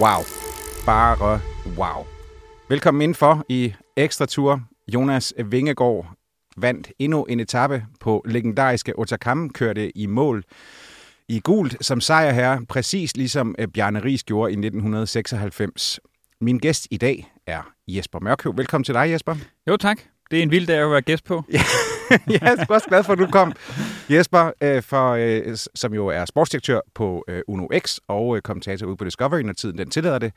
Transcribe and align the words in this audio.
Wow. 0.00 0.22
Bare 0.86 1.40
wow. 1.78 2.06
Velkommen 2.68 3.02
indenfor 3.02 3.44
i 3.48 3.74
Ekstra 3.96 4.26
Tour. 4.26 4.60
Jonas 4.94 5.34
Vingegaard 5.44 6.06
vandt 6.56 6.92
endnu 6.98 7.24
en 7.24 7.40
etape 7.40 7.84
på 8.00 8.24
legendariske 8.28 8.98
Otakam, 8.98 9.50
kørte 9.50 9.98
i 9.98 10.06
mål 10.06 10.44
i 11.28 11.40
gult 11.40 11.84
som 11.84 12.00
sejr 12.00 12.32
her, 12.32 12.60
præcis 12.68 13.16
ligesom 13.16 13.54
øh, 13.58 13.68
Bjarne 13.68 14.04
Ries 14.04 14.24
gjorde 14.24 14.50
i 14.50 14.54
1996. 14.54 16.00
Min 16.40 16.58
gæst 16.58 16.86
i 16.90 16.96
dag 16.96 17.32
er 17.46 17.72
Jesper 17.88 18.20
Mørkøv. 18.20 18.56
Velkommen 18.56 18.84
til 18.84 18.94
dig, 18.94 19.10
Jesper. 19.10 19.36
Jo, 19.68 19.76
tak. 19.76 20.00
Det 20.30 20.38
er 20.38 20.42
en 20.42 20.50
vild 20.50 20.66
dag 20.66 20.78
at 20.78 20.90
være 20.90 21.02
gæst 21.02 21.24
på. 21.24 21.44
jeg 22.40 22.40
er 22.42 22.64
også 22.68 22.88
glad 22.88 23.04
for, 23.04 23.12
at 23.12 23.18
du 23.18 23.26
kom. 23.26 23.52
Jesper, 24.10 24.50
øh, 24.60 24.82
for, 24.82 25.10
øh, 25.10 25.56
som 25.74 25.94
jo 25.94 26.06
er 26.06 26.24
sportsdirektør 26.24 26.80
på 26.94 27.24
øh, 27.28 27.42
Uno 27.48 27.68
X 27.78 27.98
og 28.08 28.36
øh, 28.36 28.42
kommentator 28.42 28.86
ude 28.86 28.96
på 28.96 29.04
Discovery, 29.04 29.40
når 29.40 29.52
tiden 29.52 29.78
den 29.78 29.90
tillader 29.90 30.18
det. 30.18 30.32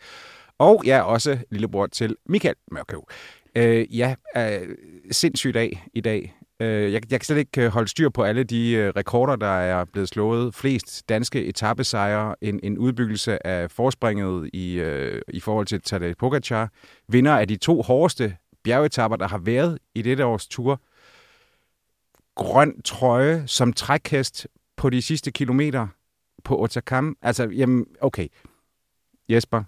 Og 0.59 0.83
jeg 0.85 0.97
er 0.97 1.01
også 1.01 1.37
lillebror 1.51 1.87
til 1.87 2.15
Michael 2.29 2.55
Mørkøv. 2.71 3.07
Øh, 3.55 3.97
ja, 3.97 4.15
øh, 4.37 4.67
sindssyg 5.11 5.53
dag 5.53 5.83
i 5.93 6.01
dag. 6.01 6.33
Øh, 6.59 6.93
jeg, 6.93 7.11
jeg 7.11 7.19
kan 7.19 7.25
slet 7.25 7.37
ikke 7.37 7.61
øh, 7.61 7.67
holde 7.67 7.87
styr 7.87 8.09
på 8.09 8.23
alle 8.23 8.43
de 8.43 8.71
øh, 8.71 8.93
rekorder, 8.95 9.35
der 9.35 9.47
er 9.47 9.85
blevet 9.85 10.09
slået. 10.09 10.55
Flest 10.55 11.09
danske 11.09 11.45
etappesejre, 11.45 12.35
en, 12.41 12.59
en 12.63 12.77
udbyggelse 12.77 13.47
af 13.47 13.71
forspringet 13.71 14.49
i, 14.53 14.73
øh, 14.73 15.21
i 15.27 15.39
forhold 15.39 15.65
til 15.65 15.81
Tadej 15.81 16.13
Pogacar. 16.19 16.69
Vinder 17.09 17.37
af 17.37 17.47
de 17.47 17.55
to 17.55 17.81
hårdeste 17.81 18.35
bjergetapper, 18.63 19.17
der 19.17 19.27
har 19.27 19.37
været 19.37 19.77
i 19.95 20.01
dette 20.01 20.25
års 20.25 20.47
tur. 20.47 20.81
Grøn 22.37 22.81
trøje 22.81 23.43
som 23.47 23.73
trækhest 23.73 24.47
på 24.75 24.89
de 24.89 25.01
sidste 25.01 25.31
kilometer 25.31 25.87
på 26.43 26.61
Otakam. 26.61 27.17
Altså, 27.21 27.49
jamen, 27.49 27.85
okay. 28.01 28.27
Jesper, 29.29 29.63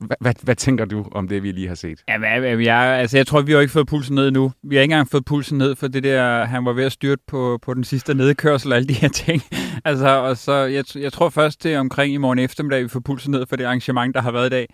hvad, 0.00 0.16
hvad, 0.20 0.34
hvad 0.42 0.56
tænker 0.56 0.84
du 0.84 1.06
om 1.12 1.28
det, 1.28 1.42
vi 1.42 1.52
lige 1.52 1.68
har 1.68 1.74
set? 1.74 2.04
Ja, 2.08 2.18
hvad, 2.18 2.58
jeg, 2.58 2.76
altså, 2.76 3.16
jeg 3.16 3.26
tror, 3.26 3.40
vi 3.40 3.52
har 3.52 3.60
ikke 3.60 3.72
fået 3.72 3.86
pulsen 3.86 4.14
ned 4.14 4.30
nu. 4.30 4.52
Vi 4.62 4.76
har 4.76 4.82
ikke 4.82 4.92
engang 4.92 5.08
fået 5.08 5.24
pulsen 5.24 5.58
ned 5.58 5.76
for 5.76 5.88
det 5.88 6.02
der, 6.02 6.44
han 6.44 6.64
var 6.64 6.72
ved 6.72 6.84
at 6.84 6.92
styrte 6.92 7.22
på, 7.26 7.58
på 7.62 7.74
den 7.74 7.84
sidste 7.84 8.14
nedkørsel 8.14 8.72
og 8.72 8.76
alle 8.76 8.88
de 8.88 8.94
her 8.94 9.08
ting. 9.08 9.42
altså, 9.84 10.08
og 10.08 10.36
så, 10.36 10.52
jeg, 10.52 10.84
jeg 10.96 11.12
tror 11.12 11.28
først, 11.28 11.62
det 11.62 11.74
er 11.74 11.80
omkring 11.80 12.14
i 12.14 12.16
morgen 12.16 12.38
eftermiddag, 12.38 12.82
vi 12.82 12.88
får 12.88 13.00
pulsen 13.00 13.30
ned 13.30 13.46
for 13.46 13.56
det 13.56 13.64
arrangement, 13.64 14.14
der 14.14 14.20
har 14.20 14.30
været 14.30 14.46
i 14.46 14.50
dag. 14.50 14.66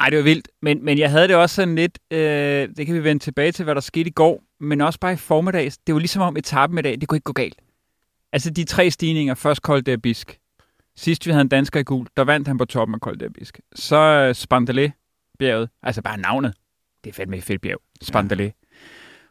Ej, 0.00 0.10
det 0.10 0.18
var 0.18 0.24
vildt. 0.24 0.48
Men, 0.62 0.84
men 0.84 0.98
jeg 0.98 1.10
havde 1.10 1.28
det 1.28 1.36
også 1.36 1.54
sådan 1.54 1.74
lidt, 1.74 1.98
øh, 2.10 2.68
det 2.76 2.86
kan 2.86 2.94
vi 2.94 3.04
vende 3.04 3.22
tilbage 3.22 3.52
til, 3.52 3.64
hvad 3.64 3.74
der 3.74 3.80
skete 3.80 4.10
i 4.10 4.12
går, 4.12 4.42
men 4.60 4.80
også 4.80 4.98
bare 5.00 5.12
i 5.12 5.16
formiddags. 5.16 5.78
Det 5.78 5.94
var 5.94 5.98
ligesom 5.98 6.22
om 6.22 6.36
etappen 6.36 6.78
i 6.78 6.82
dag, 6.82 7.00
det 7.00 7.08
kunne 7.08 7.16
ikke 7.16 7.24
gå 7.24 7.32
galt. 7.32 7.56
Altså 8.32 8.50
de 8.50 8.64
tre 8.64 8.90
stigninger, 8.90 9.34
først 9.34 9.62
koldt 9.62 9.86
der 9.86 9.96
bisk, 9.96 10.38
Sidst 10.96 11.26
vi 11.26 11.30
havde 11.30 11.42
en 11.42 11.48
dansker 11.48 11.80
i 11.80 11.82
gul, 11.82 12.06
der 12.16 12.24
vandt 12.24 12.48
han 12.48 12.58
på 12.58 12.64
toppen 12.64 12.94
af 12.94 13.00
Koldebisk. 13.00 13.60
Så 13.74 13.96
uh, 13.96 14.30
Spandalé 14.30 14.90
bjerget, 15.38 15.68
altså 15.82 16.02
bare 16.02 16.18
navnet. 16.18 16.54
Det 17.04 17.10
er 17.10 17.14
fandme 17.14 17.36
et 17.36 17.44
fedt 17.44 17.60
bjerg. 17.62 17.80
Spandalé. 18.04 18.42
Ja. 18.42 18.50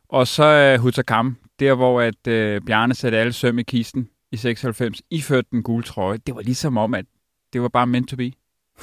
Og 0.09 0.27
så 0.27 0.77
Hutakam, 0.77 1.37
der 1.59 1.73
hvor 1.73 2.01
at 2.01 2.27
uh, 2.27 2.65
Bjarne 2.65 2.93
satte 2.93 3.17
alle 3.17 3.33
søm 3.33 3.59
i 3.59 3.63
kisten 3.63 4.09
i 4.31 4.37
96, 4.37 5.01
iførte 5.09 5.47
den 5.51 5.63
gule 5.63 5.83
trøje. 5.83 6.17
Det 6.17 6.35
var 6.35 6.41
ligesom 6.41 6.77
om, 6.77 6.93
at 6.93 7.05
det 7.53 7.61
var 7.61 7.67
bare 7.67 7.87
meant 7.87 8.09
to 8.09 8.15
be. 8.15 8.31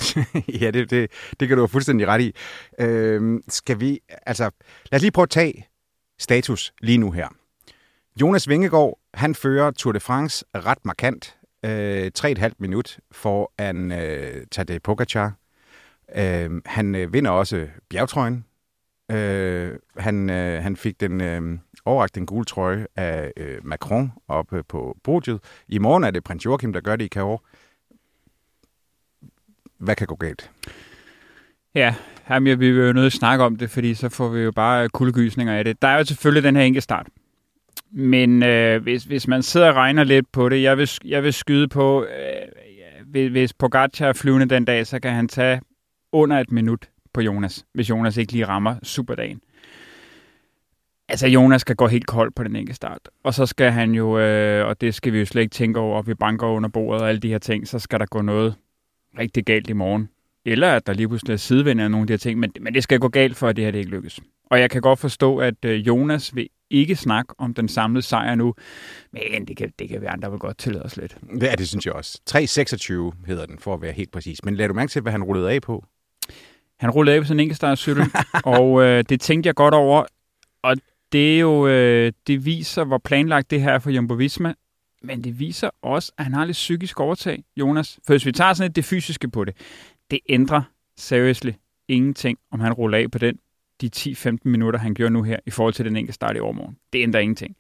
ja, 0.61 0.71
det, 0.71 0.91
det, 0.91 1.11
det 1.41 1.49
kan 1.49 1.57
du 1.57 1.63
have 1.63 1.69
fuldstændig 1.69 2.07
ret 2.07 2.21
i. 2.21 2.33
Øhm, 2.81 3.43
skal 3.49 3.81
vi, 3.81 4.01
altså, 4.27 4.51
lad 4.93 4.99
os 4.99 5.03
lige 5.03 5.13
prøve 5.13 5.23
at 5.23 5.31
tage 5.31 5.67
status 6.19 6.73
lige 6.81 6.99
nu 6.99 7.11
her. 7.11 7.29
Jonas 8.21 8.49
Vingegaard, 8.49 8.99
han 9.15 9.35
fører 9.35 9.71
Tour 9.71 9.93
de 9.93 10.01
France 10.01 10.45
ret 10.55 10.85
markant 10.85 11.38
øh, 11.65 12.11
3,5 12.19 12.51
minut 12.59 12.99
foran 13.13 13.93
øh, 13.93 14.47
Tadej 14.51 14.79
Pogacar. 14.79 15.33
Øh, 16.17 16.51
han 16.67 16.95
øh, 16.95 17.13
vinder 17.13 17.31
også 17.31 17.69
bjergtrøjen. 17.91 18.45
Øh, 19.11 19.73
han, 19.97 20.31
øh, 20.31 20.63
han 20.63 20.77
fik 20.77 21.01
den 21.01 21.21
øh, 21.21 21.59
overragt 21.85 22.15
den 22.15 22.27
gule 22.27 22.45
trøje 22.45 22.87
af 22.97 23.33
øh, 23.37 23.67
Macron 23.67 24.13
oppe 24.29 24.63
på 24.63 24.97
podiet. 25.05 25.41
I 25.69 25.79
morgen 25.79 26.05
er 26.05 26.11
det 26.11 26.25
prins 26.25 26.45
Joachim, 26.45 26.73
der 26.73 26.81
gør 26.81 26.97
det 26.97 27.05
i 27.05 27.09
Cahors. 27.09 27.41
Hvad 29.79 29.97
kan 29.97 30.07
gå 30.07 30.15
galt? 30.15 30.51
Ja, 31.75 31.95
jamen, 32.31 32.61
vi 32.61 32.71
vil 32.73 32.87
jo 32.87 32.93
nødt 32.93 33.07
at 33.07 33.13
snakke 33.13 33.45
om 33.45 33.57
det, 33.57 33.71
fordi 33.71 33.95
så 33.95 34.09
får 34.09 34.29
vi 34.29 34.41
jo 34.41 34.53
bare 34.53 34.89
kuldegysninger 34.89 35.55
af 35.55 35.65
det. 35.65 35.83
Der 35.83 35.89
er 35.89 35.99
jo 35.99 36.05
selvfølgelig 36.05 36.43
den 36.43 36.57
her 36.57 36.63
enkelte 36.63 36.85
start. 36.85 37.07
Men 37.91 38.43
øh, 38.43 38.83
hvis, 38.83 39.05
hvis 39.05 39.29
man 39.29 39.43
sidder 39.43 39.69
og 39.69 39.75
regner 39.75 40.05
lidt 40.05 40.33
på 40.33 40.49
det, 40.49 40.63
jeg 40.63 40.79
vil, 40.79 40.91
jeg 41.05 41.23
vil 41.23 41.33
skyde 41.33 41.69
på, 41.69 42.05
øh, 42.05 43.31
hvis 43.31 43.53
Pogacar 43.53 44.07
er 44.07 44.13
flyvende 44.13 44.55
den 44.55 44.65
dag, 44.65 44.87
så 44.87 45.01
kan 45.01 45.13
han 45.13 45.29
tage 45.29 45.61
under 46.13 46.39
et 46.39 46.53
minut 46.53 46.89
på 47.13 47.21
Jonas, 47.21 47.65
hvis 47.75 47.91
Jonas 47.91 48.17
ikke 48.17 48.33
lige 48.33 48.47
rammer 48.47 48.77
superdagen. 48.83 49.41
Altså, 51.09 51.27
Jonas 51.27 51.61
skal 51.61 51.77
gå 51.77 51.87
helt 51.87 52.07
kold 52.07 52.33
på 52.37 52.45
den 52.45 52.57
enkelte 52.57 52.77
start. 52.77 53.09
Og 53.25 53.35
så 53.35 53.47
skal 53.47 53.71
han 53.71 53.93
jo, 53.93 54.19
øh, 54.19 54.67
og 54.67 54.81
det 54.81 54.95
skal 54.95 55.13
vi 55.13 55.19
jo 55.19 55.25
slet 55.25 55.43
ikke 55.43 55.53
tænke 55.53 55.81
over, 55.81 56.03
vi 56.03 56.15
banker 56.15 56.47
under 56.47 56.69
bordet 56.69 57.03
og 57.03 57.09
alle 57.09 57.21
de 57.21 57.29
her 57.29 57.39
ting, 57.39 57.69
så 57.69 57.79
skal 57.79 58.01
der 58.01 58.07
gå 58.07 58.23
noget 58.23 58.55
rigtig 59.19 59.45
galt 59.45 59.71
i 59.71 59.73
morgen. 59.73 60.09
Eller 60.45 60.73
at 60.73 60.87
der 60.87 60.93
lige 60.93 61.09
pludselig 61.09 61.33
er 61.33 61.37
sidevind 61.37 61.81
af 61.81 61.91
nogle 61.91 62.03
af 62.03 62.07
de 62.07 62.13
her 62.13 62.19
ting, 62.19 62.41
men, 62.41 62.53
men 62.61 62.75
det 62.75 62.83
skal 62.83 62.99
gå 62.99 63.09
galt 63.09 63.37
for, 63.37 63.49
at 63.49 63.57
det 63.57 63.65
her 63.65 63.71
det 63.71 63.79
ikke 63.79 63.91
lykkes. 63.91 64.21
Og 64.51 64.61
jeg 64.61 64.71
kan 64.71 64.83
godt 64.83 64.99
forstå, 64.99 65.39
at 65.39 65.65
øh, 65.65 65.87
Jonas 65.87 66.35
vil 66.35 66.49
ikke 66.71 66.97
snakke 66.97 67.35
om 67.39 67.55
den 67.55 67.69
samlede 67.69 68.03
sejr 68.03 68.35
nu, 68.35 68.55
men 69.13 69.49
det 69.49 69.57
kan, 69.57 69.73
det 69.79 69.89
kan 69.89 70.01
være, 70.01 70.17
der 70.23 70.29
vil 70.29 70.39
godt 70.39 70.59
tillade 70.59 70.85
os 70.85 70.97
lidt. 70.97 71.17
Ja, 71.41 71.55
det 71.59 71.69
synes 71.69 71.87
jeg 71.87 71.95
også. 71.95 72.21
3.26 72.31 73.27
hedder 73.27 73.47
den, 73.47 73.59
for 73.59 73.75
at 73.75 73.83
være 73.83 73.93
helt 73.93 74.13
præcis. 74.13 74.45
Men 74.45 74.57
lad 74.57 74.69
du 74.69 74.75
mærke 74.75 74.91
til, 74.91 75.03
hvad 75.03 75.13
han 75.13 75.23
rullede 75.23 75.51
af 75.51 75.63
på? 75.63 75.85
Han 76.81 76.91
rullede 76.91 77.17
af 77.17 77.23
på 77.23 77.27
sådan 77.27 77.51
en 77.71 77.77
cykel, 77.77 78.05
og 78.45 78.83
øh, 78.83 79.05
det 79.09 79.21
tænkte 79.21 79.47
jeg 79.47 79.55
godt 79.55 79.75
over, 79.75 80.05
og 80.63 80.77
det 81.13 81.37
er 81.37 81.41
jo, 81.41 81.67
øh, 81.67 82.13
det 82.27 82.45
viser, 82.45 82.85
hvor 82.85 82.99
planlagt 82.99 83.51
det 83.51 83.61
her 83.61 83.73
er 83.73 83.79
for 83.79 83.91
Jumbo 83.91 84.15
Visma, 84.15 84.55
men 85.03 85.25
det 85.25 85.39
viser 85.39 85.71
også, 85.83 86.13
at 86.19 86.25
han 86.25 86.35
har 86.35 86.45
lidt 86.45 86.55
psykisk 86.55 87.01
overtag, 87.01 87.45
Jonas. 87.57 87.99
For 88.07 88.13
hvis 88.13 88.27
vi 88.27 88.33
tager 88.33 88.53
sådan 88.53 88.69
lidt 88.69 88.77
det 88.77 88.85
fysiske 88.85 89.31
på 89.31 89.45
det, 89.45 89.57
det 90.11 90.19
ændrer 90.29 90.63
seriously 90.97 91.51
ingenting, 91.89 92.39
om 92.53 92.61
han 92.61 92.73
ruller 92.73 92.99
af 92.99 93.11
på 93.11 93.19
den 93.19 93.39
de 93.81 93.91
10-15 93.97 94.37
minutter, 94.45 94.81
han 94.81 94.95
gjorde 94.95 95.13
nu 95.13 95.23
her, 95.23 95.37
i 95.47 95.51
forhold 95.51 95.75
til 95.75 95.85
den 95.85 95.97
enkelte 95.97 96.15
start 96.15 96.37
i 96.37 96.41
overmorgen. 96.41 96.77
Det 96.93 97.03
ændrer 97.03 97.21
ingenting. 97.21 97.57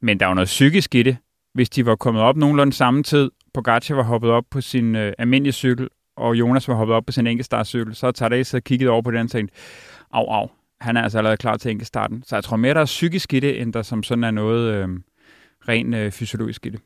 Men 0.00 0.20
der 0.20 0.26
er 0.26 0.30
jo 0.30 0.34
noget 0.34 0.46
psykisk 0.46 0.94
i 0.94 1.02
det. 1.02 1.16
Hvis 1.54 1.70
de 1.70 1.86
var 1.86 1.96
kommet 1.96 2.22
op 2.22 2.36
nogenlunde 2.36 2.72
samme 2.72 3.02
tid, 3.02 3.30
Pogacar 3.54 3.94
var 3.94 4.02
hoppet 4.02 4.30
op 4.30 4.44
på 4.50 4.60
sin 4.60 4.96
øh, 4.96 5.12
almindelige 5.18 5.52
cykel, 5.52 5.88
og 6.16 6.34
Jonas 6.34 6.68
var 6.68 6.74
hoppet 6.74 6.96
op 6.96 7.06
på 7.06 7.12
sin 7.12 7.26
enkeltstartcykel, 7.26 7.94
så 7.94 8.12
tager 8.12 8.28
det 8.28 8.46
så 8.46 8.60
kigget 8.60 8.88
over 8.88 9.02
på 9.02 9.10
den 9.10 9.20
og 9.20 9.30
tænkt, 9.30 9.52
au, 10.10 10.24
au, 10.24 10.48
han 10.80 10.96
er 10.96 11.02
altså 11.02 11.18
allerede 11.18 11.36
klar 11.36 11.56
til 11.56 11.70
enkeltstarten. 11.70 12.22
Så 12.26 12.36
jeg 12.36 12.44
tror 12.44 12.56
mere, 12.56 12.74
der 12.74 12.80
er 12.80 12.84
psykisk 12.84 13.32
i 13.32 13.40
det, 13.40 13.62
end 13.62 13.72
der 13.72 13.82
som 13.82 14.02
sådan 14.02 14.24
er 14.24 14.30
noget 14.30 14.74
øh, 14.74 14.88
rent 15.68 15.94
øh, 15.94 16.12
fysiologisk 16.12 16.66
i 16.66 16.68
det. 16.68 16.80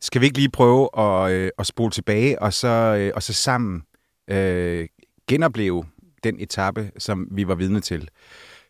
Skal 0.00 0.20
vi 0.20 0.26
ikke 0.26 0.38
lige 0.38 0.50
prøve 0.50 0.88
at, 0.98 1.32
øh, 1.32 1.50
at 1.58 1.66
spole 1.66 1.90
tilbage, 1.90 2.42
og 2.42 2.52
så, 2.52 2.68
øh, 2.68 3.12
og 3.14 3.22
så 3.22 3.32
sammen 3.32 3.82
øh, 4.30 4.86
genopleve 5.28 5.84
den 6.26 6.40
etape, 6.40 6.90
som 6.98 7.28
vi 7.30 7.48
var 7.48 7.54
vidne 7.54 7.80
til. 7.80 8.08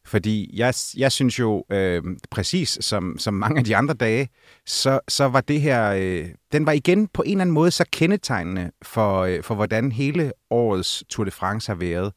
Fordi 0.05 0.51
jeg, 0.53 0.75
jeg 0.97 1.13
synes 1.13 1.39
jo, 1.39 1.65
øh, 1.71 2.03
præcis 2.31 2.79
som, 2.81 3.19
som 3.19 3.35
mange 3.35 3.59
af 3.59 3.65
de 3.65 3.77
andre 3.77 3.95
dage, 3.95 4.29
så, 4.67 5.01
så 5.09 5.25
var 5.25 5.41
det 5.41 5.61
her, 5.61 5.91
øh, 5.91 6.29
den 6.53 6.67
var 6.67 6.73
igen 6.73 7.09
på 7.09 7.23
en 7.23 7.31
eller 7.31 7.41
anden 7.41 7.55
måde 7.55 7.71
så 7.71 7.85
kendetegnende 7.93 8.71
for, 8.83 9.21
øh, 9.21 9.43
for 9.43 9.55
hvordan 9.55 9.93
hele 9.93 10.33
årets 10.51 11.05
Tour 11.09 11.25
de 11.25 11.31
France 11.31 11.69
har 11.69 11.77
været. 11.77 12.13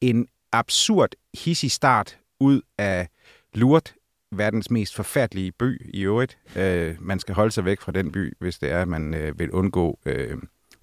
en 0.00 0.26
absurd 0.52 1.10
hissig 1.34 1.70
start 1.70 2.18
ud 2.40 2.60
af 2.78 3.08
Lourdes, 3.54 3.94
verdens 4.32 4.70
mest 4.70 4.94
forfærdelige 4.94 5.52
by 5.52 5.90
i 5.94 6.02
øvrigt. 6.02 6.38
Øh, 6.56 6.96
man 7.00 7.18
skal 7.18 7.34
holde 7.34 7.50
sig 7.50 7.64
væk 7.64 7.80
fra 7.80 7.92
den 7.92 8.12
by, 8.12 8.36
hvis 8.40 8.58
det 8.58 8.70
er, 8.70 8.82
at 8.82 8.88
man 8.88 9.14
øh, 9.14 9.38
vil 9.38 9.50
undgå 9.50 9.98
øh, 10.06 10.36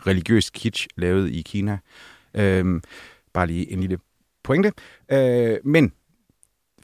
religiøs 0.08 0.50
kitsch 0.50 0.88
lavet 0.96 1.32
i 1.32 1.42
Kina. 1.42 1.78
Øh, 2.34 2.82
bare 3.38 3.48
lige 3.48 3.72
en 3.72 3.80
lille 3.80 3.98
pointe. 4.44 4.72
Øh, 5.12 5.58
men 5.64 5.94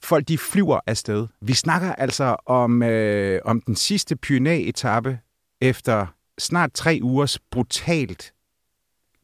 folk 0.03 0.27
de 0.27 0.37
flyver 0.37 0.79
afsted. 0.87 1.27
Vi 1.41 1.53
snakker 1.53 1.95
altså 1.95 2.35
om, 2.45 2.83
øh, 2.83 3.39
om 3.45 3.61
den 3.61 3.75
sidste 3.75 4.15
Pyrenæ-etappe 4.15 5.19
efter 5.61 6.07
snart 6.39 6.73
tre 6.73 6.99
ugers 7.01 7.39
brutalt 7.39 8.33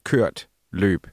kørt 0.04 0.48
løb. 0.72 1.08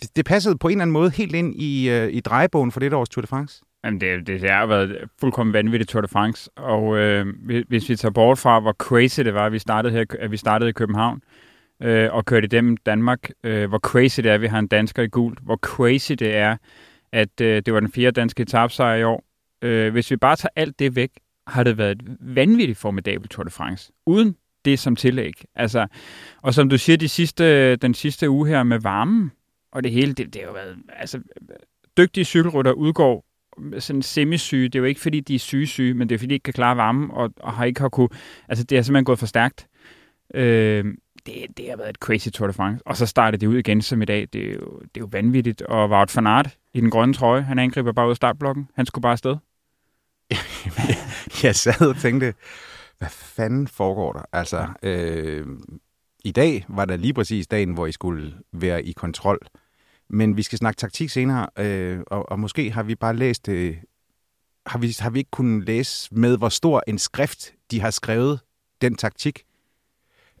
Det, 0.00 0.16
det 0.16 0.24
passede 0.24 0.58
på 0.58 0.68
en 0.68 0.72
eller 0.72 0.82
anden 0.82 0.92
måde 0.92 1.10
helt 1.10 1.34
ind 1.34 1.54
i, 1.54 1.90
øh, 1.90 2.12
i 2.12 2.20
drejebogen 2.20 2.72
for 2.72 2.80
det 2.80 2.92
års 2.92 3.08
Tour 3.08 3.22
de 3.22 3.26
France. 3.26 3.62
Jamen, 3.84 4.00
det, 4.00 4.26
det, 4.26 4.40
det 4.40 4.50
har 4.50 4.66
været 4.66 5.08
fuldkommen 5.20 5.52
vanvittigt 5.52 5.90
Tour 5.90 6.02
de 6.02 6.08
France, 6.08 6.50
og 6.56 6.96
øh, 6.96 7.26
hvis 7.68 7.88
vi 7.88 7.96
tager 7.96 8.12
bort 8.12 8.38
fra, 8.38 8.60
hvor 8.60 8.72
crazy 8.72 9.20
det 9.20 9.34
var, 9.34 9.46
at 9.46 9.52
vi 9.52 9.58
startede, 9.58 9.92
her, 9.92 10.04
at 10.18 10.30
vi 10.30 10.36
startede 10.36 10.70
i 10.70 10.72
København, 10.72 11.16
øh, 11.16 11.47
øh, 11.82 12.12
og 12.12 12.24
kørte 12.24 12.46
igennem 12.46 12.76
Danmark, 12.76 13.30
øh, 13.44 13.68
hvor 13.68 13.78
crazy 13.78 14.20
det 14.20 14.30
er, 14.30 14.34
at 14.34 14.40
vi 14.40 14.46
har 14.46 14.58
en 14.58 14.66
dansker 14.66 15.02
i 15.02 15.08
gult, 15.08 15.38
hvor 15.42 15.56
crazy 15.56 16.12
det 16.12 16.36
er, 16.36 16.56
at 17.12 17.40
øh, 17.40 17.62
det 17.66 17.74
var 17.74 17.80
den 17.80 17.92
fjerde 17.92 18.20
danske 18.20 18.42
etapsejr 18.42 18.96
i 18.96 19.04
år. 19.04 19.24
Øh, 19.62 19.92
hvis 19.92 20.10
vi 20.10 20.16
bare 20.16 20.36
tager 20.36 20.50
alt 20.56 20.78
det 20.78 20.96
væk, 20.96 21.10
har 21.46 21.62
det 21.62 21.78
været 21.78 21.90
et 21.90 22.16
vanvittigt 22.20 22.78
formidabelt 22.78 23.30
Tour 23.30 23.44
de 23.44 23.50
France. 23.50 23.92
Uden 24.06 24.36
det 24.64 24.78
som 24.78 24.96
tillæg. 24.96 25.32
Altså, 25.54 25.86
og 26.42 26.54
som 26.54 26.68
du 26.68 26.78
siger, 26.78 26.96
de 26.96 27.08
sidste, 27.08 27.76
den 27.76 27.94
sidste 27.94 28.30
uge 28.30 28.48
her 28.48 28.62
med 28.62 28.80
varmen, 28.80 29.32
og 29.72 29.84
det 29.84 29.92
hele, 29.92 30.12
det, 30.12 30.34
det 30.34 30.42
har 30.42 30.48
jo 30.48 30.52
været, 30.52 30.76
altså, 30.96 31.20
dygtige 31.96 32.24
cykelrytter 32.24 32.72
udgår 32.72 33.24
sådan 33.78 34.02
semisyge. 34.02 34.64
Det 34.68 34.74
er 34.74 34.78
jo 34.78 34.84
ikke, 34.84 35.00
fordi 35.00 35.20
de 35.20 35.34
er 35.34 35.38
syge-syge, 35.38 35.94
men 35.94 36.08
det 36.08 36.14
er, 36.14 36.18
fordi 36.18 36.28
de 36.28 36.34
ikke 36.34 36.44
kan 36.44 36.54
klare 36.54 36.76
varmen, 36.76 37.10
og, 37.10 37.32
og 37.36 37.52
har 37.52 37.64
ikke 37.64 37.80
har 37.80 37.88
kunne, 37.88 38.08
altså, 38.48 38.64
det 38.64 38.78
er 38.78 38.82
simpelthen 38.82 39.04
gået 39.04 39.18
for 39.18 39.26
stærkt. 39.26 39.66
Øh, 40.34 40.84
det, 41.26 41.46
det 41.56 41.70
har 41.70 41.76
været 41.76 41.90
et 41.90 41.96
crazy 41.96 42.28
Tour 42.28 42.46
de 42.46 42.52
France. 42.52 42.86
Og 42.86 42.96
så 42.96 43.06
startede 43.06 43.40
det 43.40 43.46
ud 43.46 43.56
igen 43.56 43.82
som 43.82 44.02
i 44.02 44.04
dag. 44.04 44.28
Det 44.32 44.48
er 44.48 44.52
jo, 44.52 44.78
det 44.80 44.96
er 44.96 45.00
jo 45.00 45.08
vanvittigt. 45.12 45.62
Og 45.62 45.90
Wout 45.90 46.16
van 46.16 46.26
Aert 46.26 46.58
i 46.74 46.80
den 46.80 46.90
grønne 46.90 47.14
trøje, 47.14 47.42
han 47.42 47.58
angriber 47.58 47.92
bare 47.92 48.06
ud 48.06 48.10
af 48.10 48.16
startblokken. 48.16 48.68
Han 48.74 48.86
skulle 48.86 49.02
bare 49.02 49.12
afsted. 49.12 49.36
jeg 51.42 51.54
sad 51.54 51.88
og 51.88 51.96
tænkte, 51.96 52.34
hvad 52.98 53.08
fanden 53.08 53.68
foregår 53.68 54.12
der? 54.12 54.22
Altså, 54.32 54.66
øh, 54.82 55.46
i 56.24 56.32
dag 56.32 56.64
var 56.68 56.84
der 56.84 56.96
lige 56.96 57.14
præcis 57.14 57.46
dagen, 57.46 57.72
hvor 57.72 57.86
I 57.86 57.92
skulle 57.92 58.34
være 58.52 58.84
i 58.84 58.92
kontrol. 58.92 59.38
Men 60.10 60.36
vi 60.36 60.42
skal 60.42 60.58
snakke 60.58 60.78
taktik 60.78 61.10
senere, 61.10 61.46
øh, 61.58 62.00
og, 62.06 62.32
og 62.32 62.40
måske 62.40 62.70
har 62.70 62.82
vi 62.82 62.94
bare 62.94 63.16
læst 63.16 63.48
øh, 63.48 63.76
har 64.68 64.78
vi, 64.78 64.96
har 65.00 65.10
vi 65.10 65.18
ikke 65.18 65.30
kunnet 65.30 65.66
læse 65.66 66.14
med, 66.14 66.38
hvor 66.38 66.48
stor 66.48 66.82
en 66.86 66.98
skrift 66.98 67.52
de 67.70 67.80
har 67.80 67.90
skrevet 67.90 68.40
den 68.80 68.94
taktik. 68.94 69.42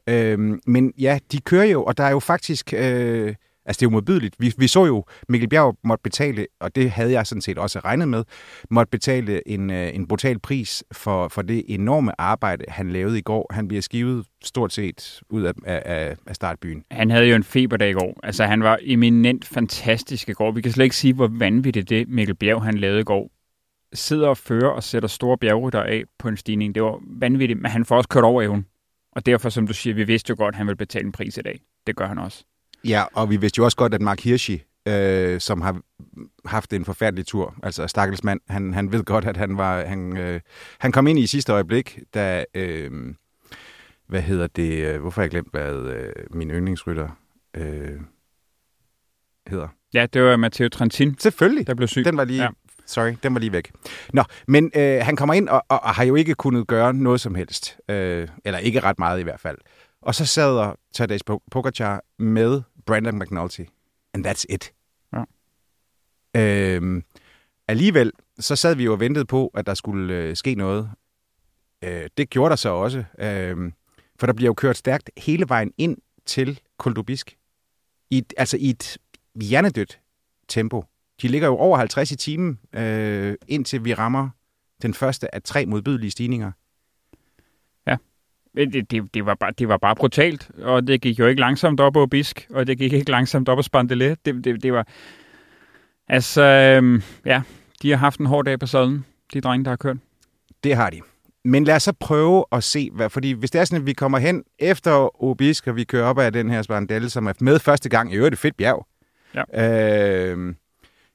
Øh, 0.08 0.58
men 0.66 0.92
ja, 0.98 1.18
de 1.32 1.40
kører 1.40 1.64
jo, 1.64 1.84
og 1.84 1.96
der 1.96 2.04
er 2.04 2.10
jo 2.10 2.20
faktisk... 2.20 2.74
Øh, 2.76 3.34
Altså, 3.68 3.80
det 3.80 3.86
er 3.86 3.90
jo 3.90 3.92
modbydeligt. 3.94 4.34
Vi, 4.38 4.54
vi 4.58 4.68
så 4.68 4.86
jo, 4.86 5.04
Mikkel 5.28 5.48
Bjerg 5.48 5.76
måtte 5.84 6.02
betale, 6.02 6.46
og 6.60 6.74
det 6.74 6.90
havde 6.90 7.12
jeg 7.12 7.26
sådan 7.26 7.42
set 7.42 7.58
også 7.58 7.78
regnet 7.78 8.08
med, 8.08 8.24
måtte 8.70 8.90
betale 8.90 9.48
en, 9.48 9.70
øh, 9.70 9.94
en 9.94 10.08
brutal 10.08 10.38
pris 10.38 10.84
for, 10.92 11.28
for 11.28 11.42
det 11.42 11.64
enorme 11.68 12.20
arbejde, 12.20 12.64
han 12.68 12.90
lavede 12.90 13.18
i 13.18 13.20
går. 13.20 13.46
Han 13.54 13.68
bliver 13.68 13.80
skivet 13.80 14.26
stort 14.44 14.72
set 14.72 15.20
ud 15.30 15.42
af, 15.42 15.52
af, 15.64 16.16
af 16.26 16.34
startbyen. 16.34 16.84
Han 16.90 17.10
havde 17.10 17.26
jo 17.26 17.36
en 17.36 17.44
feberdag 17.44 17.90
i 17.90 17.92
går. 17.92 18.20
Altså, 18.22 18.44
han 18.44 18.62
var 18.62 18.78
eminent 18.82 19.44
fantastisk 19.44 20.28
i 20.28 20.32
går. 20.32 20.50
Vi 20.52 20.60
kan 20.60 20.72
slet 20.72 20.84
ikke 20.84 20.96
sige, 20.96 21.14
hvor 21.14 21.28
vanvittigt 21.32 21.88
det 21.88 22.08
Mikkel 22.08 22.34
Bjerg, 22.34 22.62
han 22.62 22.78
lavede 22.78 23.00
i 23.00 23.04
går 23.04 23.30
sidder 23.92 24.28
og 24.28 24.36
fører 24.36 24.68
og 24.68 24.82
sætter 24.82 25.08
store 25.08 25.38
bjergrytter 25.38 25.82
af 25.82 26.04
på 26.18 26.28
en 26.28 26.36
stigning. 26.36 26.74
Det 26.74 26.82
var 26.82 27.00
vanvittigt, 27.20 27.62
men 27.62 27.70
han 27.70 27.84
får 27.84 27.96
også 27.96 28.08
kørt 28.08 28.24
over 28.24 28.42
evnen. 28.42 28.66
Og 29.18 29.26
derfor, 29.26 29.48
som 29.48 29.66
du 29.66 29.72
siger, 29.72 29.94
vi 29.94 30.04
vidste 30.04 30.30
jo 30.30 30.36
godt, 30.38 30.54
at 30.54 30.56
han 30.58 30.66
vil 30.66 30.76
betale 30.76 31.06
en 31.06 31.12
pris 31.12 31.36
i 31.36 31.40
dag. 31.40 31.60
Det 31.86 31.96
gør 31.96 32.06
han 32.06 32.18
også. 32.18 32.44
Ja, 32.84 33.04
og 33.12 33.30
vi 33.30 33.36
vidste 33.36 33.58
jo 33.58 33.64
også 33.64 33.76
godt, 33.76 33.94
at 33.94 34.00
Mark 34.00 34.20
Hirschi, 34.20 34.62
øh, 34.88 35.40
som 35.40 35.60
har 35.60 35.80
haft 36.44 36.72
en 36.72 36.84
forfærdelig 36.84 37.26
tur, 37.26 37.54
altså 37.62 37.86
stakkels 37.86 38.24
mand, 38.24 38.40
han, 38.48 38.74
han 38.74 38.92
ved 38.92 39.04
godt, 39.04 39.24
at 39.24 39.36
han 39.36 39.56
var 39.56 39.84
han, 39.84 40.16
øh, 40.16 40.40
han 40.78 40.92
kom 40.92 41.06
ind 41.06 41.18
i 41.18 41.26
sidste 41.26 41.52
øjeblik, 41.52 41.98
da, 42.14 42.44
øh, 42.54 43.14
hvad 44.06 44.22
hedder 44.22 44.46
det, 44.46 44.86
øh, 44.86 45.00
hvorfor 45.00 45.20
har 45.20 45.24
jeg 45.24 45.30
glemt, 45.30 45.50
hvad 45.50 45.74
øh, 45.74 46.12
min 46.30 46.50
yndlingsrytter 46.50 47.08
øh, 47.54 48.00
hedder? 49.46 49.68
Ja, 49.94 50.06
det 50.12 50.22
var 50.22 50.36
Matteo 50.36 50.68
Trentin. 50.68 51.18
Selvfølgelig. 51.18 51.66
Der 51.66 51.74
blev 51.74 51.88
syg. 51.88 52.04
Den 52.04 52.16
var 52.16 52.24
lige, 52.24 52.42
ja. 52.42 52.48
Sorry, 52.88 53.14
den 53.22 53.34
var 53.34 53.40
lige 53.40 53.52
væk. 53.52 53.72
Nå, 54.12 54.24
men 54.46 54.70
øh, 54.76 55.00
han 55.02 55.16
kommer 55.16 55.34
ind 55.34 55.48
og, 55.48 55.64
og, 55.68 55.82
og 55.82 55.94
har 55.94 56.04
jo 56.04 56.14
ikke 56.14 56.34
kunnet 56.34 56.66
gøre 56.66 56.94
noget 56.94 57.20
som 57.20 57.34
helst. 57.34 57.78
Øh, 57.88 58.28
eller 58.44 58.58
ikke 58.58 58.80
ret 58.80 58.98
meget 58.98 59.20
i 59.20 59.22
hvert 59.22 59.40
fald. 59.40 59.58
Og 60.02 60.14
så 60.14 60.26
sad 60.26 60.56
der 60.56 60.74
Tadej 60.94 61.18
Pogacar 61.50 62.04
med 62.18 62.62
Brandon 62.86 63.18
McNulty. 63.18 63.62
And 64.14 64.26
that's 64.26 64.44
it. 64.48 64.72
Ja. 65.12 65.24
Øhm, 66.36 67.04
alligevel, 67.68 68.12
så 68.38 68.56
sad 68.56 68.74
vi 68.74 68.84
jo 68.84 68.92
og 68.92 69.00
ventede 69.00 69.24
på, 69.24 69.50
at 69.54 69.66
der 69.66 69.74
skulle 69.74 70.14
øh, 70.14 70.36
ske 70.36 70.54
noget. 70.54 70.90
Øh, 71.84 72.08
det 72.16 72.30
gjorde 72.30 72.50
der 72.50 72.56
så 72.56 72.68
også. 72.68 73.04
Øh, 73.18 73.72
for 74.18 74.26
der 74.26 74.32
bliver 74.32 74.48
jo 74.48 74.54
kørt 74.54 74.76
stærkt 74.76 75.10
hele 75.16 75.48
vejen 75.48 75.72
ind 75.78 75.96
til 76.26 76.60
Koldubisk. 76.78 77.36
I, 78.10 78.24
altså 78.36 78.56
i 78.56 78.70
et 78.70 78.98
hjernedødt 79.34 80.00
tempo. 80.48 80.84
De 81.22 81.28
ligger 81.28 81.48
jo 81.48 81.56
over 81.56 81.78
50 81.78 82.10
i 82.10 82.16
timen, 82.16 82.58
øh, 82.72 83.34
indtil 83.48 83.84
vi 83.84 83.94
rammer 83.94 84.28
den 84.82 84.94
første 84.94 85.34
af 85.34 85.42
tre 85.42 85.66
modbydelige 85.66 86.10
stigninger. 86.10 86.52
Det, 88.56 88.90
det, 88.90 89.14
det, 89.14 89.26
var 89.26 89.34
bare, 89.34 89.52
det 89.58 89.68
var 89.68 89.76
bare 89.76 89.96
brutalt, 89.96 90.50
og 90.62 90.86
det 90.86 91.00
gik 91.00 91.18
jo 91.18 91.26
ikke 91.26 91.40
langsomt 91.40 91.80
op 91.80 91.92
på 91.92 92.06
Bisk, 92.06 92.46
og 92.50 92.66
det 92.66 92.78
gik 92.78 92.92
ikke 92.92 93.10
langsomt 93.10 93.48
op 93.48 93.56
på 93.56 93.62
Spandelet. 93.62 94.18
Det, 94.24 94.44
det, 94.44 94.62
det 94.62 94.72
var... 94.72 94.86
Altså, 96.08 96.42
øhm, 96.42 97.02
ja, 97.24 97.42
de 97.82 97.90
har 97.90 97.96
haft 97.96 98.20
en 98.20 98.26
hård 98.26 98.44
dag 98.44 98.58
på 98.58 98.66
sådan, 98.66 99.04
de 99.34 99.40
drenge, 99.40 99.64
der 99.64 99.70
har 99.70 99.76
kørt. 99.76 99.96
Det 100.64 100.76
har 100.76 100.90
de. 100.90 101.00
Men 101.44 101.64
lad 101.64 101.76
os 101.76 101.82
så 101.82 101.92
prøve 101.92 102.44
at 102.52 102.64
se, 102.64 102.90
hvad, 102.92 103.10
fordi 103.10 103.32
hvis 103.32 103.50
det 103.50 103.60
er 103.60 103.64
sådan, 103.64 103.82
at 103.82 103.86
vi 103.86 103.92
kommer 103.92 104.18
hen 104.18 104.44
efter 104.58 105.22
Obisk, 105.24 105.66
og 105.66 105.76
vi 105.76 105.84
kører 105.84 106.04
op 106.04 106.18
af 106.18 106.32
den 106.32 106.50
her 106.50 106.62
Spandelle, 106.62 107.10
som 107.10 107.26
er 107.26 107.32
med 107.40 107.58
første 107.58 107.88
gang, 107.88 108.12
i 108.12 108.16
øvrigt 108.16 108.32
et 108.32 108.38
fedt 108.38 108.56
bjerg, 108.56 108.86
ja. 109.34 110.32
øh, 110.34 110.54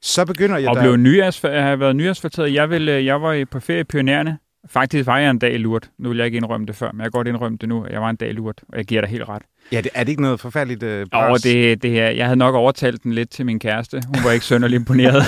så 0.04 0.26
begynder 0.26 0.58
jeg 0.58 0.70
og 0.70 0.76
der... 0.76 0.82
blev 0.82 0.96
nyasfalt, 0.98 1.62
har 1.62 1.76
været 1.76 1.96
nyasfalteret. 1.96 2.54
Jeg, 2.54 2.70
vil, 2.70 2.90
øh, 2.90 3.06
jeg 3.06 3.22
var 3.22 3.46
på 3.52 3.60
ferie 3.60 3.80
i 3.80 3.84
Pionerne, 3.84 4.38
Faktisk 4.70 5.08
var 5.08 5.18
jeg 5.18 5.30
en 5.30 5.40
dag 5.40 5.60
lurt. 5.60 5.90
Nu 5.98 6.10
vil 6.10 6.18
jeg 6.18 6.26
ikke 6.26 6.36
indrømme 6.36 6.68
det 6.68 6.76
før, 6.76 6.92
men 6.92 7.02
jeg 7.02 7.06
kan 7.06 7.12
godt 7.12 7.28
indrømme 7.28 7.58
det 7.62 7.70
nu. 7.70 7.86
Jeg 7.90 8.02
var 8.02 8.10
en 8.10 8.16
dag 8.16 8.34
lurt, 8.34 8.62
og 8.70 8.78
jeg 8.78 8.86
giver 8.86 9.02
dig 9.02 9.10
helt 9.10 9.30
ret. 9.30 9.42
Ja, 9.72 9.82
det, 9.82 9.92
er 9.94 10.04
det 10.04 10.10
ikke 10.10 10.22
noget 10.22 10.40
forfærdeligt 10.40 10.84
øh, 10.84 11.08
Over 11.12 11.38
det, 11.38 11.84
det 11.84 11.92
her. 11.92 12.10
Jeg 12.10 12.26
havde 12.26 12.38
nok 12.38 12.56
overtalt 12.56 13.04
den 13.04 13.14
lidt 13.14 13.30
til 13.30 13.46
min 13.46 13.60
kæreste. 13.60 14.02
Hun 14.08 14.24
var 14.24 14.32
ikke 14.32 14.46
sønderlig 14.46 14.76
imponeret. 14.76 15.24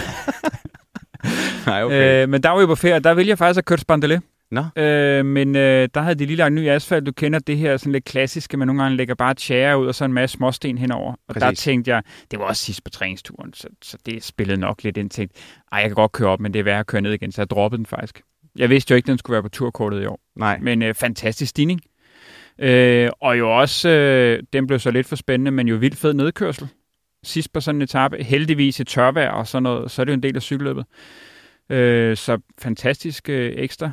Nej, 1.67 1.84
okay. 1.84 2.24
øh, 2.24 2.29
men 2.29 2.44
der 2.44 2.50
var 2.50 2.60
vi 2.60 2.65
på 2.65 2.75
ferie, 2.75 3.00
der 3.00 3.13
ville 3.13 3.29
jeg 3.29 3.38
faktisk 3.38 3.58
have 3.58 3.63
kørt 3.63 3.79
spandelet. 3.79 4.22
Nå. 4.52 4.82
Øh, 4.82 5.25
men 5.25 5.56
øh, 5.56 5.90
der 5.94 6.02
havde 6.02 6.16
de 6.16 6.25
lige 6.25 6.38
lagt 6.38 6.54
ny 6.54 6.70
asfalt. 6.70 7.06
Du 7.06 7.12
kender 7.12 7.40
det 7.40 7.58
her 7.58 7.78
sådan 7.78 7.92
lidt 7.92 8.06
klassiske, 8.06 8.58
men 8.58 8.68
nogle 8.68 8.82
gange 8.82 8.98
lægger 8.98 9.16
bare 9.16 9.34
tjære 9.34 9.80
ud 9.80 9.88
og 9.88 9.96
så 9.96 10.06
en 10.06 10.14
masse 10.14 10.38
småsten 10.38 10.78
henover. 10.78 11.12
Og 11.12 11.34
Præcis. 11.34 11.42
der 11.42 11.52
tænkte 11.52 11.92
jeg, 11.92 12.04
det 12.32 12.40
var 12.40 12.46
også 12.46 12.64
sidst 12.66 12.84
på 12.84 12.90
træningsturen, 12.90 13.54
så, 13.54 13.68
så 13.82 13.98
det 14.06 14.24
spillede 14.24 14.60
nok 14.60 14.84
lidt 14.84 14.98
ind. 14.98 15.10
Tænkte, 15.10 15.40
ej, 15.72 15.80
jeg 15.80 15.90
kan 15.90 15.96
godt 15.96 16.12
køre 16.12 16.30
op, 16.30 16.40
men 16.40 16.54
det 16.54 16.60
er 16.60 16.64
værd 16.64 16.80
at 16.80 16.86
køre 16.86 17.02
ned 17.02 17.14
igen, 17.14 17.32
så 17.32 17.42
jeg 17.42 17.50
droppede 17.50 17.78
den 17.78 17.86
faktisk. 17.86 18.22
Jeg 18.58 18.70
vidste 18.70 18.92
jo 18.92 18.96
ikke, 18.96 19.08
den 19.08 19.18
skulle 19.18 19.34
være 19.34 19.44
på 19.44 19.50
turkortet 19.50 20.04
i 20.04 20.06
år. 20.06 20.20
Nej. 20.36 20.60
Men 20.62 20.82
øh, 20.82 20.94
fantastisk 20.94 21.50
stigning. 21.50 21.82
Øh, 22.60 23.10
og 23.22 23.40
jo 23.40 23.60
også, 23.60 23.90
øh, 23.90 24.44
den 24.54 24.68
blev 24.68 24.80
så 24.80 24.92
lidt 24.92 25.08
for 25.08 25.16
spændende, 25.16 25.52
men 25.52 25.68
jo 25.68 25.75
vildt 25.75 25.98
fed 25.98 26.14
nedkørsel. 26.14 26.68
Sidst 27.24 27.54
på 27.54 27.60
sådan 27.60 27.78
en 27.78 27.82
etape, 27.82 28.24
heldigvis 28.24 28.80
i 28.80 28.84
tørvejr 28.84 29.30
og 29.30 29.48
sådan 29.48 29.64
noget, 29.64 29.92
så 29.92 30.02
er 30.02 30.04
det 30.04 30.12
jo 30.12 30.16
en 30.16 30.24
del 30.24 30.36
af 30.36 30.42
cykelløbet. 30.42 30.86
Øh, 31.70 32.18
så 32.18 32.40
fantastisk 32.60 33.30
øh, 33.30 33.54
ekstra 33.58 33.92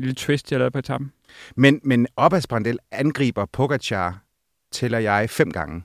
lille 0.00 0.14
twist, 0.14 0.52
jeg 0.52 0.58
lavede 0.58 0.70
på 0.70 0.78
etappen. 0.78 1.12
Men, 1.56 1.80
men 1.84 2.06
op 2.16 2.32
ad 2.32 2.40
Sprandel 2.40 2.78
angriber 2.90 3.44
Pogacar, 3.44 4.22
tæller 4.72 4.98
jeg 4.98 5.30
fem 5.30 5.52
gange. 5.52 5.82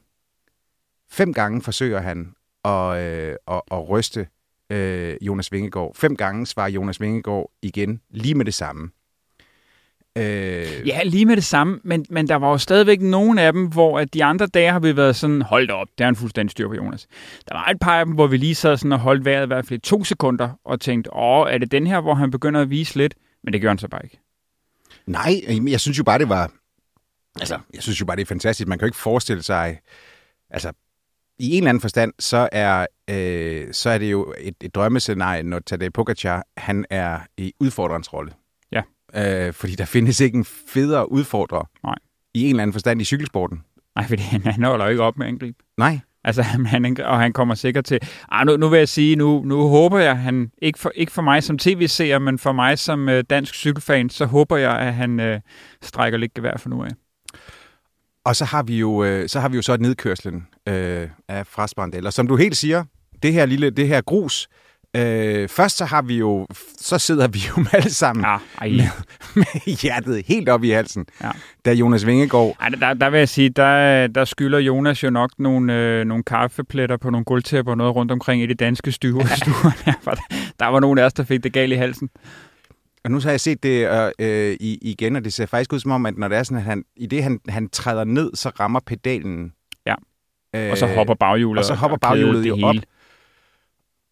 Fem 1.12 1.34
gange 1.34 1.62
forsøger 1.62 2.00
han 2.00 2.34
at, 2.65 2.98
øh, 2.98 3.36
at, 3.48 3.62
at 3.72 3.89
ryste 3.89 4.27
øh, 4.69 5.15
Jonas 5.22 5.51
Vingegaard. 5.51 5.95
Fem 5.95 6.15
gange 6.15 6.45
svarer 6.45 6.69
Jonas 6.69 7.01
Vingegaard 7.01 7.51
igen, 7.62 8.01
lige 8.10 8.36
med 8.36 8.45
det 8.45 8.53
samme. 8.53 8.89
Øh... 10.17 10.88
Ja, 10.88 11.03
lige 11.03 11.25
med 11.25 11.36
det 11.36 11.43
samme, 11.43 11.79
men, 11.84 12.05
men 12.10 12.27
der 12.27 12.36
var 12.36 12.50
jo 12.50 12.57
stadigvæk 12.57 13.01
nogle 13.01 13.41
af 13.41 13.53
dem, 13.53 13.67
hvor 13.67 14.00
at 14.00 14.13
de 14.13 14.24
andre 14.24 14.48
dage 14.48 14.72
har 14.72 14.79
vi 14.79 14.98
været 14.98 15.15
sådan, 15.15 15.41
holdt 15.41 15.72
op, 15.72 15.88
det 15.98 16.03
er 16.03 16.07
en 16.07 16.15
fuldstændig 16.15 16.51
styr 16.51 16.67
på 16.67 16.74
Jonas. 16.74 17.07
Der 17.50 17.55
var 17.55 17.65
et 17.65 17.79
par 17.81 18.00
af 18.00 18.05
dem, 18.05 18.13
hvor 18.13 18.27
vi 18.27 18.38
lige 18.38 18.55
sad 18.55 18.77
sådan 18.77 18.91
og 18.91 19.00
holdt 19.00 19.25
vejret 19.25 19.43
i 19.43 19.48
hvert 19.48 19.65
fald 19.65 19.79
to 19.79 20.03
sekunder, 20.03 20.50
og 20.65 20.81
tænkte, 20.81 21.13
åh, 21.13 21.48
er 21.50 21.57
det 21.57 21.72
den 21.72 21.88
her, 21.88 22.01
hvor 22.01 22.13
han 22.13 22.31
begynder 22.31 22.62
at 22.62 22.69
vise 22.69 22.98
lidt? 22.98 23.15
Men 23.45 23.53
det 23.53 23.61
gør 23.61 23.67
han 23.67 23.77
så 23.77 23.87
bare 23.87 24.01
ikke. 24.03 24.19
Nej, 25.05 25.41
jeg 25.71 25.79
synes 25.79 25.97
jo 25.97 26.03
bare, 26.03 26.19
det 26.19 26.29
var... 26.29 26.51
Altså, 27.39 27.59
jeg 27.73 27.83
synes 27.83 28.01
jo 28.01 28.05
bare, 28.05 28.15
det 28.15 28.21
er 28.21 28.25
fantastisk. 28.25 28.67
Man 28.67 28.79
kan 28.79 28.85
jo 28.85 28.87
ikke 28.87 28.97
forestille 28.97 29.43
sig... 29.43 29.79
Altså, 30.49 30.71
i 31.39 31.51
en 31.51 31.57
eller 31.57 31.69
anden 31.69 31.81
forstand, 31.81 32.13
så 32.19 32.49
er, 32.51 32.85
øh, 33.09 33.73
så 33.73 33.89
er 33.89 33.97
det 33.97 34.11
jo 34.11 34.33
et, 34.37 34.55
et 34.61 34.75
drømmescenarie, 34.75 35.43
når 35.43 35.59
Tadej 35.59 35.89
Pogacar, 35.89 36.43
han 36.57 36.85
er 36.89 37.19
i 37.37 37.53
udfordrerens 37.59 38.13
rolle. 38.13 38.33
Ja. 38.71 38.81
Øh, 39.15 39.53
fordi 39.53 39.75
der 39.75 39.85
findes 39.85 40.19
ikke 40.19 40.37
en 40.37 40.45
federe 40.45 41.11
udfordrer 41.11 41.69
Nej. 41.83 41.95
i 42.33 42.43
en 42.43 42.49
eller 42.49 42.63
anden 42.63 42.73
forstand 42.73 43.01
i 43.01 43.05
cykelsporten. 43.05 43.63
Nej, 43.95 44.07
fordi 44.07 44.21
han, 44.21 44.41
han 44.41 44.63
holder 44.63 44.85
jo 44.85 44.91
ikke 44.91 45.03
op 45.03 45.17
med 45.17 45.25
at 45.25 45.31
angribe. 45.31 45.57
Nej. 45.77 45.99
Altså, 46.25 46.41
han, 46.74 46.98
og 47.05 47.20
han 47.20 47.34
kommer 47.34 47.55
sikkert 47.55 47.86
til... 47.86 48.00
Ah, 48.32 48.46
nu, 48.46 48.58
nu 48.58 48.70
vil 48.70 48.77
jeg 48.77 48.89
sige, 48.89 49.15
nu, 49.15 49.44
nu 49.46 49.67
håber 49.67 50.00
jeg, 50.00 50.17
han 50.17 50.51
ikke 50.62 50.79
for, 50.79 50.91
ikke 50.96 51.12
for 51.12 51.22
mig 51.22 51.44
som 51.44 51.58
tv-seer, 51.58 52.20
men 52.20 52.39
for 52.39 52.51
mig 52.51 52.79
som 52.79 53.10
øh, 53.10 53.24
dansk 53.29 53.53
cykelfan, 53.53 54.10
så 54.10 54.25
håber 54.25 54.58
jeg, 54.58 54.79
at 54.79 54.94
han 54.94 55.20
øh, 55.20 55.39
strækker 55.82 56.20
lidt 56.20 56.34
gevær 56.34 56.58
for 56.58 56.70
nu 56.70 56.84
af. 56.84 56.89
Og 58.25 58.36
så 58.36 58.46
har 58.46 58.63
vi 58.63 58.79
jo 58.79 59.03
øh, 59.03 59.29
så 59.29 59.39
har 59.39 59.50
vi 59.50 59.55
jo 59.55 59.62
så 59.62 59.77
nedkørslen 59.77 60.48
øh, 60.67 61.08
af 61.27 61.48
Frasbrandel. 61.48 62.08
Og 62.08 62.13
som 62.13 62.27
du 62.27 62.36
helt 62.36 62.58
siger, 62.58 62.84
det 63.24 63.34
her 63.34 63.46
lille 63.46 63.70
det 63.70 63.88
her 63.88 64.01
grus, 64.01 64.48
øh, 64.95 65.49
først 65.49 65.77
så 65.77 65.85
har 65.85 66.01
vi 66.01 66.17
jo 66.17 66.47
så 66.79 66.97
sidder 66.97 67.27
vi 67.27 67.39
jo 67.57 67.65
alle 67.73 67.89
sammen 67.89 68.25
Ja, 68.25 68.37
ej. 68.61 68.69
med, 68.69 68.87
med 69.35 69.75
hjertet 69.81 70.25
helt 70.27 70.49
op 70.49 70.63
i 70.63 70.69
halsen, 70.69 71.05
Ja. 71.23 71.29
da 71.65 71.73
Jonas 71.73 72.05
Vingegaard 72.05 72.55
Ej, 72.61 72.69
der, 72.69 72.93
der 72.93 73.09
vil 73.09 73.17
jeg 73.17 73.29
sige, 73.29 73.49
der, 73.49 74.07
der 74.07 74.25
skylder 74.25 74.59
Jonas 74.59 75.03
jo 75.03 75.09
nok 75.09 75.29
nogle, 75.39 75.73
øh, 75.73 76.05
nogle 76.05 76.23
kaffepletter 76.23 76.97
på 76.97 77.09
nogle 77.09 77.25
gulvtæpper 77.25 77.71
og 77.71 77.77
noget 77.77 77.95
rundt 77.95 78.11
omkring 78.11 78.41
i 78.43 78.45
det 78.51 78.59
danske 78.59 78.91
der, 78.91 79.93
var, 80.05 80.19
der 80.59 80.65
var 80.65 80.79
nogen 80.79 80.99
af 80.99 81.03
os, 81.03 81.13
der 81.13 81.23
fik 81.23 81.43
det 81.43 81.53
galt 81.53 81.73
i 81.73 81.75
halsen. 81.75 82.09
Og 83.05 83.11
nu 83.11 83.19
så 83.19 83.27
har 83.27 83.33
jeg 83.33 83.39
set 83.39 83.63
det 83.63 83.89
øh, 83.89 84.11
øh, 84.19 84.57
i- 84.59 84.79
igen, 84.81 85.15
og 85.15 85.23
det 85.23 85.33
ser 85.33 85.45
faktisk 85.45 85.73
ud 85.73 85.79
som 85.79 85.91
om, 85.91 86.05
at 86.05 86.17
når 86.17 86.27
det 86.27 86.37
er 86.37 86.43
sådan, 86.43 86.57
at 86.57 86.63
han, 86.63 86.83
i 86.95 87.05
det 87.05 87.23
han, 87.23 87.39
han 87.49 87.69
træder 87.69 88.03
ned, 88.03 88.31
så 88.35 88.49
rammer 88.59 88.79
pedalen. 88.85 89.51
Ja. 89.87 89.95
Øh, 90.55 90.71
Og 90.71 90.77
så 90.77 90.87
hopper 90.87 91.13
baghjulet. 91.13 91.59
og 91.59 91.65
så 91.65 91.73
hopper 91.73 91.97
baghjulet 91.97 92.47
jo 92.47 92.55
hele. 92.55 92.81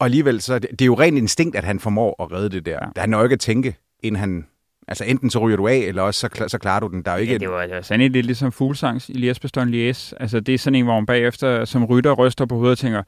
Og 0.03 0.07
alligevel, 0.07 0.41
så 0.41 0.59
det, 0.59 0.69
det 0.71 0.81
er 0.81 0.85
jo 0.85 0.93
rent 0.99 1.17
instinkt, 1.17 1.55
at 1.55 1.63
han 1.63 1.79
formår 1.79 2.23
at 2.23 2.31
redde 2.31 2.49
det 2.49 2.65
der. 2.65 2.71
Ja. 2.95 3.01
Han 3.01 3.09
når 3.09 3.17
jo 3.17 3.23
ikke 3.23 3.33
at 3.33 3.39
tænke, 3.39 3.75
inden 4.03 4.19
han... 4.19 4.45
Altså 4.87 5.03
enten 5.03 5.29
så 5.29 5.39
ryger 5.39 5.57
du 5.57 5.67
af, 5.67 5.75
eller 5.77 6.01
også 6.01 6.19
så, 6.19 6.45
så 6.47 6.57
klarer 6.57 6.79
du 6.79 6.87
den. 6.87 7.01
Der 7.01 7.11
er 7.11 7.15
jo 7.15 7.21
ikke... 7.21 7.33
Ja, 7.33 7.37
det 7.37 7.49
var, 7.49 7.67
var 7.67 7.81
sådan 7.81 8.11
lidt 8.11 8.25
ligesom 8.25 8.51
Fuglsangs 8.51 9.09
i 9.09 9.13
Lies 9.13 9.39
Bastogne 9.39 9.71
Lies. 9.71 10.13
Altså, 10.19 10.39
det 10.39 10.53
er 10.53 10.57
sådan 10.57 10.75
en, 10.75 10.85
hvor 10.85 10.93
man 10.93 11.05
bagefter 11.05 11.65
som 11.65 11.85
rytter 11.85 12.11
ryster 12.13 12.45
på 12.45 12.55
hovedet 12.55 12.71
og 12.71 12.77
tænker, 12.77 13.03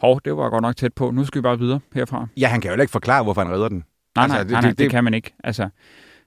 hov, 0.00 0.20
det 0.24 0.36
var 0.36 0.50
godt 0.50 0.62
nok 0.62 0.76
tæt 0.76 0.92
på, 0.94 1.10
nu 1.10 1.24
skal 1.24 1.38
vi 1.38 1.42
bare 1.42 1.58
videre 1.58 1.80
herfra. 1.94 2.26
Ja, 2.36 2.48
han 2.48 2.60
kan 2.60 2.68
jo 2.68 2.72
heller 2.72 2.82
ikke 2.82 2.92
forklare, 2.92 3.22
hvorfor 3.22 3.40
han 3.44 3.52
redder 3.52 3.68
den. 3.68 3.84
Nej, 4.16 4.22
Altså, 4.24 4.36
nej, 4.36 4.42
det- 4.42 4.50
nej, 4.52 4.60
nej 4.60 4.70
det- 4.70 4.70
det, 4.70 4.78
det, 4.78 4.84
det- 4.84 4.90
kan 4.90 5.04
man 5.04 5.14
ikke. 5.14 5.34
Altså, 5.44 5.68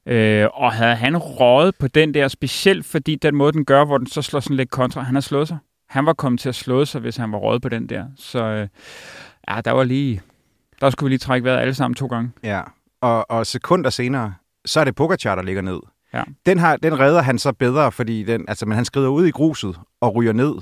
øh, 0.07 0.45
og 0.53 0.71
havde 0.73 0.95
han 0.95 1.17
røget 1.17 1.75
på 1.79 1.87
den 1.87 2.13
der, 2.13 2.27
specielt 2.27 2.85
fordi 2.85 3.15
den 3.15 3.35
måde, 3.35 3.51
den 3.53 3.65
gør, 3.65 3.85
hvor 3.85 3.97
den 3.97 4.07
så 4.07 4.21
slår 4.21 4.39
sådan 4.39 4.57
lidt 4.57 4.71
kontra, 4.71 5.01
han 5.01 5.15
har 5.15 5.21
slået 5.21 5.47
sig. 5.47 5.57
Han 5.89 6.05
var 6.05 6.13
kommet 6.13 6.41
til 6.41 6.49
at 6.49 6.55
slå 6.55 6.85
sig, 6.85 7.01
hvis 7.01 7.17
han 7.17 7.31
var 7.31 7.37
røget 7.37 7.61
på 7.61 7.69
den 7.69 7.89
der. 7.89 8.05
Så 8.17 8.43
øh, 8.43 8.67
ja, 9.49 9.61
der 9.61 9.71
var 9.71 9.83
lige... 9.83 10.21
Der 10.81 10.89
skulle 10.89 11.07
vi 11.07 11.11
lige 11.11 11.19
trække 11.19 11.45
vejret 11.45 11.59
alle 11.59 11.73
sammen 11.73 11.95
to 11.95 12.07
gange. 12.07 12.31
Ja. 12.43 12.61
Og, 13.01 13.31
og 13.31 13.45
sekunder 13.45 13.89
senere, 13.89 14.33
så 14.65 14.79
er 14.79 14.83
det 14.83 14.95
Pogacar, 14.95 15.35
der 15.35 15.41
ligger 15.41 15.61
ned. 15.61 15.79
Ja. 16.13 16.23
Den, 16.45 16.59
har, 16.59 16.77
den 16.77 16.99
redder 16.99 17.21
han 17.21 17.39
så 17.39 17.53
bedre, 17.53 17.91
fordi 17.91 18.23
den, 18.23 18.45
altså, 18.47 18.65
men 18.65 18.75
han 18.75 18.85
skrider 18.85 19.07
ud 19.07 19.25
i 19.25 19.31
gruset 19.31 19.79
og 20.01 20.15
ryger 20.15 20.33
ned. 20.33 20.55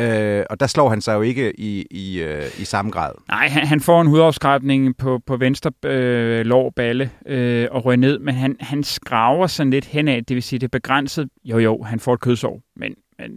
Øh, 0.00 0.44
og 0.50 0.60
der 0.60 0.66
slår 0.66 0.88
han 0.88 1.00
sig 1.00 1.14
jo 1.14 1.22
ikke 1.22 1.60
i, 1.60 1.86
i, 1.90 2.22
øh, 2.22 2.60
i 2.60 2.64
samme 2.64 2.90
grad. 2.90 3.12
Nej, 3.28 3.48
han, 3.48 3.66
han 3.66 3.80
får 3.80 4.00
en 4.00 4.06
hudafskrabning 4.06 4.96
på, 4.96 5.20
på 5.26 5.36
venstre 5.36 5.72
øh, 5.84 6.46
lår, 6.46 6.70
balle 6.70 7.10
øh, 7.26 7.68
og 7.70 7.84
ryger 7.84 7.96
ned, 7.96 8.18
men 8.18 8.34
han, 8.34 8.56
han 8.60 8.84
skraver 8.84 9.46
sådan 9.46 9.70
lidt 9.70 9.84
henad, 9.84 10.22
det 10.22 10.34
vil 10.34 10.42
sige, 10.42 10.58
det 10.58 10.66
er 10.66 10.78
begrænset. 10.78 11.28
Jo, 11.44 11.58
jo, 11.58 11.82
han 11.82 12.00
får 12.00 12.14
et 12.14 12.20
kødsår, 12.20 12.60
men, 12.76 12.94
men 13.18 13.30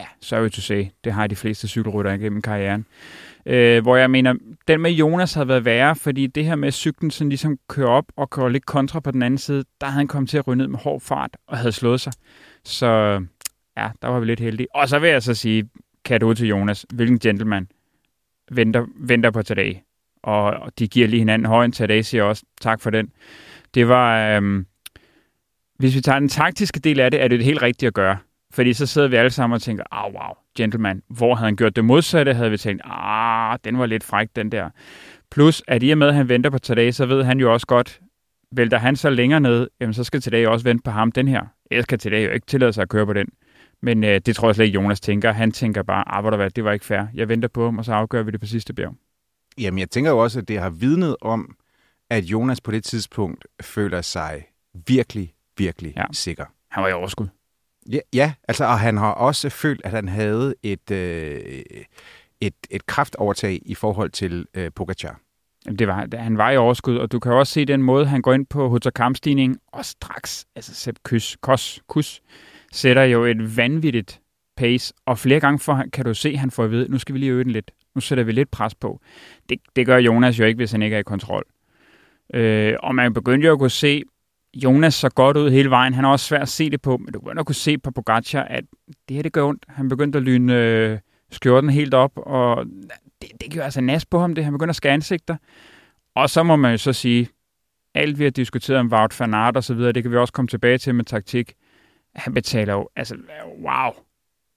ja, 0.00 0.04
sorry 0.20 0.48
to 0.48 0.60
say, 0.60 0.86
det 1.04 1.12
har 1.12 1.26
de 1.26 1.36
fleste 1.36 1.68
cykelrytter 1.68 2.12
igennem 2.12 2.42
karrieren. 2.42 2.86
Øh, 3.48 3.82
hvor 3.82 3.96
jeg 3.96 4.10
mener, 4.10 4.34
den 4.68 4.80
med 4.80 4.90
Jonas 4.90 5.34
havde 5.34 5.48
været 5.48 5.64
værre, 5.64 5.96
fordi 5.96 6.26
det 6.26 6.44
her 6.44 6.54
med 6.54 6.72
cyklen 6.72 7.10
sådan 7.10 7.28
ligesom 7.28 7.58
kører 7.68 7.88
op 7.88 8.04
og 8.16 8.30
kører 8.30 8.48
lidt 8.48 8.66
kontra 8.66 9.00
på 9.00 9.10
den 9.10 9.22
anden 9.22 9.38
side, 9.38 9.64
der 9.80 9.86
havde 9.86 9.96
han 9.96 10.08
kommet 10.08 10.30
til 10.30 10.38
at 10.38 10.46
ryge 10.46 10.56
ned 10.56 10.66
med 10.66 10.78
hård 10.78 11.00
fart 11.00 11.36
og 11.46 11.58
havde 11.58 11.72
slået 11.72 12.00
sig. 12.00 12.12
Så 12.64 12.86
ja, 13.76 13.90
der 14.02 14.08
var 14.08 14.20
vi 14.20 14.26
lidt 14.26 14.40
heldige. 14.40 14.66
Og 14.74 14.88
så 14.88 14.98
vil 14.98 15.10
jeg 15.10 15.22
så 15.22 15.34
sige, 15.34 15.68
kado 16.04 16.34
til 16.34 16.48
Jonas, 16.48 16.86
hvilken 16.94 17.18
gentleman 17.18 17.68
venter, 18.50 18.86
venter 18.96 19.30
på 19.30 19.42
Tadej. 19.42 19.80
Og 20.22 20.44
og 20.44 20.78
de 20.78 20.88
giver 20.88 21.08
lige 21.08 21.20
hinanden 21.20 21.46
højen. 21.46 21.72
Tadej 21.72 22.02
siger 22.02 22.22
også 22.22 22.42
tak 22.60 22.80
for 22.80 22.90
den. 22.90 23.12
Det 23.74 23.88
var... 23.88 24.36
Øhm, 24.36 24.66
hvis 25.78 25.94
vi 25.94 26.00
tager 26.00 26.18
den 26.18 26.28
taktiske 26.28 26.80
del 26.80 27.00
af 27.00 27.10
det, 27.10 27.22
er 27.22 27.28
det 27.28 27.38
det 27.38 27.44
helt 27.44 27.62
rigtige 27.62 27.86
at 27.86 27.94
gøre. 27.94 28.16
Fordi 28.50 28.72
så 28.72 28.86
sidder 28.86 29.08
vi 29.08 29.16
alle 29.16 29.30
sammen 29.30 29.54
og 29.54 29.62
tænker, 29.62 29.84
ah, 29.90 30.14
wow, 30.14 30.34
gentleman. 30.56 31.02
Hvor 31.08 31.34
havde 31.34 31.46
han 31.46 31.56
gjort 31.56 31.76
det 31.76 31.84
modsatte, 31.84 32.34
havde 32.34 32.50
vi 32.50 32.58
tænkt, 32.58 32.82
ah, 32.84 33.58
den 33.64 33.78
var 33.78 33.86
lidt 33.86 34.04
fræk, 34.04 34.28
den 34.36 34.52
der. 34.52 34.70
Plus, 35.30 35.62
at 35.68 35.82
i 35.82 35.90
og 35.90 35.98
med, 35.98 36.08
at 36.08 36.14
han 36.14 36.28
venter 36.28 36.50
på 36.50 36.58
Tadej, 36.58 36.90
så 36.90 37.06
ved 37.06 37.24
han 37.24 37.40
jo 37.40 37.52
også 37.52 37.66
godt, 37.66 38.00
vælter 38.52 38.78
han 38.78 38.96
så 38.96 39.10
længere 39.10 39.40
ned, 39.40 39.68
jamen 39.80 39.94
så 39.94 40.04
skal 40.04 40.20
Tadej 40.20 40.46
også 40.46 40.64
vente 40.64 40.82
på 40.82 40.90
ham 40.90 41.12
den 41.12 41.28
her. 41.28 41.42
Ellers 41.70 41.86
kan 41.86 41.98
Tadej 41.98 42.18
jo 42.24 42.30
ikke 42.30 42.46
tillade 42.46 42.72
sig 42.72 42.82
at 42.82 42.88
køre 42.88 43.06
på 43.06 43.12
den. 43.12 43.26
Men 43.82 44.04
øh, 44.04 44.20
det 44.26 44.36
tror 44.36 44.48
jeg 44.48 44.54
slet 44.54 44.64
ikke, 44.64 44.74
Jonas 44.74 45.00
tænker. 45.00 45.32
Han 45.32 45.52
tænker 45.52 45.82
bare, 45.82 46.04
ah, 46.16 46.20
hvor 46.20 46.30
der 46.30 46.36
hvad, 46.36 46.50
det 46.50 46.64
var 46.64 46.72
ikke 46.72 46.84
fair. 46.84 47.02
Jeg 47.14 47.28
venter 47.28 47.48
på 47.48 47.64
ham, 47.64 47.78
og 47.78 47.84
så 47.84 47.92
afgør 47.92 48.22
vi 48.22 48.30
det 48.30 48.40
på 48.40 48.46
sidste 48.46 48.74
bjerg. 48.74 48.94
Jamen, 49.58 49.78
jeg 49.78 49.90
tænker 49.90 50.10
jo 50.10 50.18
også, 50.18 50.38
at 50.38 50.48
det 50.48 50.60
har 50.60 50.70
vidnet 50.70 51.16
om, 51.20 51.56
at 52.10 52.24
Jonas 52.24 52.60
på 52.60 52.70
det 52.70 52.84
tidspunkt 52.84 53.46
føler 53.62 54.00
sig 54.02 54.44
virkelig, 54.86 55.34
virkelig 55.58 55.92
ja. 55.96 56.04
sikker. 56.12 56.44
Han 56.70 56.82
var 56.82 56.88
i 56.88 56.92
overskud. 56.92 57.26
Ja, 57.92 57.98
ja, 58.14 58.32
altså, 58.48 58.64
og 58.64 58.78
han 58.78 58.96
har 58.96 59.10
også 59.10 59.48
følt, 59.50 59.80
at 59.84 59.90
han 59.90 60.08
havde 60.08 60.54
et, 60.62 60.90
øh, 60.90 61.40
et, 62.40 62.54
et 62.70 62.86
kraftovertag 62.86 63.62
i 63.66 63.74
forhold 63.74 64.10
til 64.10 64.46
øh, 64.54 64.70
Pogacar. 64.74 65.20
Jamen, 65.66 65.78
det 65.78 65.88
var, 65.88 66.06
han 66.16 66.38
var 66.38 66.50
i 66.50 66.56
overskud, 66.56 66.96
og 66.96 67.12
du 67.12 67.20
kan 67.20 67.32
også 67.32 67.52
se 67.52 67.64
den 67.64 67.82
måde, 67.82 68.06
han 68.06 68.22
går 68.22 68.32
ind 68.32 68.46
på 68.46 68.68
Hutter 68.68 68.90
kampstigning, 68.90 69.58
og 69.72 69.84
straks, 69.84 70.46
altså 70.56 70.74
Sepp 70.74 70.98
Kys, 71.04 71.36
Kos, 71.40 71.82
Kus, 71.86 72.20
sætter 72.72 73.02
jo 73.02 73.24
et 73.24 73.56
vanvittigt 73.56 74.20
pace, 74.56 74.94
og 75.06 75.18
flere 75.18 75.40
gange 75.40 75.58
for, 75.58 75.84
kan 75.92 76.04
du 76.04 76.14
se, 76.14 76.28
at 76.28 76.38
han 76.38 76.50
får 76.50 76.64
at 76.64 76.70
vide, 76.70 76.90
nu 76.90 76.98
skal 76.98 77.12
vi 77.12 77.18
lige 77.18 77.32
øge 77.32 77.44
den 77.44 77.52
lidt. 77.52 77.70
Nu 77.94 78.00
sætter 78.00 78.24
vi 78.24 78.32
lidt 78.32 78.50
pres 78.50 78.74
på. 78.74 79.00
Det, 79.48 79.58
det 79.76 79.86
gør 79.86 79.96
Jonas 79.96 80.38
jo 80.38 80.44
ikke, 80.44 80.56
hvis 80.56 80.72
han 80.72 80.82
ikke 80.82 80.96
er 80.96 81.00
i 81.00 81.02
kontrol. 81.02 81.44
Øh, 82.34 82.74
og 82.82 82.94
man 82.94 83.14
begyndte 83.14 83.46
jo 83.46 83.52
at 83.52 83.58
kunne 83.58 83.70
se, 83.70 84.02
Jonas 84.64 84.94
så 84.94 85.08
godt 85.08 85.36
ud 85.36 85.50
hele 85.50 85.70
vejen. 85.70 85.94
Han 85.94 86.04
er 86.04 86.08
også 86.08 86.26
svært 86.26 86.42
at 86.42 86.48
se 86.48 86.70
det 86.70 86.82
på, 86.82 86.96
men 86.96 87.12
du 87.12 87.20
begynder 87.20 87.40
at 87.40 87.46
kunne 87.46 87.54
se 87.54 87.78
på 87.78 87.90
Pogacar, 87.90 88.42
at 88.42 88.64
det 89.08 89.14
her, 89.14 89.22
det 89.22 89.32
gør 89.32 89.44
ondt. 89.44 89.64
Han 89.68 89.88
begyndte 89.88 90.16
at 90.16 90.22
lyne 90.22 90.54
øh, 90.54 90.98
skjorten 91.30 91.70
helt 91.70 91.94
op, 91.94 92.12
og 92.16 92.66
det, 93.22 93.30
det 93.40 93.50
gjorde 93.50 93.64
altså 93.64 93.80
nas 93.80 94.06
på 94.06 94.18
ham, 94.18 94.34
det. 94.34 94.44
Han 94.44 94.52
begynder 94.52 94.72
at 94.72 94.76
skære 94.76 94.92
ansigter. 94.92 95.36
Og 96.14 96.30
så 96.30 96.42
må 96.42 96.56
man 96.56 96.70
jo 96.70 96.78
så 96.78 96.92
sige, 96.92 97.28
alt 97.94 98.18
vi 98.18 98.24
har 98.24 98.30
diskuteret 98.30 98.80
om 98.80 98.92
Wout 98.92 99.20
van 99.20 99.34
Aert 99.34 99.56
og 99.56 99.64
så 99.64 99.74
videre, 99.74 99.92
det 99.92 100.02
kan 100.02 100.12
vi 100.12 100.16
også 100.16 100.32
komme 100.32 100.48
tilbage 100.48 100.78
til 100.78 100.94
med 100.94 101.04
taktik. 101.04 101.54
Han 102.14 102.34
betaler 102.34 102.72
jo, 102.72 102.88
altså, 102.96 103.16
wow, 103.62 103.92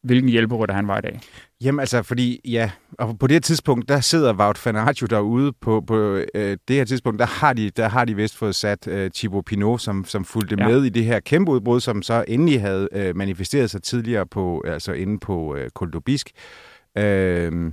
hvilken 0.04 0.30
hjælperytter 0.30 0.76
han 0.76 0.88
var 0.88 0.98
i 0.98 1.02
dag. 1.02 1.20
Jamen 1.62 1.80
altså, 1.80 2.04
fordi, 2.04 2.42
ja, 2.46 2.72
og 3.00 3.20
på 3.20 3.28
det 3.28 3.36
her 3.36 3.40
tidspunkt, 3.40 3.90
der 3.90 4.00
sidder 4.00 4.34
Wout 4.34 4.66
van 4.66 4.76
Aert 4.76 5.02
jo 5.02 5.08
derude. 5.08 5.54
På, 5.62 5.82
på 5.88 6.24
øh, 6.36 6.58
det 6.68 6.76
her 6.76 6.86
tidspunkt, 6.86 7.20
der 7.20 7.26
har 7.26 7.54
de, 7.54 7.70
der 7.70 7.88
har 7.90 8.06
de 8.06 8.16
vist 8.16 8.38
fået 8.38 8.56
sat 8.56 8.88
øh, 8.88 9.12
Thibaut 9.12 9.46
Pinot, 9.46 9.82
som, 9.82 10.06
som 10.06 10.26
fulgte 10.26 10.56
Ja. 10.60 10.68
med 10.68 10.84
i 10.84 10.90
det 10.90 11.06
her 11.06 11.20
kæmpe 11.20 11.52
udbrud, 11.52 11.80
som 11.80 12.02
så 12.02 12.26
endelig 12.28 12.62
havde 12.62 12.90
øh, 12.92 13.16
manifesteret 13.16 13.70
sig 13.72 13.84
tidligere 13.84 14.26
på, 14.28 14.64
altså 14.68 14.92
inde 14.94 15.20
på 15.20 15.56
øh, 15.56 15.70
Col 15.70 15.92
d'Aubisque. 15.96 16.32
Øh, 17.02 17.72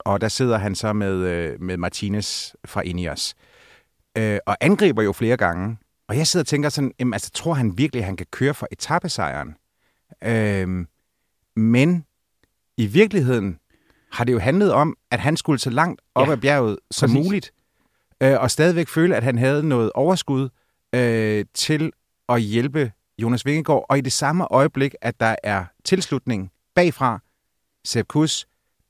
og 0.00 0.20
der 0.20 0.28
sidder 0.28 0.58
han 0.58 0.74
så 0.74 0.92
med, 0.92 1.14
øh, 1.14 1.62
med 1.62 1.76
Martinez 1.76 2.52
fra 2.66 2.80
Ineos. 2.80 3.34
Øh, 4.18 4.38
og 4.46 4.56
angriber 4.60 5.02
jo 5.02 5.12
flere 5.12 5.36
gange. 5.36 5.76
Og 6.08 6.16
jeg 6.16 6.26
sidder 6.26 6.42
og 6.42 6.46
tænker 6.46 6.68
sådan, 6.68 6.92
jamen, 7.00 7.12
altså, 7.14 7.30
tror 7.30 7.54
han 7.54 7.78
virkelig, 7.78 8.00
at 8.00 8.06
han 8.06 8.16
kan 8.16 8.26
køre 8.32 8.54
for 8.54 8.68
etappesejren? 8.72 9.54
Øh, 10.24 10.86
men 11.56 12.04
i 12.76 12.86
virkeligheden 12.86 13.58
har 14.12 14.24
det 14.24 14.32
jo 14.32 14.38
handlet 14.38 14.72
om, 14.72 14.96
at 15.10 15.20
han 15.20 15.36
skulle 15.36 15.58
så 15.58 15.70
langt 15.70 16.00
op 16.14 16.26
Ja, 16.28 16.32
ad 16.32 16.36
bjerget 16.38 16.78
som 16.90 17.10
præcis. 17.10 17.24
muligt, 17.26 17.52
øh, 18.20 18.40
og 18.40 18.50
stadigvæk 18.50 18.88
føle, 18.88 19.16
at 19.16 19.22
han 19.22 19.38
havde 19.38 19.68
noget 19.68 19.90
overskud 19.94 20.48
øh, 20.94 21.44
til 21.54 21.92
at 22.28 22.40
hjælpe 22.40 22.92
Jonas 23.18 23.46
Vingegaard, 23.46 23.86
og 23.88 23.98
i 23.98 24.00
det 24.00 24.12
samme 24.12 24.52
øjeblik, 24.52 24.94
at 25.00 25.20
der 25.20 25.36
er 25.42 25.64
tilslutning 25.84 26.50
bagfra, 26.74 27.18
Sepp 27.84 28.08
Kuss, 28.08 28.46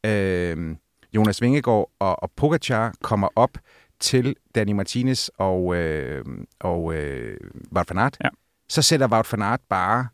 øh, 0.06 0.76
Jonas 1.14 1.42
Vingegaard 1.42 1.90
og, 1.98 2.22
og 2.22 2.30
Pogacar 2.36 2.94
kommer 3.02 3.28
op 3.36 3.58
til 4.00 4.36
Danny 4.54 4.72
Martinez 4.72 5.28
og, 5.38 5.74
øh, 5.76 6.24
og 6.60 6.94
øh, 6.94 7.36
Wout 7.72 7.90
van 7.90 7.98
Aert, 7.98 8.16
Ja. 8.24 8.28
så 8.68 8.82
sætter 8.82 9.08
Wout 9.08 9.32
van 9.32 9.42
Aert 9.42 9.60
bare 9.68 10.08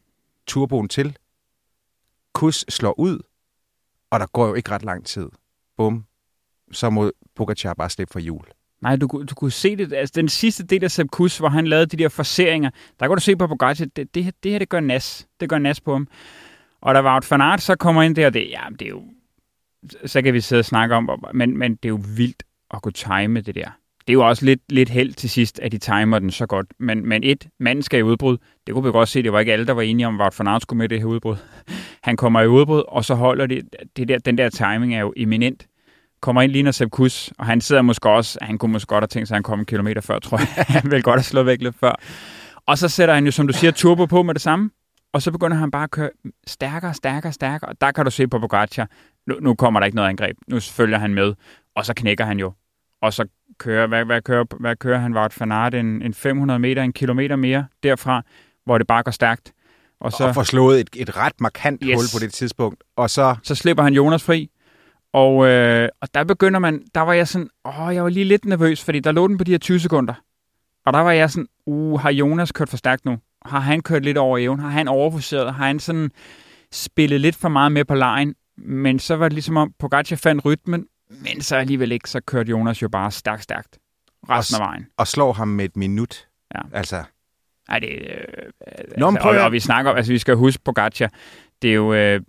turboen 0.47 0.89
til, 0.89 1.17
Kus 2.35 2.65
slår 2.69 2.99
ud, 3.01 3.19
og 4.11 4.21
der 4.21 4.27
går 4.27 4.47
jo 4.47 4.55
ikke 4.55 4.71
ret 4.71 4.83
lang 4.85 5.07
tid. 5.07 5.29
Bum. 5.77 6.05
Så 6.73 6.91
må 6.91 7.13
Pogacar 7.37 7.75
bare 7.75 7.91
slippe 7.91 8.13
for 8.13 8.21
jul. 8.21 8.45
Nej, 8.81 8.97
du, 8.97 9.07
du 9.31 9.35
kunne 9.35 9.51
se 9.51 9.77
det. 9.77 9.93
Altså, 9.93 10.13
den 10.17 10.29
sidste 10.29 10.65
del 10.67 10.85
af 10.85 10.91
Sepp 10.91 11.11
Kuss, 11.11 11.39
hvor 11.39 11.49
han 11.49 11.67
lavede 11.67 11.87
de 11.87 11.97
der 11.97 12.09
forseringer, 12.09 12.71
der 13.01 13.07
kunne 13.07 13.17
du 13.17 13.21
se 13.21 13.37
på 13.37 13.47
Pogacar, 13.47 13.85
det, 13.97 14.15
det, 14.15 14.25
her- 14.25 14.33
det 14.43 14.53
her, 14.53 14.59
det 14.59 14.69
gør 14.69 14.81
nas. 14.81 15.29
Det 15.41 15.49
gør 15.49 15.59
nas 15.59 15.81
på 15.81 15.93
ham. 15.93 16.09
Og 16.81 16.95
der 16.95 17.01
var 17.01 17.27
van 17.31 17.41
Aert 17.41 17.63
så 17.63 17.77
kommer 17.77 18.03
ind 18.03 18.17
der, 18.17 18.31
det, 18.31 18.49
ja, 18.51 18.63
det 18.79 18.83
er 18.83 18.89
jo 18.89 19.03
så 20.07 20.23
kan 20.23 20.35
vi 20.35 20.41
sidde 20.41 20.61
og 20.61 20.65
snakke 20.65 20.95
om, 20.95 21.25
men, 21.35 21.59
men 21.59 21.75
det 21.75 21.85
er 21.85 21.89
jo 21.89 22.01
vildt 22.17 22.43
at 22.71 22.83
kunne 22.83 22.93
time 22.93 23.41
det 23.41 23.55
der. 23.55 23.71
Det 24.01 24.13
er 24.13 24.13
jo 24.13 24.29
også 24.29 24.45
lidt, 24.45 24.61
lidt 24.69 24.89
held 24.89 25.13
til 25.13 25.31
sidst, 25.31 25.61
at 25.61 25.73
de 25.73 25.79
timer 25.79 26.19
den 26.19 26.31
så 26.31 26.47
godt. 26.47 26.67
Men, 26.79 27.09
men 27.09 27.25
et, 27.25 27.49
manden 27.61 27.83
skal 27.83 27.99
i 27.99 28.03
udbrud. 28.03 28.39
Det 28.67 28.75
kunne 28.75 28.85
vi 28.85 28.91
godt 28.91 29.09
se, 29.09 29.23
det 29.23 29.33
var 29.33 29.41
ikke 29.41 29.53
alle, 29.53 29.67
der 29.67 29.73
var 29.73 29.83
enige 29.83 30.07
om, 30.07 30.21
at 30.21 30.39
Van 30.39 30.61
skulle 30.61 30.79
med 30.79 30.89
det 30.89 30.99
her 30.99 31.07
udbrud. 31.07 31.37
Han 32.03 32.17
kommer 32.17 32.41
i 32.41 32.47
udbrud, 32.47 32.83
og 32.89 33.05
så 33.05 33.15
holder 33.15 33.47
det, 33.47 33.65
det 33.97 34.09
der, 34.09 34.19
den 34.19 34.39
der 34.39 34.49
timing 34.49 34.95
er 34.95 35.01
jo 35.01 35.13
eminent. 35.17 35.67
Kommer 36.23 36.43
ind, 36.43 36.53
ligner 36.53 36.71
Sepp 36.71 36.91
Kuss, 36.91 37.33
og 37.39 37.47
han 37.47 37.61
sidder 37.61 37.83
måske 37.83 38.09
også, 38.09 38.39
han 38.43 38.59
kunne 38.59 38.73
måske 38.73 38.87
godt 38.87 39.03
have 39.03 39.09
tænkt 39.09 39.29
sig, 39.29 39.35
at 39.35 39.37
han 39.37 39.43
kom 39.43 39.59
en 39.59 39.65
kilometer 39.65 40.01
før, 40.01 40.19
tror 40.19 40.39
jeg. 40.39 40.65
han 40.77 40.91
ville 40.91 41.03
godt 41.03 41.17
have 41.17 41.25
slået 41.25 41.47
væk 41.47 41.63
lidt 41.63 41.77
før. 41.81 42.01
Og 42.67 42.79
så 42.79 42.89
sætter 42.89 43.15
han 43.15 43.25
jo, 43.25 43.31
som 43.31 43.47
du 43.47 43.53
siger, 43.53 43.71
turbo 43.71 44.07
på 44.07 44.23
med 44.23 44.35
det 44.35 44.43
samme. 44.43 44.71
Og 45.13 45.23
så 45.23 45.33
begynder 45.33 45.57
han 45.57 45.71
bare 45.71 45.85
at 45.85 45.91
køre 45.91 46.11
stærkere, 46.47 46.95
stærkere, 46.95 47.33
stærkere. 47.33 47.69
Og 47.69 47.81
der 47.81 47.93
kan 47.93 48.05
du 48.05 48.11
se 48.11 48.29
på 48.29 48.39
Pogacar, 48.39 48.89
nu, 49.27 49.35
nu 49.41 49.55
kommer 49.55 49.81
der 49.81 49.85
ikke 49.85 49.97
noget 49.97 50.09
angreb. 50.09 50.37
Nu 50.49 50.61
følger 50.61 50.99
han 50.99 51.15
med, 51.15 51.35
og 51.75 51.87
så 51.87 51.95
knækker 51.95 52.25
han 52.25 52.39
jo. 52.39 52.53
Og 53.03 53.13
så 53.13 53.25
kører, 53.59 53.87
hvad, 53.87 54.05
hvad 54.05 54.23
kører, 54.23 54.45
hvad 54.61 54.77
kører 54.77 54.99
han? 54.99 55.15
Var 55.15 55.27
et 55.27 55.41
Aert 55.41 55.75
en, 55.75 56.03
en 56.03 56.15
500 56.15 56.59
meter, 56.59 56.83
en 56.83 56.93
kilometer 56.93 57.37
mere 57.37 57.67
derfra, 57.83 58.23
hvor 58.65 58.79
det 58.79 58.87
bare 58.87 59.03
går 59.03 59.11
stærkt. 59.11 59.53
Og, 60.01 60.13
så, 60.13 60.25
og 60.29 60.35
får 60.35 60.43
slået 60.43 60.81
et, 60.81 60.89
et 60.97 61.17
ret 61.17 61.41
markant 61.41 61.83
yes. 61.85 61.95
hul 61.95 62.21
på 62.21 62.25
det 62.25 62.33
tidspunkt. 62.33 62.85
Og 62.97 63.11
så... 63.11 63.37
Så 63.43 63.55
slipper 63.55 63.83
han 63.83 63.95
Jonas 63.95 64.23
fri. 64.23 64.51
Og, 65.13 65.47
øh, 65.47 65.89
og 66.01 66.15
der 66.15 66.25
begynder 66.25 66.59
man, 66.59 66.83
der 66.95 67.01
var 67.01 67.13
jeg 67.13 67.29
sådan, 67.29 67.49
åh, 67.65 67.95
jeg 67.95 68.03
var 68.03 68.11
lige 68.11 68.25
lidt 68.25 68.45
nervøs, 68.45 68.85
fordi 68.85 69.01
der 69.01 69.13
lå 69.13 69.29
den 69.29 69.39
på 69.39 69.45
de 69.45 69.51
her 69.51 69.59
20 69.59 69.81
sekunder. 69.81 70.15
Og 70.87 70.93
der 70.93 70.99
var 71.01 71.13
jeg 71.13 71.31
sådan, 71.31 71.47
uh, 71.67 72.01
har 72.01 72.11
Jonas 72.11 72.53
kørt 72.53 72.69
for 72.69 72.77
stærkt 72.77 73.05
nu? 73.05 73.19
Har 73.47 73.61
han 73.61 73.81
kørt 73.83 74.05
lidt 74.05 74.19
over 74.19 74.39
evnen? 74.39 74.61
Har 74.61 74.71
han 74.71 74.89
overforseret? 74.89 75.55
Har 75.55 75.67
han 75.67 75.81
sådan 75.81 76.11
spillet 76.73 77.21
lidt 77.21 77.37
for 77.37 77.49
meget 77.49 77.73
med 77.73 77.85
på 77.85 77.95
lejen? 77.95 78.35
Men 78.57 78.99
så 78.99 79.17
var 79.17 79.29
det 79.29 79.33
ligesom 79.33 79.57
om, 79.57 79.73
Pogacar 79.79 80.17
fandt 80.17 80.45
rytmen, 80.45 80.87
men 81.11 81.41
så 81.41 81.57
alligevel 81.57 81.93
ikke, 81.93 82.11
så 82.11 82.21
kørte 82.21 82.51
Jonas 82.51 82.83
jo 82.83 82.89
bare 82.89 83.11
stærkt, 83.11 83.43
stærkt 83.43 83.79
resten 84.29 84.55
og, 84.55 84.63
af 84.63 84.69
vejen. 84.69 84.87
Og 84.97 85.07
slår 85.07 85.33
ham 85.33 85.49
med 85.49 85.65
et 85.65 85.77
minut. 85.77 86.29
Ja. 86.55 86.61
Altså. 86.73 87.05
Ej, 87.69 87.79
det, 87.79 87.89
øh, 87.89 88.17
Nå, 88.97 89.09
altså, 89.09 89.29
og, 89.29 89.39
og, 89.39 89.53
vi 89.53 89.61
snakker, 89.61 89.93
altså 89.93 90.13
vi 90.13 90.19
skal 90.19 90.37
huske 90.37 90.63
Pogacar, 90.65 91.11
det 91.63 91.71
er 91.71 91.75
jo, 91.75 91.95
øh, 91.95 92.21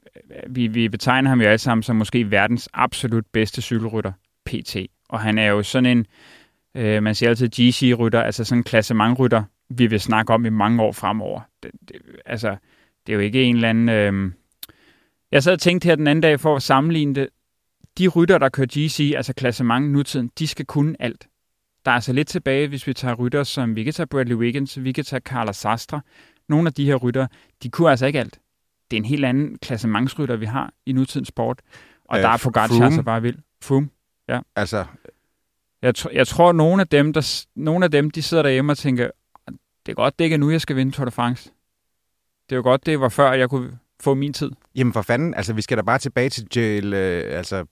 vi, 0.50 0.68
vi 0.68 0.90
betegner 0.90 1.30
ham 1.30 1.42
jo 1.42 1.48
alle 1.48 1.58
sammen 1.58 1.84
som 1.84 1.96
måske 1.96 2.32
verdens 2.32 2.70
absolut 2.74 3.26
bedste 3.34 3.62
cykelrytter, 3.62 4.12
PT. 4.46 4.76
Og 5.10 5.20
han 5.20 5.38
er 5.38 5.48
jo 5.48 5.64
sådan 5.64 5.98
en, 5.98 6.06
øh, 6.76 7.04
man 7.04 7.16
siger 7.16 7.30
altid 7.30 7.50
GC-rytter, 7.50 8.22
altså 8.22 8.44
sådan 8.44 8.60
en 8.60 8.64
klassementrytter, 8.64 9.44
vi 9.70 9.88
vil 9.88 10.00
snakke 10.00 10.34
om 10.34 10.46
i 10.46 10.50
mange 10.50 10.84
år 10.84 10.92
fremover. 10.92 11.42
Det, 11.64 11.72
det, 11.88 11.96
altså, 12.26 12.56
det 13.08 13.14
er 13.14 13.16
jo 13.16 13.20
ikke 13.20 13.44
en 13.44 13.56
eller 13.56 13.70
anden... 13.70 13.90
Øh... 13.90 14.32
Jeg 15.32 15.44
sad 15.44 15.54
og 15.54 15.60
tænkte 15.60 15.86
her 15.86 15.96
den 15.96 16.08
anden 16.08 16.22
dag 16.22 16.40
for 16.40 16.56
at 16.56 16.64
sammenligne 16.64 17.16
det. 17.16 17.30
De 17.98 18.08
rytter, 18.08 18.38
der 18.38 18.50
kører 18.50 18.68
GC, 18.68 19.14
altså 19.18 19.34
klassement 19.34 19.92
nutiden, 19.92 20.32
de 20.40 20.48
skal 20.48 20.66
kunne 20.66 20.96
alt. 21.00 21.28
Der 21.86 21.92
er 21.92 21.96
altså 21.96 22.14
lidt 22.14 22.28
tilbage, 22.28 22.68
hvis 22.68 22.88
vi 22.88 22.94
tager 22.94 23.16
rytter 23.16 23.44
som, 23.44 23.76
vi 23.76 23.84
kan 23.84 23.94
tage 23.94 24.08
Bradley 24.08 24.36
Wiggins, 24.36 24.84
vi 24.84 24.92
kan 24.92 25.04
tage 25.04 25.20
Carla 25.20 25.52
Sastre. 25.52 26.02
Nogle 26.50 26.68
af 26.68 26.74
de 26.74 26.86
her 26.86 26.96
rytter, 26.96 27.28
de 27.64 27.70
kunne 27.70 27.90
altså 27.90 28.06
ikke 28.06 28.20
alt. 28.20 28.40
Det 28.92 28.98
er 28.98 29.02
en 29.02 29.06
helt 29.06 29.26
anden 29.26 29.58
klassementsrytter, 29.58 30.36
vi 30.36 30.46
har 30.46 30.74
i 30.86 30.92
nutidens 30.92 31.28
sport. 31.28 31.62
Og 32.06 32.18
øh, 32.18 32.24
der 32.24 32.30
er 32.30 32.38
Pogacar 32.44 32.86
altså 32.86 33.04
bare 33.04 33.22
vild. 33.22 33.38
Froome, 33.62 33.90
ja. 34.30 34.40
Altså... 34.56 34.86
Jeg, 35.82 35.94
tr- 35.98 36.14
jeg 36.14 36.28
tror, 36.28 36.52
nogle 36.52 36.82
af 36.82 36.88
dem, 36.88 37.14
der, 37.14 37.46
nogle 37.56 37.86
af 37.86 37.92
dem, 37.92 38.12
de 38.12 38.22
sidder 38.22 38.44
derhjemme 38.44 38.72
og 38.72 38.78
tænker, 38.78 39.10
det 39.86 39.92
er 39.92 39.94
godt, 39.94 40.20
det 40.20 40.26
ikke 40.26 40.34
er 40.34 40.38
nu, 40.38 40.50
jeg 40.50 40.62
skal 40.62 40.76
vinde 40.76 40.92
Tour 40.92 41.06
de 41.06 41.12
France. 41.12 41.52
Det 42.50 42.56
er 42.56 42.58
jo 42.58 42.64
godt, 42.64 42.86
det 42.86 43.00
var 43.00 43.10
før, 43.10 43.32
jeg 43.34 43.50
kunne 43.50 43.80
få 44.02 44.14
min 44.14 44.34
tid. 44.34 44.52
Jamen 44.76 44.94
for 44.94 45.02
fanden, 45.02 45.34
altså 45.34 45.54
vi 45.54 45.62
skal 45.62 45.78
da 45.78 45.82
bare 45.82 46.00
tilbage 46.00 46.30
til 46.30 46.48
Jill, 46.56 46.94
øh, 46.94 47.38
altså, 47.38 47.66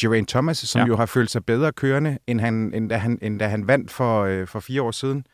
Geraint 0.00 0.28
Thomas, 0.28 0.58
som 0.58 0.80
ja. 0.80 0.86
jo 0.86 0.96
har 0.96 1.06
følt 1.06 1.30
sig 1.30 1.44
bedre 1.44 1.72
kørende, 1.72 2.18
end, 2.26 2.40
han, 2.40 2.74
end, 2.74 2.90
da, 2.90 2.96
han, 2.96 3.18
end 3.22 3.38
da 3.38 3.48
han 3.48 3.66
vandt 3.66 3.90
for, 3.90 4.22
øh, 4.22 4.46
for 4.46 4.60
fire 4.60 4.82
år 4.82 4.90
siden. 4.90 5.26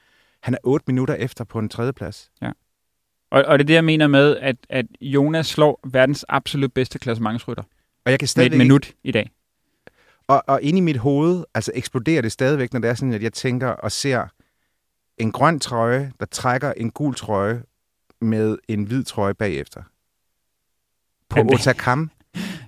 Han 0.43 0.55
er 0.55 0.59
otte 0.65 0.85
minutter 0.87 1.15
efter 1.15 1.45
på 1.45 1.59
en 1.59 1.69
tredje 1.69 1.93
plads. 1.93 2.31
Ja. 2.43 2.51
Og, 3.31 3.45
og 3.45 3.59
det 3.59 3.65
er 3.65 3.67
det, 3.67 3.75
jeg 3.75 3.85
mener 3.85 4.07
med, 4.07 4.37
at, 4.37 4.57
at 4.69 4.87
Jonas 5.01 5.47
slår 5.47 5.81
verdens 5.93 6.25
absolut 6.29 6.73
bedste 6.73 6.99
klassementsrytter. 6.99 7.63
Og 8.05 8.11
jeg 8.11 8.19
kan 8.19 8.29
stadig... 8.29 8.51
Med 8.51 8.57
et 8.57 8.59
minut 8.59 8.93
i 9.05 9.13
dag. 9.13 9.31
Og, 10.29 10.43
og 10.47 10.63
inde 10.63 10.79
i 10.79 10.81
mit 10.81 10.97
hoved, 10.97 11.45
altså 11.55 11.73
eksploderer 11.75 12.23
det 12.23 12.33
stadigvæk, 12.33 12.73
når 12.73 12.81
det 12.81 12.91
er 12.91 12.95
sådan, 12.95 13.13
at 13.13 13.23
jeg 13.23 13.33
tænker 13.33 13.69
og 13.69 13.93
ser 13.93 14.27
en 15.19 15.33
grøn 15.33 15.61
trøje, 15.61 16.13
der 16.21 16.27
trækker 16.27 16.73
en 16.73 16.91
gul 16.91 17.15
trøje 17.15 17.63
med 18.21 18.59
en 18.69 18.85
hvid 18.85 19.05
trøje 19.05 19.35
bagefter. 19.35 19.83
På 21.31 21.39
Jamen, 21.39 21.55
Otakam. 21.55 22.11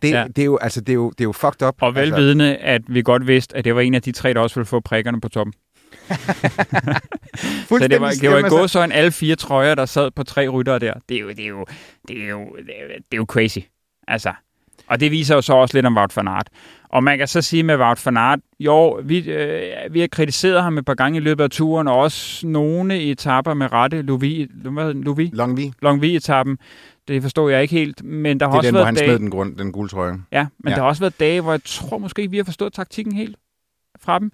Det, 0.03 0.11
ja. 0.11 0.27
det, 0.27 0.39
er 0.39 0.45
jo, 0.45 0.57
altså, 0.57 0.81
det, 0.81 0.89
er 0.89 0.95
jo, 0.95 1.11
det 1.11 1.21
er 1.21 1.25
jo 1.25 1.33
fucked 1.33 1.69
up. 1.69 1.75
Og 1.83 1.95
velvidende, 1.95 2.57
altså. 2.57 2.67
at 2.67 2.95
vi 2.95 3.03
godt 3.03 3.27
vidste, 3.27 3.57
at 3.57 3.65
det 3.65 3.75
var 3.75 3.81
en 3.81 3.95
af 3.95 4.03
de 4.03 4.13
tre, 4.13 4.35
der 4.35 4.41
også 4.41 4.55
ville 4.55 4.67
få 4.67 4.81
prikkerne 4.81 5.21
på 5.21 5.29
toppen. 5.29 5.55
så 7.69 7.89
det 7.91 8.01
var, 8.01 8.11
det 8.21 8.31
var 8.31 8.49
gået 8.49 8.71
så 8.71 8.83
en 8.83 8.93
alle 8.93 9.13
fire 9.13 9.37
trøjer, 9.37 9.75
der 9.75 9.87
sad 9.87 10.11
på 10.11 10.23
tre 10.23 10.49
ryttere 10.49 10.79
der. 10.79 10.95
Det 11.09 11.17
er 11.17 11.21
jo, 11.21 11.29
det 11.29 11.41
er 11.41 11.49
jo, 11.49 11.65
det 12.09 12.23
er 12.23 12.29
jo, 12.29 12.57
det 12.57 12.75
er, 12.79 12.87
det 12.87 13.13
er 13.13 13.17
jo 13.17 13.25
crazy. 13.29 13.59
Altså, 14.09 14.33
og 14.87 15.01
det 15.01 15.11
viser 15.11 15.35
jo 15.35 15.41
så 15.43 15.53
også 15.53 15.77
lidt 15.77 15.87
om 15.87 15.97
Wout 15.97 16.17
van 16.17 16.29
Aert. 16.29 16.49
Og 16.89 17.05
man 17.05 17.19
kan 17.19 17.29
så 17.29 17.43
sige 17.43 17.63
med 17.63 17.77
Wout 17.77 18.07
van 18.07 18.17
Aert, 18.17 18.41
jo, 18.61 19.01
vi, 19.05 19.31
øh, 19.31 19.95
vi 19.95 20.01
har 20.01 20.07
kritiseret 20.07 20.63
ham 20.63 20.79
et 20.79 20.85
par 20.85 20.95
gange 20.95 21.17
i 21.17 21.21
løbet 21.21 21.45
af 21.45 21.51
turen, 21.51 21.89
og 21.89 21.97
også 21.97 22.47
nogle 22.47 23.01
etapper 23.01 23.55
med 23.55 23.73
rette, 23.73 24.03
Louis, 24.03 24.49
Louis? 24.95 25.31
Longvi. 25.33 25.73
Longvi-etappen. 25.83 26.59
Det 27.09 27.23
forstår 27.23 27.49
jeg 27.49 27.63
ikke 27.63 27.75
helt, 27.75 28.05
men 28.05 28.41
der 28.41 28.49
har 28.49 28.53
det 28.53 28.57
er 28.57 28.59
også 28.59 28.67
den, 28.69 28.75
været 28.75 28.83
hvor 28.83 28.87
han 28.87 28.95
dage... 28.95 29.09
smed 29.09 29.19
den, 29.19 29.31
grund, 29.31 29.57
den 29.57 29.73
gule 29.73 29.89
trøje. 29.89 30.19
Ja, 30.33 30.47
men 30.59 30.71
ja. 30.71 30.75
der 30.75 30.83
har 30.83 30.89
også 30.89 31.03
været 31.03 31.21
dage, 31.21 31.41
hvor 31.41 31.53
jeg 31.53 31.61
tror 31.65 31.99
måske, 31.99 32.31
vi 32.31 32.37
har 32.37 32.45
forstået 32.45 32.73
taktikken 32.73 33.15
helt 33.15 33.37
fra 34.01 34.19
dem. 34.19 34.33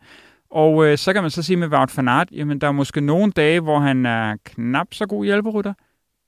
Og 0.51 0.87
øh, 0.87 0.99
så 0.99 1.13
kan 1.13 1.23
man 1.23 1.31
så 1.31 1.43
sige 1.43 1.57
med 1.57 1.69
Wout 1.69 1.97
van 1.97 2.09
Aert, 2.09 2.29
jamen 2.33 2.61
der 2.61 2.67
er 2.67 2.73
måske 2.73 3.01
nogle 3.01 3.33
dage, 3.33 3.61
hvor 3.61 3.79
han 3.79 4.07
er 4.07 4.37
knap 4.45 4.87
så 4.91 5.07
god 5.07 5.25
hjælperytter, 5.25 5.75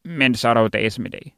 men 0.04 0.34
så 0.34 0.48
er 0.48 0.54
der 0.54 0.60
jo 0.60 0.68
dage 0.68 0.90
som 0.90 1.06
i 1.06 1.08
dag 1.08 1.34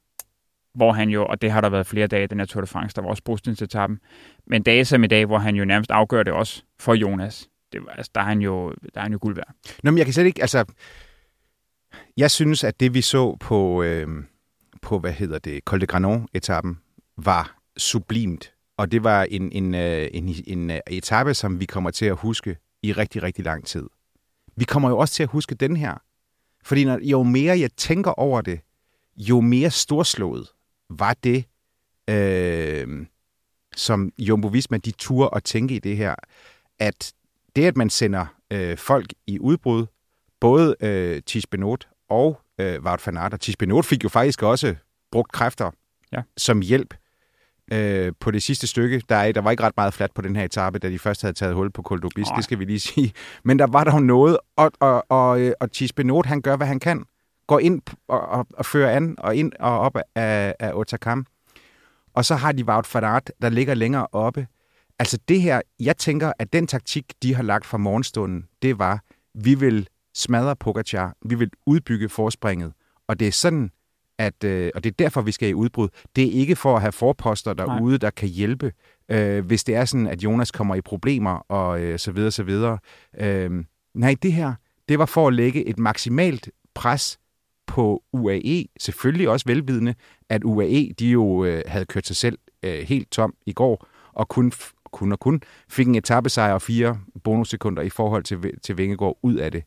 hvor 0.77 0.93
han 0.93 1.09
jo, 1.09 1.27
og 1.27 1.43
det 1.43 1.51
har 1.51 1.61
der 1.61 1.69
været 1.69 1.87
flere 1.87 2.07
dage, 2.07 2.27
den 2.27 2.39
her 2.39 2.47
Tour 2.47 2.61
de 2.61 2.67
France, 2.67 2.95
der 2.97 3.03
var 3.03 3.09
også 3.09 3.23
brugstidsetappen, 3.23 3.99
men 4.47 4.63
dage 4.63 4.85
som 4.85 5.05
i 5.05 5.07
dag, 5.07 5.27
hvor 5.27 5.39
han 5.39 5.57
jo 5.57 5.65
nærmest 5.65 5.91
afgør 5.91 6.23
det 6.23 6.33
også 6.33 6.63
for 6.79 6.95
Jonas. 6.95 7.49
Det 7.73 7.81
var, 7.85 7.93
altså, 7.93 8.11
der, 8.15 8.21
er 8.21 8.25
han 8.25 8.41
jo, 8.41 8.71
der 8.71 9.01
er 9.01 9.03
han 9.03 9.13
jo 9.13 9.19
guld 9.21 9.35
værd. 9.35 9.55
Nå, 9.83 9.91
men 9.91 9.99
jeg 9.99 10.07
kan 10.07 10.15
slet 10.15 10.27
ikke, 10.27 10.41
altså, 10.41 10.65
jeg 12.17 12.31
synes, 12.31 12.65
at 12.65 12.81
det 12.81 12.95
vi 12.95 13.01
så 13.01 13.37
på, 13.41 13.83
øh, 13.83 14.09
på 14.83 14.99
hvad 14.99 15.13
hedder 15.13 15.39
det, 15.39 15.65
Col 15.65 15.81
de 15.81 15.87
Granon-etappen, 15.87 16.79
var 17.17 17.59
sublimt. 17.77 18.53
Og 18.77 18.93
det 18.93 19.05
var 19.05 19.23
en, 19.31 19.53
en, 19.53 19.75
øh, 19.75 20.09
en, 20.13 20.35
en, 20.47 20.71
en 20.71 20.81
etape, 20.91 21.35
som 21.35 21.61
vi 21.61 21.65
kommer 21.65 21.91
til 21.91 22.07
at 22.07 22.17
huske 22.17 22.57
i 22.83 22.93
rigtig, 22.93 23.23
rigtig 23.23 23.45
lang 23.45 23.67
tid. 23.67 23.87
Vi 24.57 24.65
kommer 24.65 24.89
jo 24.89 24.99
også 24.99 25.15
til 25.15 25.23
at 25.23 25.29
huske 25.29 25.55
den 25.55 25.77
her. 25.77 25.95
Fordi 26.65 26.85
når, 26.85 26.99
jo 27.03 27.23
mere 27.23 27.59
jeg 27.59 27.71
tænker 27.73 28.11
over 28.11 28.41
det, 28.41 28.61
jo 29.17 29.41
mere 29.41 29.71
storslået 29.71 30.49
var 30.91 31.15
det, 31.25 31.45
øh, 32.11 33.07
som 33.77 34.13
Jumbo 34.19 34.49
Visma, 34.49 34.77
de 34.77 34.91
turde 34.91 35.31
at 35.37 35.45
tænke 35.45 35.75
i 35.75 35.79
det 35.79 35.97
her, 35.97 36.15
at 36.79 37.13
det, 37.57 37.65
at 37.65 37.77
man 37.77 37.91
sender 37.91 38.27
øh, 38.53 38.79
folk 38.79 39.07
i 39.27 39.39
udbrud, 39.39 39.87
både 40.41 40.77
øh, 40.81 41.23
Tisbenot 41.23 41.89
og 42.09 42.41
øh, 42.59 42.83
Wout 42.83 43.07
van 43.07 43.17
Aert, 43.17 43.41
Tisbenot 43.41 43.85
fik 43.85 44.05
jo 44.05 44.09
faktisk 44.09 44.43
også 44.43 44.75
brugt 45.13 45.33
kræfter 45.33 45.71
ja. 46.13 46.23
som 46.37 46.61
hjælp 46.61 46.95
øh, 47.73 48.13
på 48.21 48.31
det 48.31 48.43
sidste 48.43 48.67
stykke. 48.67 49.03
Der, 49.09 49.17
er, 49.17 49.33
der 49.33 49.41
var 49.41 49.51
ikke 49.51 49.63
ret 49.63 49.77
meget 49.77 49.95
flat 49.95 50.13
på 50.15 50.23
den 50.23 50.37
her 50.37 50.45
etape, 50.45 50.79
da 50.79 50.91
de 50.91 50.99
først 50.99 51.23
havde 51.23 51.35
taget 51.35 51.55
hul 51.55 51.71
på 51.71 51.83
Col 51.83 52.03
det 52.03 52.45
skal 52.45 52.59
vi 52.59 52.65
lige 52.65 52.81
sige. 52.81 53.13
Men 53.45 53.59
der 53.59 53.67
var 53.67 53.85
der 53.85 53.93
jo 53.93 53.99
noget, 53.99 54.39
og, 54.57 54.73
og, 54.81 55.05
og, 55.09 55.41
øh, 55.41 55.53
og 55.61 55.73
Tisbenot, 55.73 56.27
han 56.27 56.43
gør, 56.43 56.57
hvad 56.57 56.67
han 56.67 56.81
kan 56.81 57.05
går 57.47 57.59
ind 57.59 57.83
og, 58.09 58.21
og, 58.21 58.47
og 58.55 58.67
fører 58.67 58.97
an 58.97 59.15
og 59.19 59.37
ind 59.37 59.53
og 59.61 59.79
op 59.79 59.97
af, 60.15 60.55
af 60.61 60.73
Otakam. 60.75 61.27
Og 62.15 62.25
så 62.25 62.35
har 62.35 62.53
de 62.53 62.65
Wout 62.65 62.95
van 62.95 63.05
Aert, 63.05 63.33
der 63.43 63.49
ligger 63.49 63.75
længere 63.75 64.07
oppe. 64.13 64.47
Altså 64.99 65.19
det 65.29 65.41
her, 65.41 65.61
jeg 65.81 65.97
tænker, 65.97 66.33
at 66.39 66.53
den 66.53 66.67
taktik, 66.67 67.13
de 67.23 67.35
har 67.35 67.43
lagt 67.43 67.67
fra 67.67 67.79
morgenstunden, 67.79 68.45
det 68.63 68.79
var, 68.79 69.01
vi 69.35 69.55
vil 69.55 69.89
smadre 70.15 70.57
Pogacar, 70.57 71.17
vi 71.25 71.35
vil 71.35 71.51
udbygge 71.67 72.09
forspringet. 72.09 72.73
Og 73.09 73.21
det 73.21 73.29
er 73.29 73.33
sådan, 73.33 73.71
at, 74.19 74.45
øh, 74.45 74.71
og 74.75 74.85
det 74.85 74.91
er 74.91 74.95
derfor, 74.99 75.21
vi 75.21 75.33
skal 75.33 75.49
i 75.49 75.55
udbrud. 75.55 75.89
Det 76.17 76.25
er 76.25 76.33
ikke 76.33 76.57
for 76.57 76.75
at 76.75 76.81
have 76.81 76.93
forposter 76.93 77.53
derude, 77.55 77.93
Nej. 77.93 77.99
der 77.99 78.11
kan 78.11 78.29
hjælpe, 78.29 78.73
øh, 79.09 79.47
hvis 79.47 79.65
det 79.65 79.75
er 79.75 79.85
sådan, 79.85 80.07
at 80.07 80.25
Jonas 80.25 80.51
kommer 80.51 80.75
i 80.75 80.81
problemer 80.81 81.31
og 81.31 81.81
øh, 81.81 81.99
så 81.99 82.13
videre, 82.13 82.31
så 82.31 82.43
videre. 82.43 82.79
Øh, 83.19 83.65
nej, 83.95 84.15
det 84.23 84.33
her, 84.33 84.55
det 84.89 84.99
var 84.99 85.07
for 85.07 85.29
at 85.29 85.35
lægge 85.35 85.67
et 85.67 85.79
maksimalt 85.79 86.51
pres 86.75 87.19
på 87.67 88.03
UAE, 88.13 88.65
selvfølgelig 88.81 89.29
også 89.29 89.47
velvidende, 89.49 89.95
at 90.29 90.45
UAE 90.45 90.93
de 90.99 91.09
jo 91.09 91.45
øh, 91.45 91.63
havde 91.67 91.85
kørt 91.85 92.07
sig 92.07 92.17
selv 92.17 92.39
øh, 92.63 92.79
helt 92.79 93.11
tom 93.11 93.35
i 93.47 93.53
går, 93.53 93.87
og 94.13 94.29
kun, 94.29 94.53
kun 94.93 95.13
og 95.13 95.21
kun 95.21 95.43
fik 95.69 95.87
en 95.87 95.95
etappesejr 95.95 96.53
og 96.53 96.63
fire 96.63 97.01
bonussekunder 97.25 97.83
i 97.83 97.91
forhold 97.91 98.25
til, 98.25 98.61
til 98.63 98.79
Vingegaard 98.79 99.19
ud 99.23 99.35
af 99.35 99.53
det. 99.53 99.65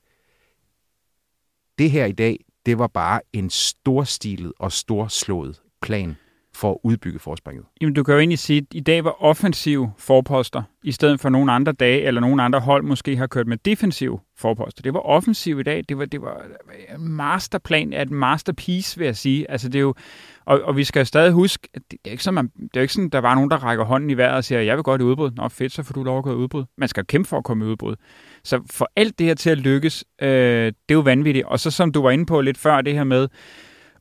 Det 1.77 1.91
her 1.91 2.05
i 2.05 2.11
dag, 2.11 2.45
det 2.65 2.79
var 2.79 2.87
bare 2.87 3.21
en 3.33 3.49
storstilet 3.49 4.53
og 4.59 4.71
storslået 4.71 5.61
plan 5.81 6.15
for 6.59 6.71
at 6.71 6.77
udbygge 6.83 7.19
forspringet. 7.19 7.65
Jamen, 7.81 7.93
du 7.93 8.03
kan 8.03 8.13
jo 8.13 8.19
egentlig 8.19 8.39
sige, 8.39 8.57
at 8.57 8.65
i 8.71 8.79
dag 8.79 9.03
var 9.03 9.23
offensiv 9.23 9.89
forposter, 9.97 10.63
i 10.83 10.91
stedet 10.91 11.19
for 11.19 11.29
nogle 11.29 11.51
andre 11.51 11.71
dage, 11.71 12.01
eller 12.01 12.21
nogle 12.21 12.43
andre 12.43 12.59
hold 12.59 12.83
måske 12.83 13.17
har 13.17 13.27
kørt 13.27 13.47
med 13.47 13.57
defensiv 13.57 14.19
forposter. 14.37 14.81
Det 14.81 14.93
var 14.93 14.99
offensiv 14.99 15.59
i 15.59 15.63
dag. 15.63 15.83
Det 15.89 15.97
var, 15.97 16.05
det 16.05 16.21
var 16.21 16.41
øh, 16.93 16.99
masterplan, 16.99 17.93
et 17.93 18.11
masterpiece, 18.11 18.97
vil 18.97 19.05
jeg 19.05 19.15
sige. 19.15 19.51
Altså, 19.51 19.69
det 19.69 19.75
er 19.75 19.81
jo, 19.81 19.93
og, 20.45 20.61
og 20.61 20.77
vi 20.77 20.83
skal 20.83 21.05
stadig 21.05 21.31
huske, 21.31 21.67
at 21.73 21.81
det 21.91 21.99
er 22.05 22.11
ikke 22.11 22.23
sådan, 22.23 22.35
man, 22.35 22.47
det 22.47 22.77
er 22.77 22.81
ikke 22.81 22.93
sådan, 22.93 23.09
der 23.09 23.19
var 23.19 23.35
nogen, 23.35 23.51
der 23.51 23.57
rækker 23.57 23.85
hånden 23.85 24.09
i 24.09 24.17
vejret 24.17 24.35
og 24.35 24.43
siger, 24.43 24.61
jeg 24.61 24.75
vil 24.75 24.83
godt 24.83 25.01
i 25.01 25.03
udbrud. 25.03 25.31
Nå, 25.31 25.47
fedt, 25.47 25.71
så 25.71 25.83
får 25.83 25.93
du 25.93 26.03
lov 26.03 26.17
at 26.17 26.23
gå 26.23 26.31
i 26.31 26.35
udbrud. 26.35 26.65
Man 26.77 26.89
skal 26.89 27.05
kæmpe 27.05 27.29
for 27.29 27.37
at 27.37 27.43
komme 27.43 27.65
i 27.65 27.67
udbrud. 27.67 27.95
Så 28.43 28.61
for 28.71 28.91
alt 28.95 29.19
det 29.19 29.27
her 29.27 29.33
til 29.33 29.49
at 29.49 29.57
lykkes, 29.57 30.05
øh, 30.21 30.27
det 30.65 30.73
er 30.89 30.93
jo 30.93 30.99
vanvittigt. 30.99 31.45
Og 31.45 31.59
så 31.59 31.71
som 31.71 31.91
du 31.91 32.01
var 32.01 32.11
inde 32.11 32.25
på 32.25 32.41
lidt 32.41 32.57
før, 32.57 32.81
det 32.81 32.93
her 32.93 33.03
med 33.03 33.27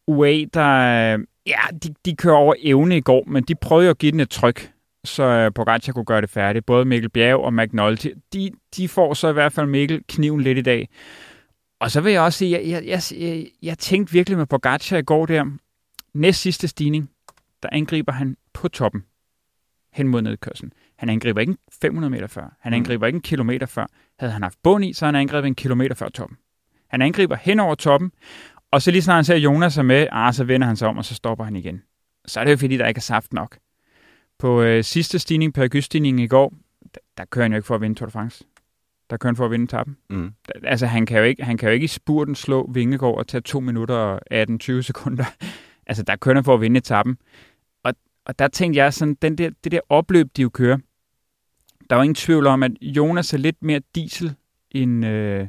UA, 0.06 0.44
der 0.54 1.18
Ja, 1.48 1.60
de, 1.82 1.94
de 2.04 2.16
kører 2.16 2.36
over 2.36 2.54
evne 2.58 2.96
i 2.96 3.00
går, 3.00 3.24
men 3.26 3.42
de 3.42 3.54
prøvede 3.54 3.90
at 3.90 3.98
give 3.98 4.12
den 4.12 4.20
et 4.20 4.30
tryk, 4.30 4.72
så 5.04 5.46
uh, 5.46 5.54
Pogacar 5.54 5.92
kunne 5.92 6.04
gøre 6.04 6.20
det 6.20 6.30
færdigt. 6.30 6.66
Både 6.66 6.84
Mikkel 6.84 7.10
Bjerg 7.10 7.40
og 7.40 7.54
McNulty, 7.54 8.08
de, 8.32 8.50
de 8.76 8.88
får 8.88 9.14
så 9.14 9.28
i 9.28 9.32
hvert 9.32 9.52
fald 9.52 9.66
Mikkel 9.66 10.02
kniven 10.08 10.40
lidt 10.40 10.58
i 10.58 10.62
dag. 10.62 10.88
Og 11.80 11.90
så 11.90 12.00
vil 12.00 12.12
jeg 12.12 12.22
også 12.22 12.38
sige, 12.38 12.50
jeg, 12.50 12.84
jeg, 12.84 13.00
jeg, 13.18 13.46
jeg 13.62 13.78
tænkte 13.78 14.12
virkelig 14.12 14.38
med 14.38 14.46
Pogacar 14.46 14.96
i 14.96 15.02
går 15.02 15.26
der, 15.26 15.44
næst 16.14 16.40
sidste 16.40 16.68
stigning, 16.68 17.10
der 17.62 17.68
angriber 17.72 18.12
han 18.12 18.36
på 18.52 18.68
toppen 18.68 19.04
hen 19.92 20.08
mod 20.08 20.22
nedkørslen. 20.22 20.72
Han 20.96 21.08
angriber 21.08 21.40
ikke 21.40 21.56
500 21.82 22.10
meter 22.10 22.26
før. 22.26 22.56
Han 22.60 22.72
mm. 22.72 22.76
angriber 22.76 23.06
ikke 23.06 23.16
en 23.16 23.22
kilometer 23.22 23.66
før. 23.66 23.86
Havde 24.18 24.32
han 24.32 24.42
haft 24.42 24.58
bund 24.62 24.84
i, 24.84 24.92
så 24.92 25.04
han 25.04 25.14
angrebet 25.14 25.46
en 25.46 25.54
kilometer 25.54 25.94
før 25.94 26.08
toppen. 26.08 26.38
Han 26.88 27.02
angriber 27.02 27.36
hen 27.36 27.60
over 27.60 27.74
toppen, 27.74 28.12
og 28.70 28.82
så 28.82 28.90
lige 28.90 29.02
snart 29.02 29.16
han 29.16 29.24
ser 29.24 29.36
Jonas 29.36 29.78
er 29.78 29.82
med, 29.82 30.06
ah, 30.12 30.34
så 30.34 30.44
vender 30.44 30.66
han 30.66 30.76
sig 30.76 30.88
om, 30.88 30.98
og 30.98 31.04
så 31.04 31.14
stopper 31.14 31.44
han 31.44 31.56
igen. 31.56 31.82
Så 32.26 32.40
er 32.40 32.44
det 32.44 32.50
jo 32.50 32.56
fordi, 32.56 32.76
der 32.76 32.86
ikke 32.86 32.98
er 32.98 33.02
saft 33.02 33.32
nok. 33.32 33.58
På 34.38 34.62
øh, 34.62 34.84
sidste 34.84 35.18
stigning 35.18 35.54
på 35.54 35.62
auguststigningen 35.62 36.18
i 36.18 36.26
går, 36.26 36.54
der, 36.94 37.00
der 37.18 37.24
kører 37.24 37.44
han 37.44 37.52
jo 37.52 37.56
ikke 37.56 37.66
for 37.66 37.74
at 37.74 37.80
vinde 37.80 37.94
Tour 37.94 38.06
de 38.06 38.12
France. 38.12 38.44
Der 39.10 39.16
kører 39.16 39.30
han 39.30 39.36
for 39.36 39.44
at 39.44 39.50
vinde 39.50 39.66
tappen. 39.66 39.96
Mm. 40.10 40.32
Altså, 40.64 40.86
han 40.86 41.06
kan, 41.06 41.18
jo 41.18 41.24
ikke, 41.24 41.44
han 41.44 41.56
kan 41.56 41.68
jo 41.68 41.72
ikke 41.72 41.84
i 41.84 41.88
spurten 41.88 42.34
slå 42.34 42.70
Vingegaard 42.72 43.18
og 43.18 43.26
tage 43.26 43.40
2 43.40 43.60
minutter 43.60 43.94
og 43.94 44.20
18-20 44.32 44.82
sekunder. 44.82 45.24
altså, 45.86 46.02
der 46.02 46.16
kører 46.16 46.34
han 46.34 46.44
for 46.44 46.54
at 46.54 46.60
vinde 46.60 46.78
etappen. 46.78 47.18
Og, 47.82 47.94
og 48.24 48.38
der 48.38 48.48
tænkte 48.48 48.78
jeg 48.78 48.94
sådan, 48.94 49.14
den 49.14 49.38
der, 49.38 49.50
det 49.64 49.72
der 49.72 49.80
opløb, 49.88 50.26
de 50.36 50.42
jo 50.42 50.48
kører, 50.48 50.78
der 51.90 51.96
var 51.96 52.02
ingen 52.02 52.14
tvivl 52.14 52.46
om, 52.46 52.62
at 52.62 52.72
Jonas 52.82 53.34
er 53.34 53.38
lidt 53.38 53.62
mere 53.62 53.80
diesel 53.94 54.34
end, 54.70 55.06
øh, 55.06 55.46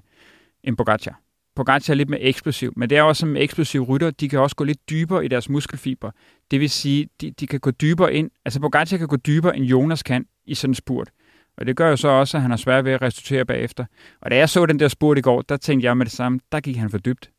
end 0.64 0.78
Pogacar. 0.78 1.22
Pogacar 1.56 1.94
er 1.94 1.96
lidt 1.96 2.10
mere 2.10 2.22
eksplosiv, 2.22 2.74
men 2.76 2.90
det 2.90 2.98
er 2.98 3.02
også 3.02 3.20
som 3.20 3.36
eksplosive 3.36 3.84
rytter, 3.84 4.12
de 4.12 4.30
kan 4.30 4.40
også 4.40 4.56
gå 4.56 4.64
lidt 4.64 4.90
dybere 4.90 5.26
i 5.26 5.28
deres 5.28 5.50
muskelfiber. 5.50 6.12
Det 6.52 6.60
vil 6.60 6.70
sige, 6.70 7.10
de, 7.22 7.32
de 7.32 7.48
kan 7.48 7.60
gå 7.60 7.72
dybere 7.72 8.14
ind, 8.14 8.32
altså 8.46 8.60
Pogacar 8.60 8.98
kan 8.98 9.08
gå 9.08 9.16
dybere 9.16 9.58
end 9.58 9.66
Jonas 9.66 10.04
kan 10.04 10.26
i 10.46 10.56
sådan 10.56 10.72
en 10.72 10.76
spurt. 10.76 11.10
Og 11.58 11.68
det 11.68 11.76
gør 11.76 11.90
jo 11.90 11.96
så 11.96 12.08
også, 12.08 12.38
at 12.38 12.42
han 12.42 12.52
har 12.52 12.58
svært 12.58 12.86
ved 12.86 12.92
at 12.92 13.02
restituere 13.02 13.46
bagefter. 13.46 13.86
Og 14.22 14.32
da 14.32 14.38
jeg 14.38 14.50
så 14.50 14.66
den 14.66 14.80
der 14.80 14.88
spurt 14.88 15.18
i 15.18 15.22
går, 15.22 15.42
der 15.42 15.58
tænkte 15.58 15.86
jeg 15.86 15.98
med 15.98 16.06
det 16.06 16.14
samme, 16.14 16.40
der 16.52 16.60
gik 16.60 16.78
han 16.78 16.90
for 16.90 16.98
dybt. 16.98 17.32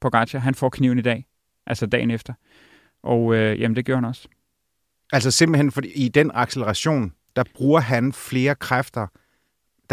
Pogacar, 0.00 0.38
han 0.38 0.54
får 0.54 0.68
kniven 0.68 0.98
i 0.98 1.02
dag, 1.02 1.26
altså 1.66 1.86
dagen 1.86 2.10
efter. 2.10 2.32
Og 3.02 3.34
øh, 3.34 3.60
jamen, 3.60 3.76
det 3.76 3.84
gør 3.84 3.94
han 3.94 4.04
også. 4.04 4.28
Altså 5.12 5.30
simpelthen, 5.30 5.70
fordi 5.70 5.88
i 5.88 6.08
den 6.08 6.30
acceleration, 6.34 7.12
der 7.36 7.44
bruger 7.54 7.80
han 7.80 8.12
flere 8.12 8.54
kræfter, 8.54 9.06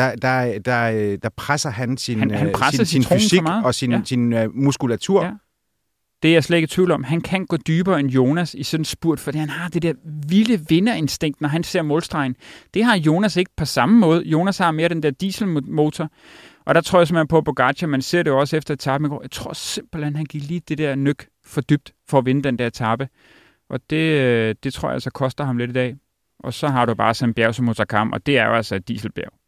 der, 0.02 0.16
der, 0.16 0.60
der, 0.60 1.18
der 1.18 1.30
presser 1.30 1.70
han 1.70 1.98
sin, 1.98 2.20
han, 2.20 2.32
han 2.32 2.48
øh, 2.48 2.54
presser 2.54 2.84
sin, 2.84 3.04
sin 3.04 3.18
fysik 3.18 3.42
og 3.64 3.76
sin, 3.76 3.92
ja. 3.92 4.02
sin 4.06 4.34
uh, 4.34 4.56
muskulatur. 4.56 5.24
Ja. 5.24 5.32
Det 6.24 6.30
er 6.30 6.34
jeg 6.34 6.44
slet 6.44 6.58
ikke 6.58 6.66
i 6.66 6.68
tvivl 6.68 6.92
om. 6.92 7.04
Han 7.04 7.22
kan 7.22 7.46
gå 7.46 7.58
dybere 7.58 8.00
end 8.00 8.10
Jonas 8.10 8.54
i 8.54 8.64
sådan 8.64 8.82
en 8.82 8.86
spurt, 8.86 9.20
fordi 9.20 9.38
han 9.38 9.50
har 9.50 9.70
det 9.70 9.82
der 9.82 9.94
vilde 10.28 10.66
vinderinstinkt, 10.70 11.42
når 11.42 11.50
han 11.50 11.64
ser 11.64 11.82
målstregen. 11.82 12.36
Det 12.74 12.84
har 12.84 12.98
Jonas 12.98 13.36
ikke 13.36 13.52
på 13.58 13.66
samme 13.66 14.00
måde. 14.00 14.24
Jonas 14.26 14.58
har 14.58 14.72
mere 14.72 14.90
den 14.90 15.04
der 15.04 15.12
dieselmotor. 15.12 16.10
Og 16.66 16.76
der 16.76 16.82
tror 16.82 17.00
jeg 17.00 17.08
simpelthen 17.08 17.28
på 17.28 17.42
Pogacar, 17.42 17.88
man 17.88 18.02
ser 18.02 18.24
det 18.24 18.32
jo 18.32 18.40
også 18.40 18.58
efter 18.58 18.74
etappen 18.74 19.06
i 19.06 19.10
går. 19.10 19.22
Jeg 19.22 19.32
tror 19.32 19.54
simpelthen, 19.54 20.16
han 20.16 20.26
gik 20.26 20.44
lige 20.44 20.62
det 20.68 20.78
der 20.78 20.96
nyk 20.96 21.28
for 21.46 21.62
dybt 21.62 21.94
for 22.10 22.18
at 22.18 22.26
vinde 22.26 22.44
den 22.44 22.60
der 22.60 22.68
etape. 22.68 23.08
Og 23.70 23.80
det, 23.90 24.22
øh, 24.22 24.56
det 24.64 24.74
tror 24.74 24.90
jeg 24.90 24.94
altså 24.94 25.10
koster 25.10 25.44
ham 25.44 25.58
lidt 25.58 25.70
i 25.70 25.74
dag. 25.74 25.96
Og 26.40 26.54
så 26.54 26.68
har 26.68 26.86
du 26.86 26.94
bare 26.94 27.14
sådan 27.14 27.30
en 27.30 27.34
bjerg 27.34 27.56
som 27.56 27.66
Motakam, 27.66 28.12
og 28.12 28.26
det 28.26 28.38
er 28.38 28.46
jo 28.46 28.54
altså 28.54 28.76
et 28.76 28.88
dieselbjerg. 28.88 29.41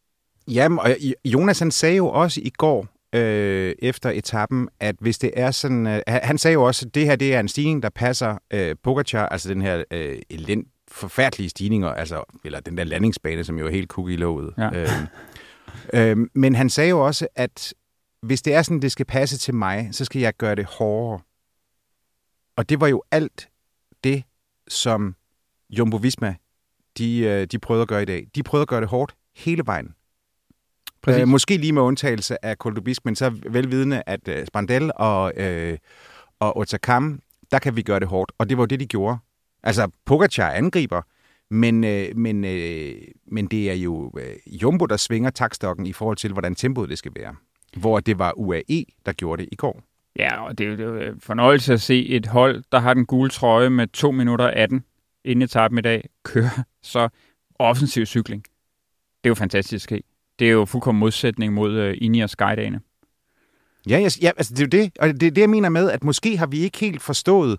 Jamen, 0.48 0.80
og 0.80 0.96
Jonas 1.26 1.60
han 1.60 1.72
sagde 1.72 1.96
jo 1.96 2.08
også 2.08 2.42
i 2.44 2.50
går, 2.50 2.88
øh, 3.14 3.76
efter 3.80 4.10
etappen, 4.10 4.70
at 4.80 4.96
hvis 5.00 5.18
det 5.18 5.32
er 5.36 5.52
sådan... 5.52 5.88
Øh, 5.88 6.02
han 6.08 6.38
sagde 6.38 6.54
jo 6.54 6.64
også, 6.64 6.86
at 6.86 6.96
det 6.96 7.06
her 7.06 7.16
det 7.16 7.36
er 7.36 7.40
en 7.40 7.48
stigning, 7.48 7.84
der 7.84 7.90
passer 7.90 8.38
øh, 8.54 8.76
Pogacar, 8.84 9.26
altså 9.26 9.50
den 9.50 9.62
her 9.62 9.84
øh, 9.92 10.22
elend, 10.30 10.66
forfærdelige 10.88 11.50
stigninger, 11.50 11.90
altså, 11.90 12.24
eller 12.46 12.60
den 12.60 12.78
der 12.78 12.84
landingsbane, 12.84 13.44
som 13.44 13.58
jo 13.58 13.66
er 13.66 13.72
helt 13.72 13.90
cookie 13.90 14.18
låget. 14.18 14.54
Ja. 14.58 14.70
Øh, 14.74 14.90
øh, 15.94 16.28
men 16.34 16.56
han 16.56 16.70
sagde 16.70 16.90
jo 16.90 17.06
også, 17.06 17.28
at 17.36 17.74
hvis 18.22 18.42
det 18.42 18.54
er 18.54 18.62
sådan, 18.62 18.82
det 18.82 18.92
skal 18.92 19.06
passe 19.06 19.38
til 19.38 19.54
mig, 19.54 19.90
så 19.92 20.06
skal 20.06 20.22
jeg 20.22 20.34
gøre 20.38 20.56
det 20.56 20.66
hårdere. 20.66 21.20
Og 22.56 22.70
det 22.70 22.82
var 22.82 22.88
jo 22.88 23.04
alt 23.12 23.50
det, 24.04 24.24
som 24.68 25.16
Jumbo 25.70 25.98
Visma, 25.98 26.36
de, 26.98 27.20
øh, 27.20 27.48
de 27.48 27.60
prøvede 27.60 27.82
at 27.82 27.88
gøre 27.88 28.02
i 28.02 28.06
dag. 28.06 28.28
De 28.36 28.44
prøvede 28.44 28.62
at 28.62 28.68
gøre 28.68 28.82
det 28.82 28.90
hårdt 28.90 29.16
hele 29.36 29.64
vejen. 29.66 29.96
Præcis. 31.04 31.22
Øh, 31.22 31.28
måske 31.28 31.58
lige 31.58 31.74
med 31.74 31.82
undtagelse 31.82 32.46
af 32.46 32.58
Koldubisk, 32.58 33.06
men 33.06 33.16
så 33.16 33.32
velvidende, 33.50 34.04
at 34.06 34.28
øh, 34.28 34.46
Spandel 34.46 34.92
og, 34.96 35.34
øh, 35.36 35.78
og 36.40 36.58
Otakam, 36.58 37.20
der 37.52 37.60
kan 37.60 37.76
vi 37.76 37.82
gøre 37.82 38.00
det 38.00 38.08
hårdt. 38.08 38.32
Og 38.38 38.50
det 38.50 38.58
var 38.58 38.66
det, 38.66 38.80
de 38.80 38.86
gjorde. 38.86 39.18
Altså, 39.64 39.90
Pogacar 40.06 40.52
angriber, 40.52 41.02
men, 41.50 41.84
øh, 41.84 42.18
men, 42.18 42.46
øh, 42.46 42.94
men 43.28 43.48
det 43.48 43.70
er 43.70 43.76
jo 43.76 44.12
øh, 44.20 44.36
Jumbo, 44.64 44.86
der 44.86 44.98
svinger 44.98 45.30
takstokken 45.30 45.86
i 45.86 45.94
forhold 45.94 46.18
til, 46.18 46.32
hvordan 46.32 46.56
tempoet 46.56 46.90
det 46.90 46.98
skal 46.98 47.12
være. 47.16 47.36
Hvor 47.78 48.00
det 48.00 48.20
var 48.20 48.34
UAE, 48.38 48.86
der 49.06 49.14
gjorde 49.14 49.44
det 49.44 49.50
i 49.52 49.56
går. 49.56 49.84
Ja, 50.16 50.44
og 50.44 50.58
det 50.58 50.80
er 50.80 50.84
jo 50.84 51.00
en 51.00 51.20
fornøjelse 51.20 51.74
at 51.74 51.82
se 51.82 52.08
et 52.08 52.26
hold, 52.26 52.64
der 52.72 52.80
har 52.80 52.94
den 52.94 53.06
gule 53.06 53.30
trøje 53.30 53.70
med 53.70 53.88
2 53.88 54.12
minutter 54.12 54.48
18 54.48 54.84
inden 55.26 55.42
etappen 55.42 55.78
i 55.78 55.82
dag, 55.82 56.10
køre 56.24 56.50
så 56.82 57.10
offensiv 57.60 58.06
cykling. 58.06 58.44
Det 59.24 59.28
er 59.28 59.30
jo 59.30 59.36
fantastisk 59.36 59.92
at 59.92 60.02
det 60.40 60.48
er 60.48 60.52
jo 60.52 60.66
fuldkommen 60.66 61.00
modsætning 61.00 61.54
mod 61.54 61.74
øh, 61.74 61.98
Ineos 62.02 62.32
Skydagene. 62.32 62.80
Ja, 63.90 64.02
yes, 64.06 64.20
ja, 64.22 64.32
altså 64.38 64.54
det 64.54 64.60
er 64.60 64.78
jo 64.80 64.84
det, 64.84 64.98
og 65.00 65.08
det 65.08 65.28
er 65.28 65.32
det, 65.32 65.42
jeg 65.42 65.50
mener 65.50 65.70
med, 65.70 65.92
at 65.92 66.04
måske 66.04 66.38
har 66.38 66.48
vi 66.48 66.60
ikke 66.60 66.80
helt 66.80 67.02
forstået, 67.02 67.58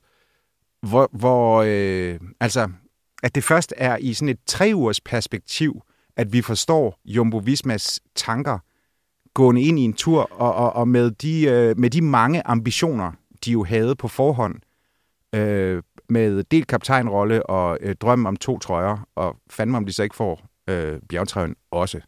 hvor, 0.83 1.11
hvor 1.13 1.65
øh, 1.67 2.21
altså, 2.41 2.69
at 3.23 3.35
det 3.35 3.45
først 3.45 3.75
er 3.77 3.97
i 3.97 4.13
sådan 4.13 4.29
et 4.29 4.39
tre 4.47 4.73
ugers 4.75 5.01
perspektiv, 5.01 5.83
at 6.17 6.33
vi 6.33 6.43
forstår 6.43 7.01
Jumbo 7.05 7.39
Vismas 7.39 8.01
tanker 8.15 8.59
gående 9.35 9.63
ind 9.63 9.79
i 9.79 9.83
en 9.83 9.93
tur, 9.93 10.33
og, 10.33 10.55
og, 10.55 10.73
og 10.73 10.89
med, 10.89 11.11
de, 11.11 11.45
øh, 11.45 11.79
med 11.79 11.91
de 11.91 12.03
mange 12.03 12.47
ambitioner, 12.47 13.13
de 13.45 13.53
jo 13.53 13.65
havde 13.65 13.97
på 13.97 14.09
forhånd, 14.09 14.55
øh, 15.35 15.83
med 16.09 16.45
delt 16.45 16.67
kaptajnrolle 16.67 17.47
og 17.47 17.79
øh, 17.81 17.95
drøm 17.95 18.27
om 18.27 18.37
to 18.37 18.59
trøjer, 18.59 19.09
og 19.15 19.37
fandme 19.51 19.77
om 19.77 19.87
de 19.87 19.93
så 19.93 20.03
ikke 20.03 20.17
får 20.17 20.47
øh, 20.69 21.01
bjergtrøjen 21.09 21.57
også. 21.71 22.01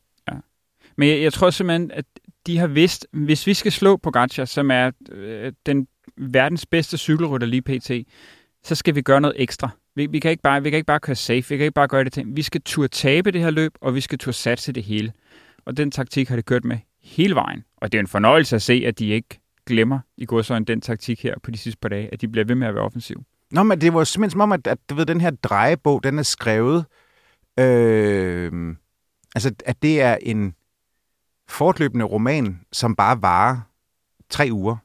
Men 0.97 1.09
jeg, 1.09 1.23
jeg 1.23 1.33
tror 1.33 1.51
simpelthen, 1.51 1.91
at 1.91 2.05
de 2.47 2.59
har 2.59 2.67
vidst, 2.67 3.07
hvis 3.13 3.47
vi 3.47 3.55
skal 3.55 3.73
slå 3.73 3.97
Pogacar, 3.97 4.45
som 4.45 4.71
er 4.71 4.91
øh, 5.13 5.53
den 5.67 5.87
verdens 6.17 6.67
bedste 6.67 6.99
cykelrytter 6.99 7.47
lige 7.47 7.63
pt., 7.63 7.91
så 8.63 8.75
skal 8.75 8.95
vi 8.95 9.03
gøre 9.03 9.21
noget 9.21 9.43
ekstra. 9.43 9.69
Vi, 9.95 10.07
vi, 10.07 10.19
kan 10.19 10.31
ikke 10.31 10.43
bare, 10.43 10.63
vi 10.63 10.71
kan 10.71 10.77
ikke 10.77 10.87
bare 10.87 11.01
køre 11.01 11.17
safe, 11.17 11.49
vi 11.49 11.57
kan 11.57 11.65
ikke 11.65 11.75
bare 11.75 11.89
gøre 11.89 12.05
det 12.05 12.13
til. 12.13 12.25
Vi 12.27 12.43
skal 12.43 12.61
turde 12.65 12.89
tabe 12.89 13.31
det 13.31 13.41
her 13.41 13.51
løb, 13.51 13.73
og 13.81 13.95
vi 13.95 14.01
skal 14.01 14.19
turde 14.19 14.37
satse 14.37 14.73
det 14.73 14.83
hele. 14.83 15.13
Og 15.65 15.77
den 15.77 15.91
taktik 15.91 16.29
har 16.29 16.37
det 16.37 16.45
kørt 16.45 16.65
med 16.65 16.79
hele 17.03 17.35
vejen. 17.35 17.65
Og 17.77 17.93
det 17.93 17.99
er 17.99 18.03
en 18.03 18.07
fornøjelse 18.07 18.57
at 18.57 18.63
se, 18.63 18.83
at 18.87 18.99
de 18.99 19.09
ikke 19.09 19.41
glemmer 19.67 19.99
i 20.17 20.25
går 20.25 20.37
godsøjne 20.37 20.65
den 20.65 20.81
taktik 20.81 21.23
her 21.23 21.35
på 21.43 21.51
de 21.51 21.59
sidste 21.59 21.79
par 21.81 21.89
dage, 21.89 22.09
at 22.13 22.21
de 22.21 22.29
bliver 22.29 22.45
ved 22.45 22.55
med 22.55 22.69
at 22.69 22.75
være 22.75 22.85
offensiv. 22.85 23.25
Nå, 23.51 23.63
men 23.63 23.81
det 23.81 23.95
var 23.95 24.05
simpelthen 24.05 24.31
som 24.31 24.41
om, 24.41 24.53
at, 24.53 24.67
at 24.67 24.79
du 24.91 24.95
ved, 24.95 25.07
den 25.07 25.21
her 25.21 25.31
drejebog, 25.31 26.05
den 26.05 26.19
er 26.19 26.23
skrevet, 26.23 26.85
øh, 27.59 28.53
altså 29.35 29.55
at 29.67 29.83
det 29.83 30.01
er 30.01 30.17
en, 30.23 30.55
fortløbende 31.49 32.05
roman, 32.05 32.61
som 32.73 32.97
bare 32.97 33.23
varer 33.23 33.61
tre 34.31 34.49
uger. 34.53 34.77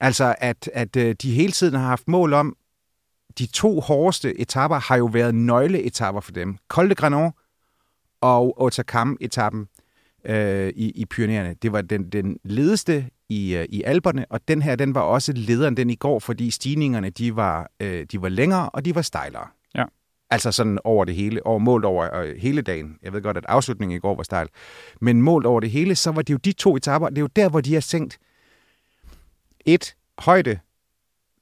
Altså, 0.00 0.34
at, 0.38 0.70
at 0.74 0.96
øh, 0.96 1.14
de 1.22 1.32
hele 1.32 1.52
tiden 1.52 1.74
har 1.74 1.86
haft 1.86 2.08
mål 2.08 2.32
om, 2.32 2.56
de 3.38 3.46
to 3.46 3.80
hårdeste 3.80 4.40
etapper 4.40 4.78
har 4.78 4.96
jo 4.96 5.06
været 5.06 5.34
nøgleetapper 5.34 6.20
for 6.20 6.32
dem. 6.32 6.58
Col 6.68 6.90
de 6.90 6.94
Granon 6.94 7.32
og 8.20 8.60
Otakam-etappen 8.60 9.68
øh, 10.24 10.72
i, 10.76 10.90
i 10.90 11.06
Pyreneerne. 11.06 11.54
Det 11.62 11.72
var 11.72 11.82
den, 11.82 12.12
den 12.12 12.38
ledeste 12.44 13.10
i, 13.28 13.54
øh, 13.54 13.66
i 13.68 13.82
alberne, 13.82 14.26
og 14.30 14.48
den 14.48 14.62
her, 14.62 14.76
den 14.76 14.94
var 14.94 15.00
også 15.00 15.32
lederen 15.32 15.76
den 15.76 15.90
i 15.90 15.94
går, 15.94 16.18
fordi 16.18 16.50
stigningerne, 16.50 17.10
de 17.10 17.36
var, 17.36 17.70
øh, 17.80 18.06
de 18.12 18.22
var 18.22 18.28
længere, 18.28 18.70
og 18.70 18.84
de 18.84 18.94
var 18.94 19.02
stejlere. 19.02 19.46
Altså 20.32 20.52
sådan 20.52 20.78
over 20.84 21.04
det 21.04 21.14
hele, 21.14 21.46
over 21.46 21.58
målt 21.58 21.84
over 21.84 22.14
øh, 22.14 22.36
hele 22.36 22.62
dagen. 22.62 22.98
Jeg 23.02 23.12
ved 23.12 23.22
godt, 23.22 23.36
at 23.36 23.44
afslutningen 23.48 23.96
i 23.96 23.98
går 23.98 24.14
var 24.14 24.22
stejl. 24.22 24.48
Men 25.00 25.22
målt 25.22 25.46
over 25.46 25.60
det 25.60 25.70
hele, 25.70 25.94
så 25.94 26.10
var 26.10 26.22
det 26.22 26.32
jo 26.32 26.38
de 26.38 26.52
to 26.52 26.76
etaper. 26.76 27.08
Det 27.08 27.18
er 27.18 27.22
jo 27.22 27.26
der, 27.36 27.48
hvor 27.48 27.60
de 27.60 27.74
har 27.74 27.80
sænkt 27.80 28.18
et 29.66 29.96
højde. 30.18 30.58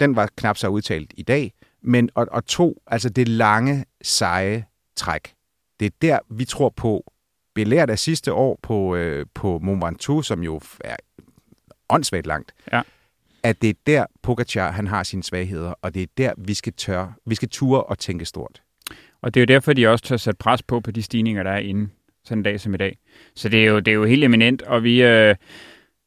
Den 0.01 0.17
var 0.17 0.29
knap 0.37 0.57
så 0.57 0.69
udtalt 0.69 1.13
i 1.17 1.23
dag. 1.23 1.53
Men, 1.83 2.11
og, 2.15 2.27
og 2.31 2.47
to, 2.47 2.83
altså 2.87 3.09
det 3.09 3.29
lange, 3.29 3.85
seje 4.03 4.65
træk. 4.97 5.35
Det 5.81 5.87
er 5.87 5.91
der, 6.03 6.19
vi 6.31 6.45
tror 6.45 6.69
på, 6.69 7.13
belært 7.55 7.91
af 7.91 7.99
sidste 7.99 8.33
år 8.33 8.59
på, 8.63 8.95
øh, 8.97 9.27
på 9.35 9.59
Mont 9.59 9.85
Ventoux, 9.85 10.27
som 10.27 10.43
jo 10.43 10.61
er 10.81 10.97
åndssvagt 11.89 12.27
langt, 12.27 12.53
Ja. 12.73 12.83
at 13.43 13.63
det 13.63 13.71
er 13.71 13.75
der, 13.87 14.07
Pogacar 14.23 14.71
han 14.71 14.87
har 14.87 15.03
sine 15.03 15.23
svagheder, 15.23 15.75
og 15.83 15.95
det 15.95 16.03
er 16.03 16.07
der, 16.19 16.33
vi 16.39 16.55
skal 16.55 16.73
tør, 16.73 17.13
vi 17.27 17.35
skal 17.35 17.49
ture 17.49 17.83
og 17.83 17.99
tænke 17.99 18.25
stort. 18.25 18.63
Og 19.23 19.35
det 19.35 19.41
er 19.41 19.43
jo 19.43 19.55
derfor, 19.55 19.73
de 19.73 19.87
også 19.87 20.05
tør 20.05 20.17
sætte 20.17 20.39
pres 20.39 20.63
på 20.63 20.81
på 20.81 20.91
de 20.91 21.03
stigninger, 21.03 21.43
der 21.43 21.51
er 21.51 21.59
inde 21.59 21.89
sådan 22.25 22.39
en 22.39 22.43
dag 22.43 22.61
som 22.61 22.75
i 22.75 22.77
dag. 22.77 22.99
Så 23.35 23.49
det 23.49 23.65
er 23.65 23.67
jo, 23.67 23.79
det 23.79 23.89
er 23.89 23.95
jo 23.95 24.05
helt 24.05 24.25
eminent, 24.25 24.63
og 24.63 24.85
vi... 24.85 25.03
Øh, 25.03 25.35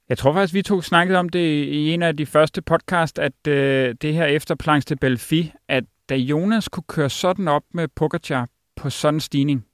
jeg 0.10 0.17
tror 0.17 0.34
faktisk, 0.34 0.54
vi 0.54 0.62
to 0.62 0.82
snakkede 0.82 1.19
om 1.19 1.30
det 1.30 1.63
i 1.63 1.89
en 1.89 2.04
af 2.04 2.17
de 2.17 2.26
første 2.26 2.62
podcast, 2.62 3.19
at 3.19 3.47
øh, 3.47 3.95
det 4.02 4.13
her 4.13 4.26
efter 4.26 4.56
Planche 4.56 4.95
de 4.95 4.99
Belfi, 4.99 5.52
at 5.67 5.84
da 6.10 6.15
Jonas 6.15 6.67
kunne 6.67 6.84
køre 6.88 7.10
sådan 7.10 7.47
op 7.47 7.63
med 7.73 7.88
Pogacar 7.88 8.49
på 8.76 8.89
sådan 8.89 9.15
en 9.15 9.19
stigning, 9.19 9.65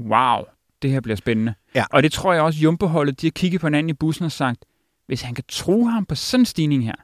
wow, 0.00 0.44
det 0.82 0.90
her 0.90 1.00
bliver 1.00 1.16
spændende. 1.16 1.54
Ja. 1.74 1.84
Og 1.90 2.02
det 2.02 2.12
tror 2.12 2.32
jeg 2.32 2.42
også, 2.42 2.60
Jumbo-holdet, 2.60 3.20
de 3.20 3.26
har 3.26 3.30
kigget 3.30 3.60
på 3.60 3.66
hinanden 3.66 3.90
i 3.90 3.92
bussen 3.92 4.24
og 4.24 4.32
sagt, 4.32 4.64
hvis 5.06 5.22
han 5.22 5.34
kan 5.34 5.44
tro 5.48 5.84
ham 5.84 6.06
på 6.06 6.14
sådan 6.14 6.40
en 6.40 6.46
stigning 6.46 6.84
her, 6.84 6.94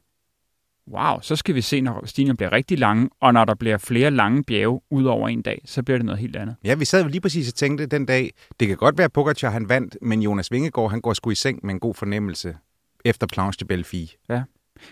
wow, 0.93 1.21
så 1.23 1.37
skal 1.37 1.55
vi 1.55 1.61
se, 1.61 1.81
når 1.81 2.03
stigningerne 2.07 2.37
bliver 2.37 2.53
rigtig 2.53 2.79
lange, 2.79 3.09
og 3.21 3.33
når 3.35 3.45
der 3.45 3.55
bliver 3.55 3.79
flere 3.79 4.11
lange 4.11 4.45
bjerge 4.45 4.81
ud 4.91 5.05
over 5.05 5.29
en 5.29 5.43
dag, 5.43 5.63
så 5.65 5.83
bliver 5.83 5.99
det 5.99 6.05
noget 6.07 6.19
helt 6.19 6.37
andet. 6.37 6.57
Ja, 6.65 6.75
vi 6.75 6.85
sad 6.85 7.03
jo 7.03 7.09
lige 7.09 7.21
præcis 7.21 7.49
og 7.49 7.55
tænkte 7.55 7.87
den 7.87 8.07
dag, 8.07 8.31
det 8.61 8.69
kan 8.69 8.77
godt 8.77 8.99
være, 8.99 9.05
at 9.05 9.13
Pogacar 9.13 9.51
han 9.51 9.69
vandt, 9.69 9.97
men 10.03 10.23
Jonas 10.23 10.53
Vingegaard, 10.53 10.91
han 10.91 11.01
går 11.01 11.13
sgu 11.13 11.31
i 11.31 11.35
seng 11.35 11.61
med 11.63 11.75
en 11.75 11.81
god 11.81 11.95
fornemmelse 11.95 12.57
efter 13.05 13.27
Planche 13.27 13.61
de 13.61 13.65
Belfi. 13.65 14.13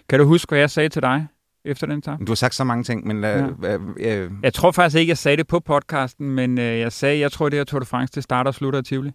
Kan 0.08 0.18
du 0.18 0.24
huske, 0.24 0.50
hvad 0.50 0.58
jeg 0.58 0.70
sagde 0.70 0.88
til 0.88 1.02
dig 1.02 1.26
efter 1.64 1.86
den 1.86 1.98
etape? 1.98 2.24
Du 2.24 2.30
har 2.30 2.34
sagt 2.36 2.54
så 2.54 2.64
mange 2.64 2.84
ting, 2.84 3.06
men 3.06 3.20
lad, 3.20 3.52
Ja. 3.62 3.78
ja. 3.98 4.16
øh, 4.16 4.30
Jeg 4.42 4.54
tror 4.54 4.70
faktisk 4.72 4.98
ikke, 5.00 5.10
jeg 5.10 5.18
sagde 5.18 5.36
det 5.36 5.46
på 5.46 5.60
podcasten, 5.60 6.30
men 6.30 6.58
øh, 6.58 6.64
jeg 6.78 6.92
sagde, 6.92 7.18
jeg 7.18 7.32
tror, 7.32 7.48
det 7.48 7.58
her 7.58 7.64
Tour 7.64 7.80
de 7.80 7.86
France, 7.86 8.12
det 8.14 8.22
starter 8.22 8.48
og 8.50 8.54
slutter 8.54 8.80
i 8.80 8.82
Tivoli. 8.82 9.10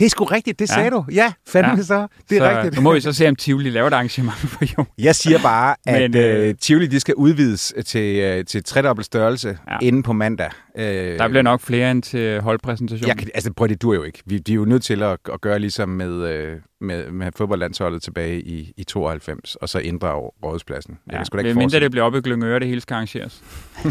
Det 0.00 0.06
er 0.06 0.10
sgu 0.10 0.24
rigtigt, 0.24 0.58
det 0.58 0.70
Ja. 0.70 0.74
sagde 0.74 0.90
du. 0.90 1.04
Ja, 1.12 1.32
fandme 1.48 1.72
Ja. 1.76 1.82
så. 1.82 2.06
Det 2.30 2.38
er 2.38 2.50
så 2.50 2.56
rigtigt. 2.56 2.74
Nu 2.76 2.80
må 2.82 2.92
vi 2.94 3.00
så 3.00 3.12
se, 3.12 3.28
om 3.28 3.36
Tivoli 3.36 3.70
laver 3.70 3.86
et 3.86 3.92
arrangement 3.92 4.36
for 4.38 4.64
jo. 4.78 4.84
Jeg 4.98 5.14
siger 5.16 5.38
bare, 5.42 5.76
at 5.86 6.10
Men, 6.10 6.16
øh, 6.22 6.48
øh, 6.48 6.54
Tivoli 6.60 6.86
de 6.86 7.00
skal 7.00 7.14
udvides 7.14 7.74
til, 7.86 8.16
øh, 8.16 8.44
til 8.44 8.64
tredobbelt 8.64 9.06
størrelse 9.06 9.48
Ja. 9.48 9.72
ja. 9.72 9.78
inden 9.82 10.02
på 10.02 10.12
mandag. 10.12 10.50
Øh, 10.78 10.84
Der 11.18 11.28
bliver 11.28 11.42
nok 11.42 11.60
flere 11.60 11.90
end 11.90 12.02
til 12.02 12.40
holdpræsentationen. 12.40 13.08
jeg, 13.08 13.16
kan- 13.18 13.28
altså, 13.34 13.52
prøv 13.52 13.68
det 13.68 13.82
dur 13.82 13.94
jo 13.94 14.02
ikke. 14.02 14.22
Vi, 14.26 14.38
de 14.38 14.52
er 14.52 14.56
jo 14.56 14.64
nødt 14.64 14.82
til 14.82 15.02
at, 15.02 15.18
at 15.32 15.40
gøre 15.40 15.58
ligesom 15.58 15.88
med, 15.88 16.28
øh, 16.28 16.56
med, 16.80 17.10
med 17.10 17.32
fodboldlandsholdet 17.36 18.02
tilbage 18.02 18.40
i, 18.40 18.72
i 18.76 18.84
92, 18.84 19.54
og 19.56 19.68
så 19.68 19.78
inddrage 19.78 20.30
rådspladsen. 20.44 20.98
Jeg 21.06 21.12
Ja, 21.12 21.18
kan 21.18 21.26
sgu 21.26 21.36
da 21.38 21.42
ikke 21.42 21.58
mindre 21.58 21.80
det 21.80 21.90
bliver 21.90 22.04
op 22.04 22.14
i 22.14 22.20
Glyngøre, 22.20 22.60
det 22.60 22.68
hele 22.68 22.80
skal 22.80 22.94
arrangeres. 22.94 23.42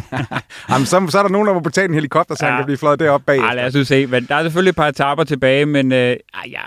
Jamen, 0.70 0.86
så, 0.86 1.08
så 1.10 1.20
er 1.20 1.24
der 1.24 1.30
nogen, 1.30 1.48
der 1.48 1.54
må 1.54 1.60
betale 1.60 1.88
en 1.88 1.94
helikopter, 1.94 2.36
så 2.36 2.46
ja. 2.46 2.48
Ja. 2.48 2.54
han 2.56 2.62
kan 2.62 2.66
blive 2.66 2.78
fløjet 2.78 3.00
derop 3.00 3.22
bag. 3.26 3.38
Ej, 3.40 3.56
lad 3.56 3.76
os 3.76 3.88
se. 3.88 4.08
Men 4.08 4.26
der 4.26 4.36
er 4.36 4.44
selvfølgelig 4.44 4.70
et 4.70 4.76
par 4.76 4.88
etaper 4.88 5.24
tilbage, 5.24 5.66
men 5.66 5.92
øh, 5.92 6.16
ja, 6.48 6.62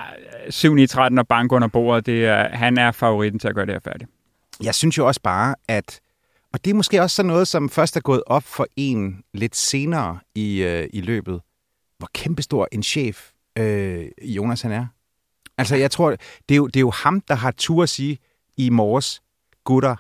7 0.51 0.75
9 0.75 0.87
13 0.87 1.19
og 1.19 1.29
bank 1.29 1.53
under 1.53 1.69
bordet, 1.69 2.07
det 2.07 2.27
er, 2.27 2.49
han 2.49 2.79
er 2.79 2.91
favoritten 2.93 3.41
til 3.41 3.49
at 3.49 3.55
gøre 3.55 3.67
det 3.67 3.75
her 3.75 3.81
færdigt. 3.81 4.11
Jeg 4.63 4.75
synes 4.75 4.99
jo 4.99 5.07
også 5.07 5.21
bare, 5.23 5.55
at... 5.69 6.01
Og 6.53 6.65
det 6.65 6.71
er 6.71 6.75
måske 6.75 7.03
også 7.03 7.17
sådan 7.17 7.27
noget, 7.29 7.49
som 7.49 7.69
først 7.71 7.97
er 7.97 8.01
gået 8.01 8.23
op 8.27 8.43
for 8.43 8.67
en 8.77 9.23
lidt 9.35 9.57
senere 9.57 10.19
i, 10.35 10.63
øh, 10.63 10.89
i 10.93 11.01
løbet. 11.01 11.41
Hvor 11.99 12.09
kæmpestor 12.15 12.69
en 12.73 12.83
chef 12.83 13.31
øh, 13.59 14.05
Jonas 14.23 14.63
han 14.63 14.73
er. 14.73 14.87
Altså, 15.63 15.77
jeg 15.77 15.91
tror, 15.91 16.11
det 16.49 16.55
er, 16.55 16.57
jo, 16.57 16.67
det 16.67 16.77
er 16.77 16.81
jo 16.81 16.91
ham, 16.91 17.21
der 17.21 17.35
har 17.35 17.51
tur 17.51 17.83
at 17.83 17.89
sige 17.89 18.19
i 18.57 18.71
morges, 18.71 19.23
gutter, 19.65 19.97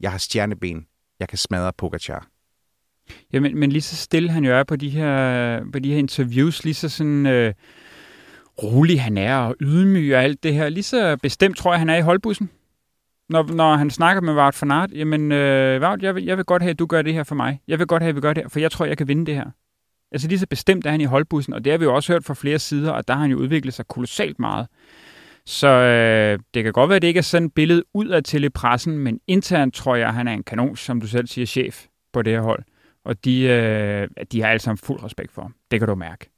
jeg 0.00 0.10
har 0.10 0.18
stjerneben. 0.18 0.86
Jeg 1.20 1.28
kan 1.28 1.38
smadre 1.38 1.72
Pogacar. 1.72 2.26
Ja, 3.32 3.40
men, 3.40 3.58
men 3.58 3.72
lige 3.72 3.82
så 3.82 3.96
stille 3.96 4.30
han 4.30 4.44
jo 4.44 4.52
er 4.58 4.62
på 4.62 4.76
de 4.76 4.90
her, 4.90 5.64
på 5.72 5.78
de 5.78 5.90
her 5.90 5.98
interviews, 5.98 6.64
lige 6.64 6.74
så 6.74 6.88
sådan 6.88 7.26
øh, 7.26 7.54
rolig 8.62 9.02
han 9.02 9.18
er 9.18 9.36
og 9.36 9.56
ydmyg 9.60 10.14
og 10.14 10.22
alt 10.22 10.42
det 10.42 10.54
her. 10.54 10.68
Lige 10.68 10.82
så 10.82 11.16
bestemt 11.22 11.56
tror 11.56 11.72
jeg, 11.72 11.78
han 11.78 11.90
er 11.90 11.96
i 11.96 12.00
holdbussen. 12.00 12.50
Når, 13.28 13.42
når 13.42 13.76
han 13.76 13.90
snakker 13.90 14.22
med 14.22 14.34
Wout 14.34 14.62
van 14.62 14.70
Aert, 14.70 14.90
jamen 14.92 15.32
øh, 15.32 15.82
Wout, 15.82 16.02
jeg 16.02 16.14
vil, 16.14 16.24
jeg 16.24 16.36
vil 16.36 16.44
godt 16.44 16.62
have, 16.62 16.70
at 16.70 16.78
du 16.78 16.86
gør 16.86 17.02
det 17.02 17.14
her 17.14 17.24
for 17.24 17.34
mig. 17.34 17.60
Jeg 17.68 17.78
vil 17.78 17.86
godt 17.86 18.02
have, 18.02 18.08
at 18.08 18.16
vi 18.16 18.20
gør 18.20 18.32
det 18.32 18.42
her, 18.42 18.48
for 18.48 18.60
jeg 18.60 18.70
tror, 18.70 18.84
jeg 18.84 18.98
kan 18.98 19.08
vinde 19.08 19.26
det 19.26 19.34
her. 19.34 19.50
Altså 20.12 20.28
lige 20.28 20.38
så 20.38 20.46
bestemt 20.46 20.86
er 20.86 20.90
han 20.90 21.00
i 21.00 21.04
holdbussen, 21.04 21.54
og 21.54 21.64
det 21.64 21.70
har 21.70 21.78
vi 21.78 21.84
jo 21.84 21.94
også 21.94 22.12
hørt 22.12 22.24
fra 22.24 22.34
flere 22.34 22.58
sider, 22.58 22.90
og 22.90 23.08
der 23.08 23.14
har 23.14 23.20
han 23.20 23.30
jo 23.30 23.38
udviklet 23.38 23.74
sig 23.74 23.86
kolossalt 23.86 24.38
meget. 24.38 24.66
Så 25.46 25.68
øh, 25.68 26.38
det 26.54 26.64
kan 26.64 26.72
godt 26.72 26.88
være, 26.88 26.96
at 26.96 27.02
det 27.02 27.08
ikke 27.08 27.18
er 27.18 27.22
sådan 27.22 27.46
et 27.46 27.54
billede 27.54 27.82
ud 27.94 28.22
til 28.22 28.44
i 28.44 28.48
pressen, 28.48 28.98
men 28.98 29.20
internt 29.26 29.74
tror 29.74 29.96
jeg, 29.96 30.08
at 30.08 30.14
han 30.14 30.28
er 30.28 30.32
en 30.32 30.42
kanon, 30.42 30.76
som 30.76 31.00
du 31.00 31.06
selv 31.06 31.26
siger, 31.26 31.46
chef 31.46 31.86
på 32.12 32.22
det 32.22 32.32
her 32.32 32.40
hold. 32.40 32.62
Og 33.04 33.24
de, 33.24 33.42
øh, 33.42 34.08
de 34.32 34.42
har 34.42 34.48
alle 34.48 34.60
sammen 34.60 34.78
fuld 34.78 35.02
respekt 35.02 35.32
for 35.32 35.42
ham. 35.42 35.54
Det 35.70 35.80
kan 35.80 35.88
du 35.88 35.94
mærke. 35.94 36.30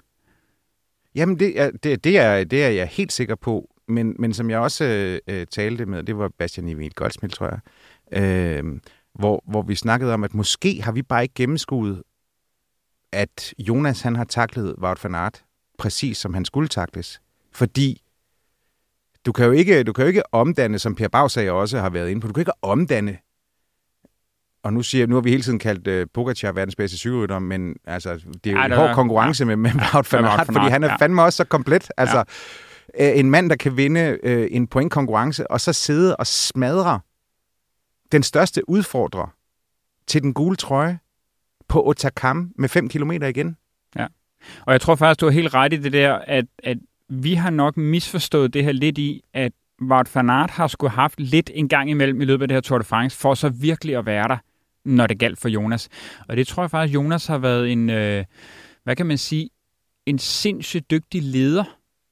Jamen, 1.14 1.38
det 1.38 1.61
er, 1.61 1.70
det, 1.70 2.04
det, 2.04 2.18
er, 2.18 2.44
det 2.44 2.64
er 2.64 2.68
jeg 2.68 2.87
helt 2.87 3.12
sikker 3.12 3.35
på. 3.35 3.68
Men, 3.88 4.16
men 4.18 4.32
som 4.35 4.50
jeg 4.50 4.58
også 4.58 4.85
øh, 4.85 5.18
øh 5.28 5.46
talte 5.46 5.87
med, 5.87 6.02
det 6.02 6.18
var 6.18 6.30
Bastian 6.38 6.68
Emil 6.68 6.94
Goldsmith, 6.94 7.35
tror 7.35 7.46
jeg, 7.46 7.61
øh, 8.22 8.64
hvor, 9.14 9.42
hvor 9.46 9.62
vi 9.62 9.74
snakkede 9.74 10.14
om, 10.14 10.24
at 10.24 10.35
måske 10.35 10.82
har 10.82 10.92
vi 10.92 11.02
bare 11.02 11.22
ikke 11.22 11.35
gennemskuet, 11.35 12.02
at 13.12 13.55
Jonas 13.59 14.01
han 14.01 14.16
har 14.16 14.25
taklet 14.25 14.75
Wout 14.79 15.05
van 15.05 15.14
Aert 15.14 15.44
præcis 15.79 16.18
som 16.18 16.35
han 16.35 16.44
skulle 16.44 16.68
takles. 16.68 17.20
Fordi 17.53 18.03
du 19.27 19.33
kan 19.33 19.46
jo 19.46 19.53
ikke, 19.53 19.83
du 19.83 19.92
kan 19.92 20.03
jo 20.05 20.09
ikke 20.09 20.35
omdanne, 20.35 20.79
som 20.79 20.94
Per 20.94 21.09
Bag 21.09 21.31
sagde 21.31 21.51
også 21.51 21.79
har 21.79 21.90
været 21.90 22.11
inde 22.11 22.20
på, 22.20 22.27
du 22.27 22.33
kan 22.33 22.40
ikke 22.40 22.64
omdanne 22.64 23.18
og 24.62 24.72
nu 24.72 24.83
siger 24.83 25.07
nu 25.07 25.14
har 25.14 25.20
vi 25.22 25.31
hele 25.31 25.42
tiden 25.42 25.59
kaldt 25.59 25.88
uh, 25.88 26.11
Pogacar 26.14 26.53
verdens 26.53 26.77
bedste 26.77 26.98
cykelrytter, 26.98 27.38
men 27.38 27.77
altså, 27.85 28.14
det 28.44 28.46
er 28.46 28.51
jo 28.51 28.59
Ej, 28.59 28.66
en 28.66 28.72
hård 28.72 28.90
er- 28.90 28.94
konkurrence 28.94 29.44
med, 29.44 29.57
med 29.57 29.70
Wout 29.94 30.12
van 30.12 30.25
Aert, 30.25 30.46
fordi 30.46 30.68
han 30.68 30.85
er 30.85 30.88
ja. 30.88 30.96
fandme 30.96 31.22
også 31.22 31.37
så 31.37 31.44
komplet. 31.44 31.90
Altså, 31.96 32.25
ja. 32.98 33.12
en 33.12 33.31
mand, 33.31 33.51
der 33.51 33.57
kan 33.57 33.77
vinde 33.77 34.18
øh, 34.22 34.48
en 34.51 34.66
pointkonkurrence, 34.66 35.51
og 35.51 35.61
så 35.61 35.72
sidde 35.72 36.16
og 36.16 36.27
smadre 36.27 37.01
den 38.12 38.22
største 38.22 38.68
udfordrer 38.68 39.35
til 40.07 40.22
den 40.22 40.35
gule 40.35 40.57
trøje 40.57 40.98
på 41.72 41.87
Otakam 41.87 42.52
med 42.56 42.68
5 42.68 42.88
km 42.88 43.11
igen. 43.11 43.56
Ja, 43.96 44.06
Og 44.61 44.72
jeg 44.72 44.80
tror 44.80 44.94
faktisk, 44.94 45.20
du 45.20 45.26
har 45.26 45.32
helt 45.32 45.54
ret 45.54 45.72
i 45.72 45.76
det 45.76 45.92
der, 45.92 46.14
at, 46.14 46.44
at 46.58 46.78
vi 47.08 47.35
har 47.35 47.50
nok 47.50 47.76
misforstået 47.76 48.54
det 48.54 48.64
her 48.64 48.72
lidt 48.72 48.98
i, 48.98 49.22
at 49.35 49.52
Wout 49.82 50.14
van 50.14 50.30
Aert 50.30 50.50
har 50.50 50.66
skulle 50.66 50.90
haft 50.90 51.20
lidt 51.20 51.50
en 51.54 51.68
gang 51.68 51.90
imellem 51.90 52.20
i 52.20 52.24
løbet 52.24 52.42
af 52.42 52.48
det 52.48 52.54
her 52.54 52.61
Tour 52.61 52.78
de 52.78 52.85
France, 52.85 53.18
for 53.18 53.35
så 53.35 53.48
virkelig 53.48 53.96
at 53.96 54.06
være 54.06 54.28
der, 54.28 54.37
når 54.85 55.06
det 55.06 55.18
galt 55.18 55.38
for 55.38 55.48
Jonas. 55.48 55.88
Og 56.28 56.37
det 56.37 56.46
tror 56.46 56.62
jeg 56.62 56.70
faktisk, 56.70 56.94
Jonas 56.94 57.26
har 57.26 57.38
været 57.38 57.72
en, 57.72 57.90
øh, 57.90 58.24
hvad 58.85 58.96
kan 58.96 59.06
man 59.06 59.18
sige, 59.18 59.50
en 60.06 60.18
sindssygt 60.18 60.90
dygtig 60.90 61.22
leder 61.22 61.64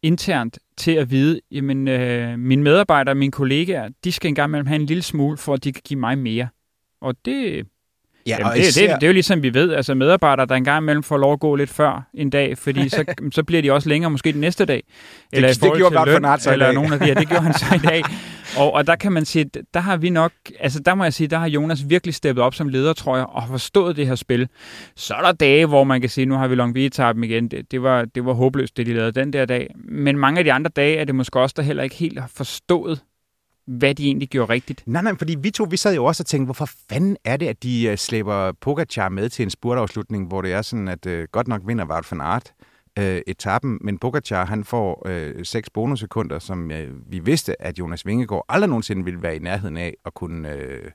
internt 0.03 0.59
til 0.77 0.92
at 0.92 1.11
vide, 1.11 1.40
jamen 1.51 1.88
øh, 1.88 2.38
mine 2.38 2.62
medarbejdere, 2.62 3.14
mine 3.14 3.33
kollegaer, 3.33 3.88
de 4.05 4.12
skal 4.12 4.29
engang 4.29 4.51
imellem 4.51 4.66
have 4.66 4.81
en 4.81 4.87
lille 4.87 5.03
smule, 5.03 5.37
for 5.37 5.55
at 5.55 5.64
de 5.64 5.73
kan 5.73 5.83
give 5.85 6.01
mig 6.01 6.18
mere. 6.18 6.49
Og 7.01 7.14
det, 7.25 7.66
Ja, 8.26 8.37
Jamen, 8.38 8.52
det, 8.52 8.74
det, 8.74 8.90
det 8.90 9.02
er 9.02 9.06
jo 9.06 9.12
ligesom 9.12 9.42
vi 9.42 9.54
ved, 9.54 9.72
altså 9.72 9.94
medarbejdere, 9.94 10.46
der 10.46 10.54
engang 10.54 10.83
imellem 10.85 11.02
får 11.02 11.18
lov 11.18 11.33
at 11.33 11.40
gå 11.40 11.54
lidt 11.54 11.70
før 11.70 12.09
en 12.14 12.30
dag, 12.30 12.59
fordi 12.59 12.88
så, 12.88 13.04
så 13.33 13.42
bliver 13.42 13.62
de 13.62 13.72
også 13.72 13.88
længere 13.88 14.11
måske 14.11 14.33
den 14.33 14.40
næste 14.40 14.64
dag. 14.64 14.83
det 15.30 15.56
i 15.56 15.61
forhold 15.61 15.78
gjorde 15.78 16.12
van 16.12 16.24
Aert 16.24 16.42
så 16.42 16.50
i 16.50 16.52
eller 16.52 16.66
dag. 16.66 16.74
nogen 16.74 16.92
af 16.92 16.98
de, 16.98 17.06
ja, 17.06 17.14
det 17.14 17.28
gjorde 17.28 17.42
han 17.42 17.54
så 17.54 17.64
i 17.74 17.78
dag. 17.90 18.02
Og, 18.59 18.72
og 18.74 18.87
der 18.87 18.96
kan 18.96 19.12
man 19.12 19.24
sige, 19.24 19.50
der 19.74 19.80
har 19.80 19.96
vi 19.96 20.11
nok, 20.11 20.33
altså 20.61 20.80
der 20.80 20.94
må 20.94 21.04
jeg 21.04 21.14
sige, 21.14 21.26
der 21.26 21.38
har 21.38 21.48
Jonas 21.48 21.88
virkelig 21.88 22.14
steppet 22.14 22.44
op 22.44 22.54
som 22.54 22.68
leder, 22.68 22.92
tror 22.92 23.16
jeg, 23.16 23.26
og 23.26 23.42
forstået 23.48 23.96
det 23.96 24.06
her 24.06 24.14
spil. 24.14 24.48
Så 24.96 25.14
er 25.14 25.22
der 25.22 25.33
dage, 25.33 25.66
hvor 25.66 25.85
man 25.85 26.00
kan 26.00 26.11
sige, 26.11 26.26
nu 26.26 26.35
har 26.35 26.48
vi 26.48 26.54
Longvie-etappen 26.54 27.24
igen, 27.24 27.48
det, 27.48 27.70
det, 27.70 27.83
var, 27.83 28.04
det 28.04 28.24
var 28.24 28.33
håbløst, 28.33 28.76
det 28.76 28.87
de 28.87 28.94
lavede 28.94 29.12
den 29.12 29.33
der 29.33 29.44
dag. 29.44 29.74
Men 29.88 30.18
mange 30.18 30.38
af 30.38 30.44
de 30.44 30.52
andre 30.52 30.70
dage 30.76 30.96
er 30.96 31.04
det 31.04 31.14
måske 31.14 31.40
også, 31.40 31.54
der 31.56 31.62
heller 31.62 31.83
ikke 31.83 31.96
helt 31.96 32.20
har 32.20 32.30
forstået, 32.35 33.00
hvad 33.78 33.94
de 33.94 34.06
egentlig 34.06 34.28
gjorde 34.28 34.52
rigtigt. 34.52 34.83
Nej, 34.87 35.02
nej, 35.02 35.14
fordi 35.18 35.37
vi 35.40 35.50
to, 35.50 35.66
vi 35.70 35.76
sad 35.76 35.94
jo 35.94 36.04
også 36.04 36.22
og 36.22 36.26
tænkte, 36.26 36.44
hvorfor 36.44 36.70
fanden 36.90 37.16
er 37.24 37.37
det, 37.37 37.46
at 37.46 37.62
de 37.62 37.88
uh, 37.92 37.96
slæber 37.96 38.52
Pogacar 38.52 39.09
med 39.09 39.28
til 39.28 39.42
en 39.42 39.50
spurtafslutning, 39.50 40.26
hvor 40.26 40.42
det 40.42 40.52
er 40.52 40.62
sådan, 40.62 40.88
at 40.88 41.06
uh, 41.06 41.22
godt 41.33 41.48
nok 41.48 41.62
vinder 41.66 41.85
Wout 41.87 42.12
van 42.12 42.20
Aert 42.20 42.52
uh, 43.00 43.04
etappen, 43.04 43.78
men 43.80 43.98
Pogacar, 43.98 44.44
han 44.46 44.64
får 44.64 45.06
uh, 45.09 45.42
seks 45.42 45.70
bonussekunder, 45.70 46.38
som 46.38 46.70
uh, 46.70 47.12
vi 47.12 47.18
vidste, 47.18 47.62
at 47.62 47.78
Jonas 47.78 48.06
Vingegaard 48.06 48.44
aldrig 48.48 48.68
nogensinde 48.68 49.04
ville 49.04 49.22
være 49.22 49.37
i 49.37 49.38
nærheden 49.38 49.76
af 49.76 49.94
at 50.06 50.14
kunne, 50.14 50.48
uh, 50.48 50.90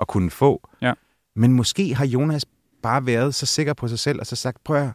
at 0.00 0.06
kunne 0.06 0.30
få. 0.30 0.68
Ja. 0.80 0.92
Men 1.36 1.52
måske 1.52 1.94
har 1.94 2.06
Jonas 2.06 2.46
bare 2.82 3.06
været 3.06 3.34
så 3.34 3.46
sikker 3.46 3.72
på 3.74 3.88
sig 3.88 3.98
selv, 3.98 4.20
og 4.20 4.26
så 4.26 4.36
sagt, 4.36 4.64
prøv 4.64 4.76
at 4.76 4.90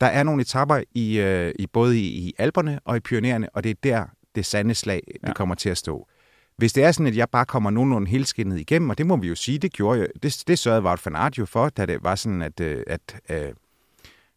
der 0.00 0.06
er 0.06 0.22
nogle 0.22 0.42
etapper 0.42 0.82
i, 0.94 1.20
uh, 1.20 1.52
i 1.58 1.66
både 1.72 1.98
i, 2.00 2.04
i 2.06 2.34
Alperne 2.38 2.80
og 2.84 2.96
i 2.96 3.00
Pyreneerne, 3.00 3.48
og 3.54 3.64
det 3.64 3.70
er 3.70 3.74
der, 3.82 4.04
det 4.34 4.46
sande 4.46 4.74
slag, 4.74 5.02
Ja. 5.22 5.28
det 5.28 5.36
kommer 5.36 5.54
til 5.54 5.68
at 5.68 5.78
stå. 5.78 6.08
Hvis 6.56 6.72
det 6.72 6.84
er 6.84 6.92
sådan, 6.92 7.06
at 7.06 7.16
jeg 7.16 7.28
bare 7.30 7.46
kommer 7.46 7.70
nogenlunde 7.70 8.10
helskinnet 8.10 8.60
igennem, 8.60 8.90
og 8.90 8.98
det 8.98 9.06
må 9.06 9.16
vi 9.16 9.28
jo 9.28 9.34
sige, 9.34 9.58
det 9.58 9.72
gjorde 9.72 10.00
jeg, 10.00 10.08
det, 10.22 10.44
det 10.46 10.58
sørgede 10.58 10.82
Wout 10.82 11.06
van 11.06 11.16
Aert 11.16 11.38
jo 11.38 11.46
for, 11.46 11.68
da 11.68 11.86
det 11.86 12.04
var 12.04 12.14
sådan, 12.14 12.42
at, 12.42 12.60
øh, 12.60 12.82
at, 12.86 13.20
øh, 13.28 13.52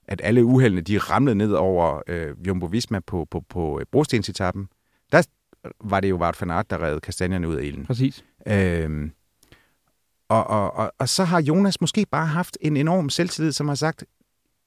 at 0.07 0.21
alle 0.23 0.45
uheldene, 0.45 0.81
de 0.81 0.97
ramlede 0.97 1.35
ned 1.35 1.51
over 1.51 2.01
øh, 2.07 2.47
Jumbo 2.47 2.65
Visma 2.65 2.99
på, 2.99 3.27
på, 3.31 3.43
på 3.49 3.81
brostensetappen. 3.91 4.69
Der 5.11 5.23
var 5.83 5.99
det 5.99 6.09
jo 6.09 6.17
Wout 6.17 6.41
van 6.41 6.51
Aert, 6.51 6.69
der 6.69 6.81
redde 6.81 6.99
kastanjerne 6.99 7.47
ud 7.47 7.55
af 7.55 7.63
ilden. 7.63 7.85
Præcis. 7.85 8.23
Øhm, 8.47 9.11
Og, 10.29 10.47
og, 10.47 10.73
og, 10.75 10.91
og 10.99 11.09
så 11.09 11.23
har 11.23 11.41
Jonas 11.41 11.81
måske 11.81 12.05
bare 12.11 12.27
haft 12.27 12.57
en 12.61 12.77
enorm 12.77 13.09
selvtillid, 13.09 13.51
som 13.51 13.67
har 13.67 13.75
sagt, 13.75 14.05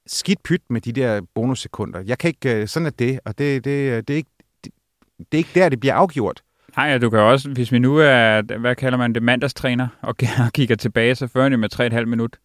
skidt 0.07 0.43
pyt 0.43 0.61
med 0.69 0.81
de 0.81 0.91
der 0.91 1.21
bonussekunder. 1.35 1.99
Jeg 2.05 2.17
kan 2.17 2.27
ikke, 2.27 2.55
øh, 2.55 2.67
sådan 2.67 2.85
er 2.85 2.89
det, 2.89 3.19
og 3.25 3.37
det, 3.37 3.65
det, 3.65 4.07
det, 4.07 4.13
er 4.13 4.17
ikke, 4.17 4.29
det, 4.63 4.71
det 5.17 5.33
er 5.33 5.37
ikke 5.37 5.49
der, 5.55 5.69
det 5.69 5.79
bliver 5.79 5.93
afgjort. 5.95 6.43
Nej, 6.77 6.85
ja, 6.85 6.97
du 6.97 7.09
kan 7.09 7.19
også, 7.19 7.49
hvis 7.49 7.71
vi 7.71 7.79
nu 7.79 7.97
er, 7.97 8.57
hvad 8.57 8.75
kalder 8.75 8.97
man 8.97 9.13
det, 9.13 9.23
mandagstræner, 9.23 9.87
og 10.01 10.17
kigger 10.55 10.75
tilbage, 10.75 11.15
så 11.15 11.27
fører 11.27 11.49
det 11.49 11.59
med 11.59 11.73
3,5 11.73 12.05
minut. 12.05 12.37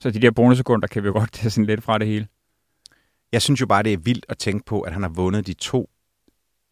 Så 0.00 0.10
de 0.10 0.20
der 0.20 0.30
bonussekunder 0.30 0.88
kan 0.88 1.02
vi 1.02 1.06
jo 1.06 1.12
godt 1.12 1.32
tage 1.32 1.50
sådan 1.50 1.66
lidt 1.66 1.82
fra 1.82 1.98
det 1.98 2.06
hele. 2.06 2.28
Jeg 3.32 3.42
synes 3.42 3.60
jo 3.60 3.66
bare, 3.66 3.82
det 3.82 3.92
er 3.92 3.96
vildt 3.96 4.26
at 4.28 4.38
tænke 4.38 4.64
på, 4.64 4.80
at 4.80 4.92
han 4.92 5.02
har 5.02 5.08
vundet 5.08 5.46
de 5.46 5.54
to 5.54 5.90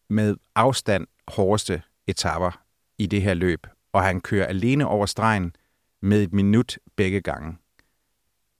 med 0.09 0.35
afstand 0.55 1.07
hårdeste 1.27 1.81
etapper 2.07 2.61
i 2.97 3.05
det 3.05 3.21
her 3.21 3.33
løb, 3.33 3.67
og 3.93 4.03
han 4.03 4.21
kører 4.21 4.45
alene 4.45 4.87
over 4.87 5.05
stregen 5.05 5.55
med 6.01 6.23
et 6.23 6.33
minut 6.33 6.77
begge 6.95 7.21
gange. 7.21 7.57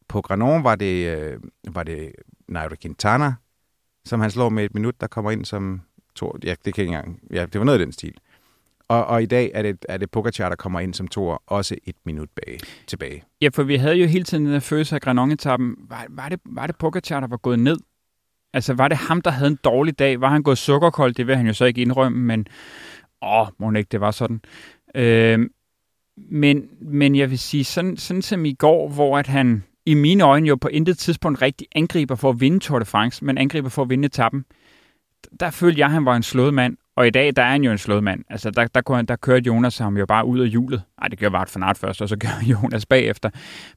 På 0.08 0.22
Granon 0.22 0.64
var 0.64 0.76
det, 0.76 1.18
øh, 1.18 1.40
var 1.68 1.84
det 1.84 2.12
Nairo 2.48 2.76
Quintana, 2.82 3.34
som 4.06 4.20
han 4.20 4.32
slår 4.32 4.50
med 4.50 4.66
et 4.66 4.74
minut, 4.74 5.02
der 5.02 5.08
kommer 5.08 5.32
ind 5.32 5.46
som 5.46 5.82
to. 6.16 6.38
Ja, 6.44 6.56
det 6.66 6.74
kan 6.74 6.82
ikke 6.82 6.96
engang. 6.96 7.20
Ja, 7.32 7.46
det 7.46 7.60
var 7.60 7.66
noget 7.66 7.80
af 7.80 7.86
den 7.86 7.94
stil. 7.94 8.18
Og, 8.88 9.06
og 9.06 9.24
i 9.24 9.26
dag 9.26 9.52
er 9.54 9.62
det, 9.62 9.86
er 9.90 9.98
det 9.98 10.12
Pogacar, 10.12 10.50
der 10.50 10.56
kommer 10.56 10.80
ind 10.80 10.94
som 10.94 11.08
toer, 11.08 11.38
også 11.48 11.76
et 11.84 11.96
minut 12.06 12.30
bag, 12.36 12.60
tilbage. 12.88 13.24
Ja, 13.42 13.50
for 13.54 13.64
vi 13.64 13.76
havde 13.76 13.96
jo 13.96 14.08
hele 14.08 14.24
tiden 14.24 14.46
den 14.46 14.62
følelse 14.62 14.96
af 14.96 15.02
Granon-etappen. 15.02 15.76
Var, 15.90 16.06
var, 16.10 16.30
det, 16.30 16.40
var 16.46 16.68
det 16.68 16.76
Pogacar, 16.76 17.20
der 17.20 17.28
var 17.28 17.38
gået 17.38 17.60
ned? 17.60 17.78
Altså, 18.54 18.74
var 18.74 18.88
det 18.88 18.98
ham, 18.98 19.22
der 19.22 19.32
havde 19.32 19.52
en 19.52 19.60
dårlig 19.64 20.00
dag? 20.00 20.22
Var 20.22 20.30
han 20.30 20.44
gået 20.44 20.58
sukkerkold? 20.58 21.14
Det 21.14 21.28
vil 21.28 21.36
han 21.36 21.48
jo 21.48 21.54
så 21.54 21.66
ikke 21.66 21.82
indrømme, 21.82 22.18
men 22.18 22.48
åh, 23.22 23.48
må 23.58 23.72
ikke, 23.72 23.90
det 23.92 24.02
var 24.02 24.12
sådan. 24.12 24.42
Øh, 24.96 25.50
men, 26.18 26.68
men 26.82 27.16
jeg 27.16 27.30
vil 27.30 27.40
sige, 27.40 27.64
sådan, 27.64 27.98
sådan 27.98 28.22
som 28.22 28.46
i 28.46 28.54
går, 28.54 28.90
hvor 28.90 29.18
at 29.18 29.28
han 29.28 29.64
i 29.86 29.94
mine 29.94 30.24
øjne 30.24 30.48
jo 30.48 30.56
på 30.56 30.68
intet 30.68 30.98
tidspunkt 30.98 31.42
rigtig 31.42 31.68
angriber 31.76 32.16
for 32.16 32.30
at 32.30 32.40
vinde 32.40 32.60
Tour 32.60 32.80
de 32.80 32.86
France, 32.86 33.26
men 33.26 33.38
angriber 33.38 33.70
for 33.70 33.82
at 33.82 33.90
vinde 33.90 34.06
etappen, 34.06 34.46
der 35.40 35.50
følte 35.50 35.80
jeg, 35.80 35.86
at 35.86 35.92
han 35.92 36.06
var 36.06 36.16
en 36.16 36.24
slået 36.24 36.54
mand. 36.54 36.78
Og 36.98 37.08
i 37.08 37.10
dag, 37.10 37.36
der 37.36 37.42
er 37.42 37.52
han 37.52 37.64
jo 37.64 37.72
en 37.72 37.78
slået 37.78 38.04
mand. 38.04 38.24
Altså, 38.30 38.52
der, 38.52 38.68
der, 38.68 38.82
der, 38.82 39.02
der 39.02 39.16
kørte 39.16 39.46
Jonas 39.48 39.78
ham 39.78 39.98
jo 39.98 40.06
bare 40.06 40.26
ud 40.26 40.40
af 40.40 40.48
hjulet. 40.48 40.84
Nej, 41.00 41.08
det 41.08 41.20
gjorde 41.20 41.34
Vart 41.34 41.50
for 41.50 41.60
Nart 41.60 41.78
først, 41.78 42.02
og 42.02 42.10
så 42.10 42.16
gør 42.24 42.44
Jonas 42.52 42.86
bagefter. 42.86 43.30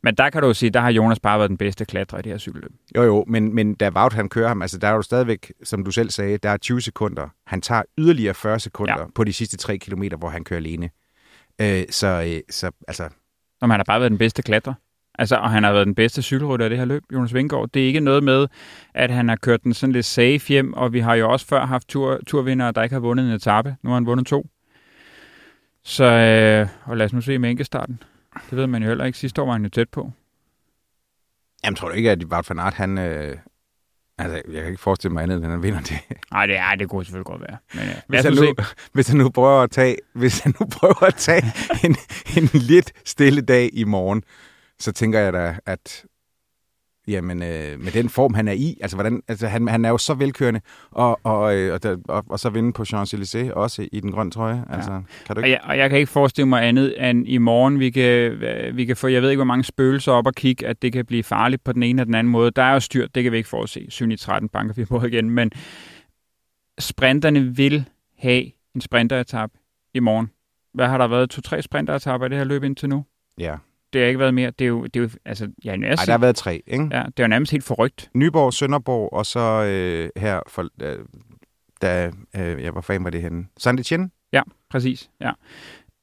Men 0.02 0.14
der 0.14 0.30
kan 0.30 0.42
du 0.42 0.46
jo 0.46 0.54
sige, 0.54 0.70
der 0.70 0.80
har 0.80 0.90
Jonas 0.90 1.20
bare 1.20 1.38
været 1.38 1.48
den 1.48 1.56
bedste 1.56 1.84
klatrer 1.84 2.18
i 2.18 2.22
det 2.22 2.32
her 2.32 2.38
cykelløb. 2.38 2.72
Jo, 2.96 3.02
jo, 3.02 3.24
men, 3.28 3.54
men 3.54 3.74
da 3.74 3.90
Wout 3.90 4.12
han 4.12 4.28
kører 4.28 4.48
ham, 4.48 4.62
altså 4.62 4.78
der 4.78 4.88
er 4.88 4.92
jo 4.92 5.02
stadigvæk, 5.02 5.52
som 5.64 5.84
du 5.84 5.90
selv 5.90 6.10
sagde, 6.10 6.38
der 6.38 6.50
er 6.50 6.56
20 6.56 6.80
sekunder. 6.80 7.28
Han 7.46 7.60
tager 7.60 7.82
yderligere 7.98 8.34
40 8.34 8.60
sekunder 8.60 8.98
ja. 8.98 9.06
på 9.14 9.24
de 9.24 9.32
sidste 9.32 9.56
3 9.56 9.78
kilometer, 9.78 10.16
hvor 10.16 10.28
han 10.28 10.44
kører 10.44 10.60
alene. 10.60 10.90
Øh, 11.60 11.84
så, 11.90 12.06
øh, 12.06 12.40
så 12.50 12.70
altså... 12.88 13.08
Om 13.60 13.70
han 13.70 13.78
har 13.78 13.84
bare 13.84 14.00
været 14.00 14.10
den 14.10 14.18
bedste 14.18 14.42
klatrer. 14.42 14.74
Altså, 15.18 15.36
og 15.36 15.50
han 15.50 15.64
har 15.64 15.72
været 15.72 15.86
den 15.86 15.94
bedste 15.94 16.22
cykelrytter 16.22 16.66
af 16.66 16.70
det 16.70 16.78
her 16.78 16.84
løb, 16.84 17.02
Jonas 17.12 17.34
Vingård. 17.34 17.68
Det 17.74 17.82
er 17.82 17.86
ikke 17.86 18.00
noget 18.00 18.22
med, 18.24 18.46
at 18.94 19.10
han 19.10 19.28
har 19.28 19.36
kørt 19.36 19.62
den 19.64 19.74
sådan 19.74 19.92
lidt 19.92 20.06
safe 20.06 20.48
hjem, 20.48 20.72
og 20.72 20.92
vi 20.92 21.00
har 21.00 21.14
jo 21.14 21.30
også 21.30 21.46
før 21.46 21.66
haft 21.66 21.88
tur, 21.88 22.18
turvindere, 22.26 22.72
der 22.72 22.82
ikke 22.82 22.92
har 22.92 23.00
vundet 23.00 23.26
en 23.26 23.32
etape. 23.32 23.76
Nu 23.82 23.90
har 23.90 23.94
han 23.94 24.06
vundet 24.06 24.26
to. 24.26 24.46
Så 25.84 26.04
øh, 26.04 26.68
og 26.84 26.96
lad 26.96 27.06
os 27.06 27.12
nu 27.12 27.20
se 27.20 27.38
med 27.38 27.50
enkestarten. 27.50 28.02
Det 28.50 28.58
ved 28.58 28.66
man 28.66 28.82
jo 28.82 28.88
heller 28.88 29.04
ikke. 29.04 29.18
Sidste 29.18 29.42
år 29.42 29.46
var 29.46 29.52
han 29.52 29.62
jo 29.62 29.68
tæt 29.68 29.88
på. 29.88 30.12
Jamen, 31.64 31.76
tror 31.76 31.88
du 31.88 31.94
ikke, 31.94 32.10
at 32.10 32.24
Wout 32.24 32.50
van 32.50 32.58
Aert, 32.58 32.74
han... 32.74 32.98
Øh, 32.98 33.36
altså, 34.18 34.42
jeg 34.52 34.62
kan 34.62 34.66
ikke 34.70 34.82
forestille 34.82 35.12
mig 35.12 35.22
andet, 35.22 35.36
end 35.36 35.46
han 35.46 35.62
vinder 35.62 35.80
det. 35.80 35.98
Nej, 36.32 36.46
det, 36.46 36.56
er, 36.56 36.74
det 36.74 36.88
kunne 36.88 37.04
selvfølgelig 37.04 37.26
godt 37.26 37.40
være. 37.40 37.56
Men, 37.74 37.84
ja, 37.84 37.94
hvis, 38.06 38.22
han 38.22 38.32
nu, 38.32 38.54
hvis 38.94 39.08
han 39.08 39.16
nu 39.16 39.30
prøver 39.30 39.62
at 39.62 39.70
tage, 39.70 39.96
hvis 40.12 40.40
han 40.40 40.54
nu 40.60 40.66
prøver 40.66 41.04
at 41.04 41.14
tage 41.14 41.42
en, 41.84 41.96
en 42.36 42.48
lidt 42.52 42.92
stille 43.04 43.40
dag 43.40 43.70
i 43.72 43.84
morgen, 43.84 44.22
så 44.80 44.92
tænker 44.92 45.18
jeg 45.18 45.32
da, 45.32 45.58
at 45.66 46.04
jamen, 47.08 47.42
øh, 47.42 47.80
med 47.80 47.92
den 47.92 48.08
form, 48.08 48.34
han 48.34 48.48
er 48.48 48.52
i, 48.52 48.78
altså, 48.80 48.96
hvordan, 48.96 49.22
altså 49.28 49.46
han, 49.46 49.68
han 49.68 49.84
er 49.84 49.88
jo 49.88 49.98
så 49.98 50.14
velkørende, 50.14 50.60
og, 50.90 51.20
og, 51.22 51.56
øh, 51.56 51.74
og, 51.74 51.80
og, 51.90 51.98
og, 52.08 52.24
og 52.28 52.40
så 52.40 52.50
vinde 52.50 52.72
på 52.72 52.82
Champs-Élysées, 52.82 53.52
også 53.52 53.88
i 53.92 54.00
den 54.00 54.12
grønne 54.12 54.30
trøje. 54.30 54.64
Altså, 54.70 54.92
ja. 54.92 55.00
kan 55.26 55.36
du 55.36 55.42
ikke? 55.42 55.46
Og, 55.46 55.50
jeg, 55.50 55.60
og 55.64 55.78
jeg 55.78 55.90
kan 55.90 55.98
ikke 55.98 56.12
forestille 56.12 56.48
mig 56.48 56.68
andet, 56.68 57.08
end 57.10 57.28
i 57.28 57.38
morgen, 57.38 57.80
vi 57.80 57.90
kan, 57.90 58.40
vi 58.76 58.84
kan 58.84 58.96
få, 58.96 59.08
jeg 59.08 59.22
ved 59.22 59.30
ikke, 59.30 59.38
hvor 59.38 59.44
mange 59.44 59.64
spøgelser 59.64 60.12
op 60.12 60.26
og 60.26 60.34
kigge, 60.34 60.66
at 60.66 60.82
det 60.82 60.92
kan 60.92 61.06
blive 61.06 61.22
farligt 61.22 61.64
på 61.64 61.72
den 61.72 61.82
ene 61.82 62.00
eller 62.00 62.04
den 62.04 62.14
anden 62.14 62.30
måde. 62.30 62.50
Der 62.50 62.62
er 62.62 62.72
jo 62.72 62.80
styrt, 62.80 63.14
det 63.14 63.22
kan 63.22 63.32
vi 63.32 63.36
ikke 63.36 63.48
forudse. 63.48 63.86
7 63.88 64.10
i 64.10 64.16
13 64.16 64.48
banker 64.48 64.74
vi 64.74 64.84
på 64.84 65.04
igen, 65.04 65.30
men 65.30 65.50
sprinterne 66.78 67.56
vil 67.56 67.84
have 68.18 68.44
en 68.74 68.80
sprinteretap 68.80 69.50
i 69.94 70.00
morgen. 70.00 70.30
Hvad 70.74 70.86
har 70.86 70.98
der 70.98 71.08
været? 71.08 71.30
To-tre 71.30 71.62
sprinteretapper 71.62 72.26
i 72.26 72.30
det 72.30 72.38
her 72.38 72.44
løb 72.44 72.64
indtil 72.64 72.88
nu? 72.88 73.04
Ja 73.38 73.56
det 73.92 74.00
har 74.00 74.06
ikke 74.06 74.18
været 74.20 74.34
mere. 74.34 74.50
Det 74.50 74.64
er 74.64 74.68
jo, 74.68 74.84
det 74.84 74.96
er 74.96 75.00
jo 75.00 75.10
altså, 75.24 75.48
ja, 75.64 75.70
Ej, 75.70 75.78
der 75.78 76.10
har 76.10 76.18
været 76.18 76.36
tre, 76.36 76.62
ikke? 76.66 76.88
Ja, 76.92 77.02
det 77.02 77.20
er 77.20 77.24
jo 77.24 77.28
nærmest 77.28 77.52
helt 77.52 77.64
forrygt. 77.64 78.10
Nyborg, 78.14 78.52
Sønderborg, 78.54 79.12
og 79.12 79.26
så 79.26 79.64
øh, 79.64 80.10
her, 80.22 80.40
for, 80.46 80.68
øh, 80.82 80.98
da, 81.82 82.10
øh, 82.36 82.62
ja, 82.62 82.70
hvor 82.70 82.80
fanden 82.80 83.04
var 83.04 83.10
det 83.10 83.22
henne? 83.22 83.46
saint 83.58 83.80
Etienne? 83.80 84.10
Ja, 84.32 84.42
præcis, 84.70 85.10
ja. 85.20 85.32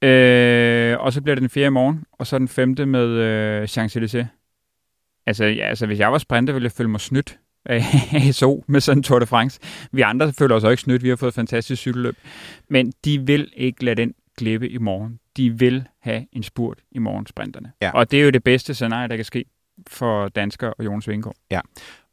Øh, 0.08 1.00
og 1.00 1.14
så 1.14 1.22
bliver 1.22 1.36
det 1.36 1.42
den 1.42 1.50
fjerde 1.50 1.68
i 1.68 1.70
morgen, 1.70 2.04
og 2.12 2.28
så 2.28 2.38
den 2.38 2.48
femte 2.48 2.86
med 2.86 3.08
øh, 3.08 3.64
Champs-Élysées. 3.64 4.26
Altså, 5.26 5.46
ja, 5.46 5.68
altså, 5.68 5.86
hvis 5.86 6.00
jeg 6.00 6.12
var 6.12 6.18
sprinter, 6.18 6.54
ville 6.54 6.66
jeg 6.66 6.72
føle 6.72 6.90
mig 6.90 7.02
snydt 7.02 7.40
af 7.66 7.84
ASO 8.28 8.64
med 8.68 8.82
sådan 8.82 9.00
en 9.00 9.04
Tour 9.04 9.20
de 9.20 9.26
France. 9.26 9.60
Vi 9.92 10.02
andre 10.02 10.34
føler 10.34 10.56
os 10.56 10.64
også 10.64 10.70
ikke 10.70 10.82
snydt, 10.82 11.04
vi 11.04 11.10
har 11.10 11.16
fået 11.16 11.32
et 11.32 11.36
fantastisk 11.36 11.82
cykelløb. 11.82 12.16
Men 12.70 12.94
de 13.06 13.20
vil 13.20 13.52
ikke 13.56 13.86
lade 13.86 13.96
den 13.96 14.14
glippe 14.38 14.70
i 14.70 14.78
morgen. 14.78 15.20
De 15.38 15.60
vil 15.60 15.88
have 16.02 16.26
en 16.32 16.44
spurt 16.44 16.80
i 16.92 17.00
morgen, 17.00 17.28
sprinterne. 17.28 17.72
Ja. 17.82 17.92
Og 17.92 18.12
det 18.12 18.20
er 18.20 18.24
jo 18.24 18.30
det 18.30 18.44
bedste 18.44 18.74
scenarie, 18.74 19.08
der 19.08 19.16
kan 19.16 19.26
ske 19.26 19.46
for 19.88 20.28
dansker 20.28 20.68
og 20.68 20.86
Jonas 20.86 21.08
Vingård. 21.08 21.36
Ja, 21.52 21.62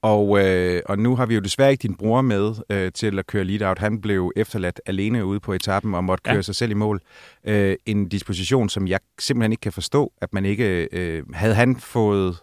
og, 0.02 0.44
øh, 0.44 0.82
og 0.86 0.98
nu 0.98 1.16
har 1.16 1.26
vi 1.26 1.34
jo 1.34 1.40
desværre 1.40 1.70
ikke 1.70 1.82
din 1.82 1.94
bror 1.94 2.20
med 2.20 2.54
øh, 2.70 2.92
til 2.92 3.18
at 3.18 3.26
køre 3.26 3.44
lead-out. 3.44 3.78
Han 3.78 4.00
blev 4.00 4.32
efterladt 4.36 4.80
alene 4.86 5.24
ude 5.24 5.40
på 5.40 5.52
etappen 5.52 5.94
og 5.94 6.04
måtte 6.04 6.22
køre 6.22 6.34
ja. 6.34 6.42
sig 6.42 6.54
selv 6.54 6.70
i 6.70 6.74
mål. 6.74 7.00
Øh, 7.44 7.76
en 7.86 8.08
disposition, 8.08 8.68
som 8.68 8.88
jeg 8.88 9.00
simpelthen 9.18 9.52
ikke 9.52 9.60
kan 9.60 9.72
forstå, 9.72 10.12
at 10.20 10.34
man 10.34 10.44
ikke... 10.44 10.88
Øh, 10.92 11.22
havde 11.34 11.54
han 11.54 11.76
fået 11.76 12.36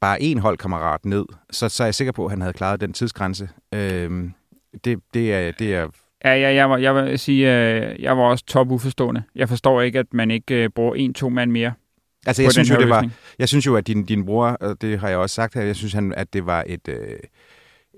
bare 0.00 0.22
en 0.22 0.38
holdkammerat 0.38 1.04
ned, 1.04 1.24
så, 1.50 1.68
så 1.68 1.82
er 1.82 1.86
jeg 1.86 1.94
sikker 1.94 2.12
på, 2.12 2.24
at 2.24 2.30
han 2.30 2.40
havde 2.40 2.52
klaret 2.52 2.80
den 2.80 2.92
tidsgrænse. 2.92 3.48
Øh, 3.74 4.30
det, 4.84 5.00
det, 5.14 5.34
er, 5.34 5.52
det 5.52 5.74
er 5.74 5.88
Ja, 6.24 6.34
ja 6.34 6.54
jeg, 6.54 6.70
var, 6.70 6.76
jeg 6.76 6.94
vil 6.94 7.18
sige, 7.18 7.66
øh, 7.66 8.02
jeg 8.02 8.16
var 8.16 8.22
også 8.22 8.44
top 8.44 8.70
uforstående. 8.70 9.22
Jeg 9.34 9.48
forstår 9.48 9.80
ikke, 9.80 9.98
at 9.98 10.06
man 10.12 10.30
ikke 10.30 10.64
øh, 10.64 10.70
bruger 10.70 10.94
en-to 10.94 11.28
mand 11.28 11.50
mere 11.50 11.72
Altså, 12.26 12.42
jeg 12.42 12.52
synes, 12.52 12.70
jo, 12.70 12.76
det 12.76 12.88
var, 12.88 13.10
jeg 13.38 13.48
synes 13.48 13.66
jo, 13.66 13.76
at 13.76 13.86
din, 13.86 14.04
din 14.04 14.24
bror, 14.24 14.46
og 14.46 14.82
det 14.82 14.98
har 14.98 15.08
jeg 15.08 15.18
også 15.18 15.34
sagt 15.34 15.54
her, 15.54 15.62
jeg 15.62 15.76
synes, 15.76 15.92
han, 15.92 16.14
at 16.16 16.32
det 16.32 16.46
var 16.46 16.64
et, 16.66 16.88
øh, 16.88 17.18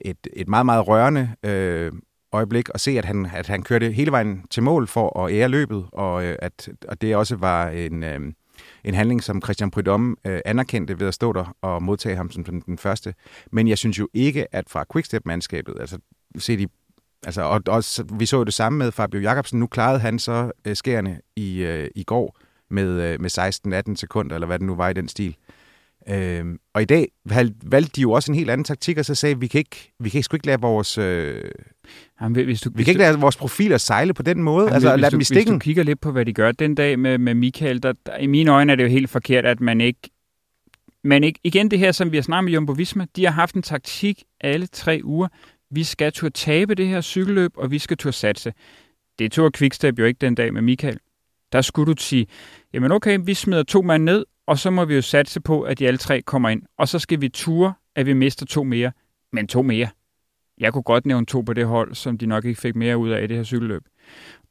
et, 0.04 0.16
et 0.32 0.48
meget, 0.48 0.66
meget 0.66 0.88
rørende 0.88 1.30
øh, 1.42 1.92
øjeblik 2.32 2.68
at 2.74 2.80
se, 2.80 2.90
at 2.98 3.04
han, 3.04 3.26
at 3.34 3.46
han 3.46 3.62
kørte 3.62 3.90
hele 3.90 4.12
vejen 4.12 4.44
til 4.50 4.62
mål 4.62 4.86
for 4.86 5.24
at 5.24 5.32
ære 5.32 5.48
løbet, 5.48 5.84
og 5.92 6.24
øh, 6.24 6.36
at 6.38 6.68
og 6.88 7.00
det 7.00 7.16
også 7.16 7.36
var 7.36 7.68
en, 7.68 8.02
øh, 8.02 8.20
en 8.84 8.94
handling, 8.94 9.22
som 9.22 9.42
Christian 9.42 9.70
Prudhomme 9.70 10.16
øh, 10.26 10.40
anerkendte 10.44 11.00
ved 11.00 11.08
at 11.08 11.14
stå 11.14 11.32
der 11.32 11.56
og 11.62 11.82
modtage 11.82 12.16
ham 12.16 12.30
som 12.30 12.44
den, 12.44 12.60
den 12.60 12.78
første. 12.78 13.14
Men 13.52 13.68
jeg 13.68 13.78
synes 13.78 13.98
jo 13.98 14.08
ikke, 14.14 14.54
at 14.54 14.64
fra 14.68 14.84
Quickstep-mandskabet, 14.92 15.74
altså 15.80 15.98
set 16.38 16.60
i 16.60 16.66
Altså, 17.24 17.42
og, 17.42 17.62
og 17.66 17.84
vi 18.18 18.26
så 18.26 18.36
jo 18.36 18.44
det 18.44 18.54
samme 18.54 18.78
med 18.78 18.92
Fabio 18.92 19.20
Jacobsen. 19.20 19.60
Nu 19.60 19.66
klarede 19.66 19.98
han 19.98 20.18
så 20.18 20.50
øh, 20.64 20.76
skærende 20.76 21.20
i, 21.36 21.62
øh, 21.62 21.88
i 21.94 22.04
går 22.04 22.36
med, 22.70 22.88
øh, 23.02 23.20
med 23.20 23.88
16-18 23.92 23.96
sekunder, 23.96 24.34
eller 24.34 24.46
hvad 24.46 24.58
det 24.58 24.66
nu 24.66 24.74
var 24.74 24.88
i 24.88 24.92
den 24.92 25.08
stil. 25.08 25.36
Øh, 26.08 26.44
og 26.74 26.82
i 26.82 26.84
dag 26.84 27.08
valgte 27.64 27.92
de 27.96 28.00
jo 28.00 28.12
også 28.12 28.32
en 28.32 28.38
helt 28.38 28.50
anden 28.50 28.64
taktik, 28.64 28.98
og 28.98 29.04
så 29.04 29.14
sagde, 29.14 29.40
vi 29.40 29.46
kan 29.46 29.58
ikke, 29.58 29.92
vi 30.00 30.08
kan 30.08 30.18
ikke, 30.18 30.24
sgu 30.24 30.36
ikke 30.36 30.46
lade 30.46 30.60
vores... 30.60 30.98
Øh, 30.98 31.50
Jamen, 32.20 32.44
hvis 32.44 32.60
du, 32.60 32.70
vi 32.74 32.84
kan 32.84 32.90
ikke 32.90 33.02
lade 33.02 33.18
vores 33.18 33.36
profiler 33.36 33.78
sejle 33.78 34.14
på 34.14 34.22
den 34.22 34.42
måde. 34.42 34.64
Jamen, 34.64 34.74
altså, 34.74 34.96
lad 34.96 35.10
dem 35.10 35.20
i 35.20 35.24
stikken. 35.24 35.54
Hvis 35.54 35.60
du 35.60 35.64
kigger 35.64 35.82
lidt 35.82 36.00
på, 36.00 36.12
hvad 36.12 36.24
de 36.24 36.32
gør 36.32 36.52
den 36.52 36.74
dag 36.74 36.98
med, 36.98 37.18
med 37.18 37.34
Michael, 37.34 37.82
der, 37.82 37.92
der, 38.06 38.16
i 38.16 38.26
mine 38.26 38.50
øjne 38.50 38.72
er 38.72 38.76
det 38.76 38.82
jo 38.82 38.88
helt 38.88 39.10
forkert, 39.10 39.46
at 39.46 39.60
man 39.60 39.80
ikke 39.80 40.10
men 41.04 41.24
ikke, 41.24 41.40
igen 41.44 41.70
det 41.70 41.78
her, 41.78 41.92
som 41.92 42.12
vi 42.12 42.16
har 42.16 42.22
snakket 42.22 42.44
med 42.44 42.52
Jumbo 42.52 42.72
Visma, 42.72 43.06
de 43.16 43.24
har 43.24 43.32
haft 43.32 43.54
en 43.54 43.62
taktik 43.62 44.22
alle 44.40 44.66
tre 44.66 45.00
uger 45.04 45.28
vi 45.74 45.84
skal 45.84 46.12
turde 46.12 46.34
tabe 46.34 46.74
det 46.74 46.88
her 46.88 47.00
cykelløb, 47.00 47.52
og 47.56 47.70
vi 47.70 47.78
skal 47.78 47.96
turde 47.96 48.16
satse. 48.16 48.52
Det 49.18 49.32
tog 49.32 49.52
Quickstep 49.52 49.98
jo 49.98 50.04
ikke 50.04 50.18
den 50.18 50.34
dag 50.34 50.52
med 50.52 50.62
Michael. 50.62 50.98
Der 51.52 51.60
skulle 51.60 51.94
du 51.94 52.02
sige, 52.02 52.26
jamen 52.72 52.92
okay, 52.92 53.18
vi 53.24 53.34
smider 53.34 53.62
to 53.62 53.82
mand 53.82 54.04
ned, 54.04 54.24
og 54.46 54.58
så 54.58 54.70
må 54.70 54.84
vi 54.84 54.94
jo 54.94 55.02
satse 55.02 55.40
på, 55.40 55.62
at 55.62 55.78
de 55.78 55.86
alle 55.86 55.98
tre 55.98 56.22
kommer 56.22 56.48
ind. 56.48 56.62
Og 56.78 56.88
så 56.88 56.98
skal 56.98 57.20
vi 57.20 57.28
ture, 57.28 57.74
at 57.96 58.06
vi 58.06 58.12
mister 58.12 58.46
to 58.46 58.64
mere. 58.64 58.92
Men 59.32 59.46
to 59.48 59.62
mere. 59.62 59.88
Jeg 60.58 60.72
kunne 60.72 60.82
godt 60.82 61.06
nævne 61.06 61.26
to 61.26 61.40
på 61.40 61.52
det 61.52 61.66
hold, 61.66 61.94
som 61.94 62.18
de 62.18 62.26
nok 62.26 62.44
ikke 62.44 62.60
fik 62.60 62.76
mere 62.76 62.96
ud 62.98 63.10
af 63.10 63.24
i 63.24 63.26
det 63.26 63.36
her 63.36 63.44
cykelløb. 63.44 63.82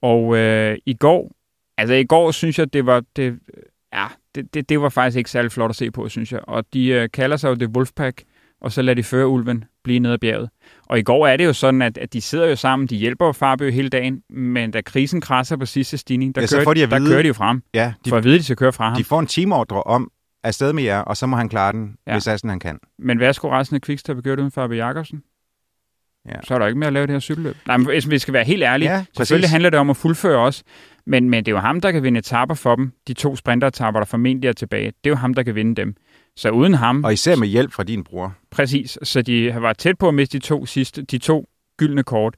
Og 0.01 0.37
øh, 0.37 0.77
i 0.85 0.93
går, 0.93 1.31
altså 1.77 1.93
i 1.93 2.03
går 2.03 2.31
synes 2.31 2.59
jeg, 2.59 2.73
det 2.73 2.85
var, 2.85 3.03
det, 3.15 3.39
ja, 3.93 4.07
det, 4.35 4.53
det, 4.53 4.69
det 4.69 4.81
var 4.81 4.89
faktisk 4.89 5.17
ikke 5.17 5.29
særlig 5.29 5.51
flot 5.51 5.69
at 5.69 5.75
se 5.75 5.91
på, 5.91 6.09
synes 6.09 6.31
jeg. 6.31 6.41
Og 6.47 6.65
de 6.73 6.87
øh, 6.87 7.09
kalder 7.13 7.37
sig 7.37 7.49
jo 7.49 7.53
det 7.53 7.67
Wolfpack, 7.67 8.23
og 8.63 8.71
så 8.71 8.81
lader 8.81 8.95
de 8.95 9.03
føre 9.03 9.27
ulven 9.27 9.63
blive 9.83 9.99
ned 9.99 10.11
ad 10.11 10.17
bjerget. 10.17 10.49
Og 10.85 10.99
i 10.99 11.01
går 11.01 11.27
er 11.27 11.37
det 11.37 11.45
jo 11.45 11.53
sådan, 11.53 11.81
at, 11.81 11.97
at 11.97 12.13
de 12.13 12.21
sidder 12.21 12.47
jo 12.47 12.55
sammen, 12.55 12.87
de 12.87 12.95
hjælper 12.95 13.25
jo 13.25 13.31
Fabio 13.31 13.69
hele 13.69 13.89
dagen, 13.89 14.21
men 14.29 14.71
da 14.71 14.81
krisen 14.81 15.21
krasser 15.21 15.57
på 15.57 15.65
sidste 15.65 15.97
stigning, 15.97 16.35
der, 16.35 16.41
Ja, 16.41 16.63
kører, 16.63 16.73
de 16.73 16.83
at 16.83 16.91
der 16.91 16.99
vide- 16.99 17.09
kører 17.09 17.21
de 17.21 17.27
jo 17.27 17.33
frem, 17.33 17.61
Ja, 17.73 17.93
de, 18.05 18.09
for 18.09 18.17
at 18.17 18.23
vide, 18.23 18.35
at 18.35 18.39
de 18.39 18.43
skal 18.43 18.55
køre 18.55 18.73
fra 18.73 18.87
ham. 18.89 18.97
de 18.97 19.03
får 19.03 19.19
en 19.19 19.27
teamordre 19.27 19.83
om 19.83 20.11
afsted 20.43 20.73
med 20.73 20.83
jer, 20.83 20.99
og 20.99 21.17
så 21.17 21.27
må 21.27 21.35
han 21.37 21.49
klare 21.49 21.71
den, 21.71 21.95
Ja. 22.07 22.11
hvis 22.13 22.27
Assen 22.27 22.49
han 22.49 22.59
kan. 22.59 22.79
Men 22.99 23.17
hvad 23.17 23.33
skulle 23.33 23.53
resten 23.55 23.75
af 23.75 23.99
have 24.07 24.21
gjort 24.21 24.39
uden 24.39 24.51
Fabio 24.51 24.77
Jacobsen? 24.77 25.23
Ja. 26.29 26.35
Så 26.43 26.53
er 26.53 26.59
der 26.59 26.67
ikke 26.67 26.79
mere 26.79 26.87
at 26.87 26.93
lave 26.93 27.07
det 27.07 27.13
her 27.13 27.19
cykelløb. 27.19 27.55
Nej, 27.67 27.77
men 27.77 27.85
hvis 27.87 28.09
vi 28.09 28.19
skal 28.19 28.33
være 28.33 28.43
helt 28.43 28.63
ærlige, 28.63 28.91
Ja, 28.91 29.05
selvfølgelig 29.17 29.49
handler 29.49 29.69
det 29.69 29.79
om 29.79 29.89
at 29.89 29.97
fuldføre 29.97 30.37
os, 30.39 30.63
men, 31.05 31.29
men 31.29 31.45
det 31.45 31.51
er 31.51 31.55
jo 31.55 31.59
ham, 31.59 31.81
der 31.81 31.91
kan 31.91 32.03
vinde 32.03 32.17
etapper 32.19 32.55
for 32.55 32.75
dem. 32.75 32.91
De 33.07 33.13
to 33.13 33.35
sprinteretapper, 33.35 33.99
der 33.99 34.05
formentlig 34.05 34.47
er 34.47 34.53
tilbage, 34.53 34.85
det 34.85 34.93
er 35.03 35.09
jo 35.09 35.15
ham, 35.15 35.33
der 35.33 35.43
kan 35.43 35.55
vinde 35.55 35.75
dem. 35.75 35.95
Så 36.35 36.49
uden 36.49 36.73
ham, 36.73 37.03
Og 37.03 37.13
især 37.13 37.35
med 37.35 37.47
hjælp 37.47 37.71
fra 37.71 37.83
din 37.83 38.03
bror. 38.03 38.35
præcis, 38.51 38.97
så 39.03 39.21
de 39.21 39.55
var 39.61 39.73
tæt 39.73 39.97
på 39.97 40.07
at 40.07 40.13
miste 40.13 40.39
de 40.39 40.43
to 40.43 40.65
sidste, 40.65 41.01
de 41.01 41.17
to 41.17 41.49
gyldne 41.77 42.03
kort. 42.03 42.35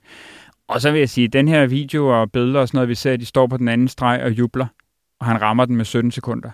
Og 0.68 0.82
så 0.82 0.92
vil 0.92 1.00
jeg 1.00 1.10
sige, 1.10 1.28
den 1.28 1.48
her 1.48 1.66
video 1.66 2.22
og 2.22 2.32
billeder 2.32 2.60
og 2.60 2.68
sådan 2.68 2.78
noget, 2.78 2.90
vi 2.90 2.96
ser, 2.96 3.18
de 3.18 3.26
står 3.26 3.48
på 3.48 3.58
den 3.58 3.68
anden 3.68 3.88
streg 3.88 4.22
og 4.24 4.32
jubler, 4.32 4.68
og 5.20 5.26
han 5.26 5.42
rammer 5.42 5.66
den 5.66 5.76
med 5.76 5.86
17 5.86 6.12
sekunder. 6.12 6.50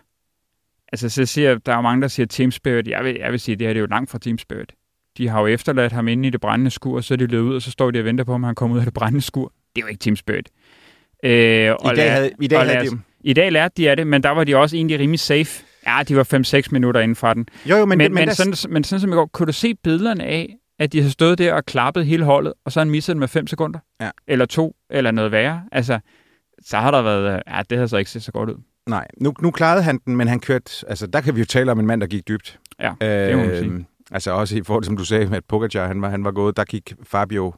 Altså, 0.92 1.10
så 1.10 1.26
siger, 1.26 1.58
der 1.58 1.76
er 1.76 1.82
mange, 1.82 2.02
der 2.02 2.08
siger 2.08 2.28
Team 2.28 2.52
Spirit. 2.52 2.88
Jeg 2.88 3.04
vil, 3.04 3.16
jeg 3.20 3.32
vil 3.32 3.40
sige, 3.40 3.56
det 3.56 3.68
her 3.68 3.74
det 3.74 3.80
er 3.80 3.82
jo 3.82 3.88
langt 3.88 4.12
fra 4.12 4.20
Team 4.20 4.38
Spirit. 4.38 4.72
De 5.18 5.28
har 5.28 5.40
jo 5.40 5.48
efterladt 5.48 5.92
ham 5.92 6.08
inde 6.08 6.28
i 6.28 6.32
det 6.32 6.42
brændende 6.42 6.72
skur, 6.72 6.96
og 6.96 7.04
så 7.04 7.14
er 7.14 7.18
de 7.18 7.26
løbet 7.28 7.50
ud, 7.50 7.56
og 7.56 7.62
så 7.62 7.72
står 7.72 7.92
de 7.92 8.00
og 8.00 8.06
venter 8.06 8.24
på, 8.24 8.34
om 8.34 8.44
han 8.44 8.56
kommer 8.56 8.76
ud 8.76 8.80
af 8.80 8.86
det 8.86 8.94
brændende 8.94 9.22
skur. 9.22 9.54
Det 9.76 9.82
er 9.82 9.86
jo 9.86 9.88
ikke 9.88 10.00
Team 10.00 10.16
Spirit. 10.16 10.50
Øh, 11.24 11.32
I 11.32 11.96
dag 11.96 12.12
havde, 12.12 12.32
i 12.42 12.48
dag 12.48 12.60
og 12.60 12.66
havde 12.66 12.84
lad 12.84 12.92
de... 12.92 13.00
I 13.24 13.34
dag 13.34 13.52
lærte 13.52 13.74
de 13.78 13.90
af 13.90 13.98
det, 13.98 14.08
men 14.08 14.24
der 14.24 14.30
var 14.30 14.44
de 14.44 14.56
også 14.58 14.76
egentlig 14.76 15.00
rimelig 15.00 15.20
safe. 15.20 15.64
Ja, 15.88 16.04
de 16.08 16.16
var 16.16 16.64
5-6 16.68 16.68
minutter 16.72 17.02
inden 17.02 17.16
fra 17.16 17.34
den. 17.34 17.48
Jo, 17.66 17.76
jo, 17.78 17.86
men, 17.86 17.98
Men, 17.98 18.14
men, 18.14 18.26
men, 18.26 18.36
sådan, 18.36 18.74
men 18.74 18.84
sådan 18.84 19.00
som 19.02 19.12
i 19.12 19.16
går, 19.16 19.26
kunne 19.26 19.48
du 19.48 19.52
se 19.54 19.76
billederne 19.76 20.24
af, 20.24 20.56
at 20.80 20.94
de 20.94 21.02
har 21.02 21.10
stået 21.10 21.38
der 21.38 21.54
og 21.54 21.66
klappet 21.66 22.06
hele 22.06 22.26
holdet, 22.26 22.54
og 22.66 22.72
så 22.72 22.80
har 22.80 22.86
han 22.86 22.92
misset 22.92 23.14
den 23.14 23.20
med 23.20 23.28
5 23.28 23.48
sekunder? 23.48 23.80
Ja. 24.02 24.10
Eller 24.28 24.46
to, 24.46 24.76
eller 24.90 25.12
noget 25.12 25.32
værre? 25.32 25.64
Altså, 25.72 26.00
så 26.66 26.78
har 26.78 26.92
der 26.92 27.02
været... 27.02 27.34
øh, 27.36 27.42
Ja, 27.48 27.62
det 27.70 27.78
har 27.78 27.88
så 27.88 27.98
ikke 27.98 28.12
set 28.12 28.24
så 28.24 28.32
godt 28.32 28.50
ud. 28.50 28.56
Nej, 28.90 29.08
nu, 29.18 29.34
nu 29.42 29.52
klarede 29.52 29.84
han 29.84 30.00
den, 30.06 30.16
men 30.16 30.28
han 30.28 30.40
kørte... 30.40 30.72
Altså, 30.88 31.08
der 31.08 31.22
kan 31.22 31.36
vi 31.36 31.40
jo 31.40 31.46
tale 31.46 31.72
om 31.72 31.80
en 31.80 31.86
mand, 31.86 32.02
der 32.02 32.08
gik 32.08 32.28
dybt. 32.28 32.60
Ja, 32.80 32.94
det 33.02 33.38
må 33.38 33.44
man 33.44 33.50
sige. 33.58 33.66
Øhm, 33.66 33.86
Altså 34.14 34.32
også 34.32 34.58
i 34.58 34.62
forhold 34.64 34.84
til, 34.84 34.88
som 34.88 34.98
du 34.98 35.06
sagde, 35.06 35.26
med 35.28 35.38
at 35.38 35.46
Pogacar, 35.46 35.88
han 35.88 36.02
var, 36.02 36.10
han 36.10 36.24
var 36.24 36.32
gået, 36.32 36.58
der 36.58 36.64
gik 36.64 36.94
Fabio 37.04 37.54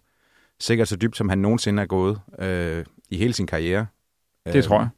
sikkert 0.59 0.88
så 0.88 0.95
dybt, 0.95 1.17
som 1.17 1.30
han 1.30 1.38
nogensinde 1.38 1.82
er 1.82 1.86
gået 1.86 2.19
øh, 2.39 2.86
i 3.09 3.17
hele 3.17 3.34
sin 3.34 3.47
karriere. 3.47 3.86
Det 4.53 4.63
tror 4.63 4.80
jeg. 4.80 4.89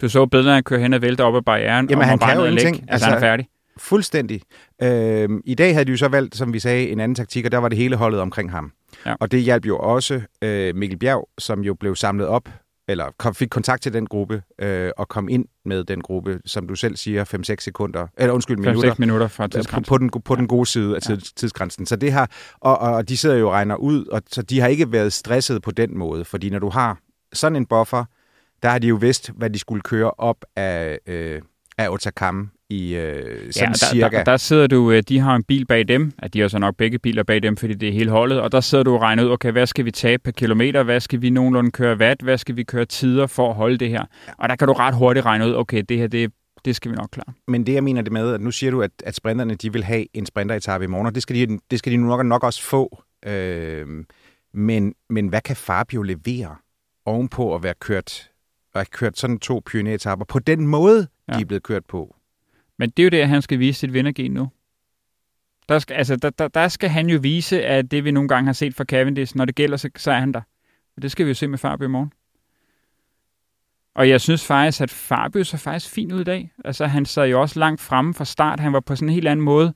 Du 0.00 0.08
så 0.08 0.26
billederne, 0.26 0.54
han 0.54 0.62
kører 0.64 0.80
hen 0.80 0.94
og 0.94 1.02
vælter 1.02 1.24
op 1.24 1.36
ad 1.36 1.42
barrieren, 1.42 1.86
Jamen, 1.90 2.02
og 2.02 2.08
han 2.08 2.18
kan 2.18 2.36
jo 2.36 2.44
ingenting. 2.44 2.84
Altså, 2.88 3.06
han 3.06 3.12
er 3.12 3.16
Altså, 3.16 3.26
færdig. 3.26 3.48
Fuldstændig. 3.78 4.42
Øh, 4.82 5.28
I 5.44 5.54
dag 5.54 5.72
havde 5.74 5.84
de 5.84 5.90
jo 5.90 5.96
så 5.96 6.08
valgt, 6.08 6.36
som 6.36 6.52
vi 6.52 6.58
sagde, 6.58 6.88
en 6.88 7.00
anden 7.00 7.14
taktik, 7.14 7.44
og 7.44 7.52
der 7.52 7.58
var 7.58 7.68
det 7.68 7.78
hele 7.78 7.96
holdet 7.96 8.20
omkring 8.20 8.50
ham. 8.50 8.72
Ja. 9.06 9.14
Og 9.20 9.32
det 9.32 9.40
hjalp 9.40 9.66
jo 9.66 9.78
også 9.78 10.20
øh, 10.42 10.76
Mikkel 10.76 10.98
Bjerg, 10.98 11.28
som 11.38 11.60
jo 11.60 11.74
blev 11.74 11.96
samlet 11.96 12.26
op, 12.26 12.48
eller 12.88 13.04
kom, 13.18 13.34
fik 13.34 13.48
kontakt 13.48 13.82
til 13.82 13.92
den 13.92 14.06
gruppe, 14.06 14.42
øh, 14.58 14.90
og 14.96 15.08
kom 15.08 15.28
ind 15.28 15.44
med 15.64 15.84
den 15.84 16.00
gruppe, 16.00 16.40
som 16.46 16.68
du 16.68 16.74
selv 16.74 16.96
siger, 16.96 17.24
5-6 17.54 17.54
sekunder, 17.58 18.06
eller 18.18 18.32
undskyld, 18.34 18.56
minutter. 18.56 18.92
5-6 18.92 18.94
minutter 18.98 19.28
fra 19.28 19.46
på, 19.46 19.48
tidsgrænsen. 19.50 19.88
på, 19.88 19.98
den, 19.98 20.10
på 20.24 20.34
den 20.34 20.48
gode 20.48 20.66
side 20.66 20.96
af 20.96 21.02
tids, 21.02 21.32
tidsgrænsen. 21.32 21.86
Så 21.86 21.96
det 21.96 22.12
har, 22.12 22.30
og, 22.60 22.78
og 22.78 23.08
de 23.08 23.16
sidder 23.16 23.36
jo 23.36 23.46
og 23.46 23.52
regner 23.52 23.76
ud, 23.76 24.06
og 24.06 24.22
så 24.30 24.42
de 24.42 24.60
har 24.60 24.68
ikke 24.68 24.92
været 24.92 25.12
stresset 25.12 25.62
på 25.62 25.70
den 25.70 25.98
måde, 25.98 26.24
fordi 26.24 26.50
når 26.50 26.58
du 26.58 26.68
har 26.68 26.98
sådan 27.32 27.56
en 27.56 27.66
buffer, 27.66 28.04
der 28.62 28.68
har 28.68 28.78
de 28.78 28.86
jo 28.86 28.94
vidst, 28.94 29.30
hvad 29.36 29.50
de 29.50 29.58
skulle 29.58 29.82
køre 29.82 30.10
op 30.10 30.44
af, 30.56 30.98
øh, 31.06 31.42
af 31.78 31.88
Otakam 31.88 32.50
i 32.70 32.94
øh, 32.94 33.52
sådan 33.52 33.68
Ja, 33.68 33.72
der, 33.72 33.74
cirka. 33.92 34.16
der, 34.16 34.24
der 34.24 34.36
sidder 34.36 34.66
du, 34.66 34.90
øh, 34.90 35.02
de 35.08 35.18
har 35.18 35.34
en 35.36 35.42
bil 35.42 35.66
bag 35.66 35.88
dem, 35.88 36.12
at 36.18 36.34
de 36.34 36.40
har 36.40 36.48
så 36.48 36.58
nok 36.58 36.76
begge 36.76 36.98
biler 36.98 37.22
bag 37.22 37.42
dem, 37.42 37.56
fordi 37.56 37.74
det 37.74 37.88
er 37.88 37.92
hele 37.92 38.10
holdet, 38.10 38.40
og 38.40 38.52
der 38.52 38.60
sidder 38.60 38.84
du 38.84 38.94
og 38.94 39.00
regner 39.02 39.24
ud, 39.24 39.30
okay, 39.30 39.52
hvad 39.52 39.66
skal 39.66 39.84
vi 39.84 39.90
tabe 39.90 40.22
per 40.24 40.30
kilometer, 40.32 40.82
hvad 40.82 41.00
skal 41.00 41.22
vi 41.22 41.30
nogenlunde 41.30 41.70
køre 41.70 41.96
watt, 41.96 42.22
hvad 42.22 42.38
skal 42.38 42.56
vi 42.56 42.62
køre 42.64 42.84
tider 42.84 43.26
for 43.26 43.48
at 43.50 43.54
holde 43.54 43.78
det 43.78 43.88
her. 43.88 44.04
Og 44.38 44.48
der 44.48 44.56
kan 44.56 44.68
du 44.68 44.72
ret 44.74 44.94
hurtigt 44.94 45.26
regne 45.26 45.46
ud, 45.46 45.54
okay, 45.54 45.82
det 45.88 45.98
her, 45.98 46.06
det, 46.06 46.32
det 46.64 46.76
skal 46.76 46.90
vi 46.90 46.96
nok 46.96 47.08
klare. 47.12 47.32
Men 47.48 47.66
det, 47.66 47.72
jeg 47.74 47.84
mener 47.84 48.02
det 48.02 48.12
med, 48.12 48.34
at 48.34 48.40
nu 48.40 48.50
siger 48.50 48.70
du, 48.70 48.82
at, 48.82 48.90
at 49.04 49.14
sprinterne 49.14 49.54
de 49.54 49.72
vil 49.72 49.84
have 49.84 50.06
en 50.14 50.26
sprinteretappe 50.26 50.84
i 50.84 50.88
morgen, 50.88 51.06
og 51.06 51.14
det 51.14 51.22
skal 51.22 51.36
de, 51.36 51.58
det 51.70 51.78
skal 51.78 51.92
de 51.92 51.96
nok, 51.96 52.26
nok 52.26 52.44
også 52.44 52.62
få. 52.62 53.02
Øh, 53.26 53.86
men, 54.54 54.94
men 55.10 55.28
hvad 55.28 55.40
kan 55.40 55.56
Fabio 55.56 56.02
levere 56.02 56.56
ovenpå 57.04 57.54
at 57.54 57.62
være 57.62 57.74
kørt, 57.80 58.30
at 58.76 58.80
have 58.80 58.98
kørt 58.98 59.18
sådan 59.18 59.38
to 59.38 59.62
pioneretapper 59.66 60.24
på 60.24 60.38
den 60.38 60.66
måde, 60.66 61.08
ja. 61.28 61.36
De 61.36 61.40
er 61.40 61.44
blevet 61.44 61.62
kørt 61.62 61.84
på? 61.84 62.16
Men 62.78 62.90
det 62.90 63.02
er 63.02 63.04
jo 63.04 63.10
det, 63.10 63.20
at 63.20 63.28
han 63.28 63.42
skal 63.42 63.58
vise 63.58 63.80
sit 63.80 63.92
vindergen 63.92 64.32
nu. 64.32 64.48
Der 65.68 65.78
skal, 65.78 65.94
altså, 65.94 66.16
der, 66.16 66.30
der, 66.30 66.48
der 66.48 66.68
skal 66.68 66.88
han 66.88 67.08
jo 67.08 67.18
vise, 67.22 67.64
at 67.64 67.90
det 67.90 68.04
vi 68.04 68.10
nogle 68.10 68.28
gange 68.28 68.46
har 68.46 68.52
set 68.52 68.74
fra 68.74 68.84
Cavendish, 68.84 69.36
når 69.36 69.44
det 69.44 69.54
gælder, 69.54 69.76
så, 69.76 69.90
så 69.96 70.10
er 70.10 70.18
han 70.18 70.32
der. 70.32 70.40
Og 70.96 71.02
det 71.02 71.10
skal 71.10 71.26
vi 71.26 71.30
jo 71.30 71.34
se 71.34 71.48
med 71.48 71.58
Fabio 71.58 71.86
i 71.86 71.90
morgen. 71.90 72.12
Og 73.94 74.08
jeg 74.08 74.20
synes 74.20 74.46
faktisk, 74.46 74.80
at 74.80 74.90
Fabio 74.90 75.44
så 75.44 75.56
faktisk 75.56 75.92
fint 75.92 76.12
ud 76.12 76.20
i 76.20 76.24
dag. 76.24 76.52
Altså, 76.64 76.86
han 76.86 77.06
sad 77.06 77.26
jo 77.28 77.40
også 77.40 77.58
langt 77.58 77.80
fremme 77.80 78.14
fra 78.14 78.24
start. 78.24 78.60
Han 78.60 78.72
var 78.72 78.80
på 78.80 78.96
sådan 78.96 79.08
en 79.08 79.14
helt 79.14 79.28
anden 79.28 79.44
måde. 79.44 79.74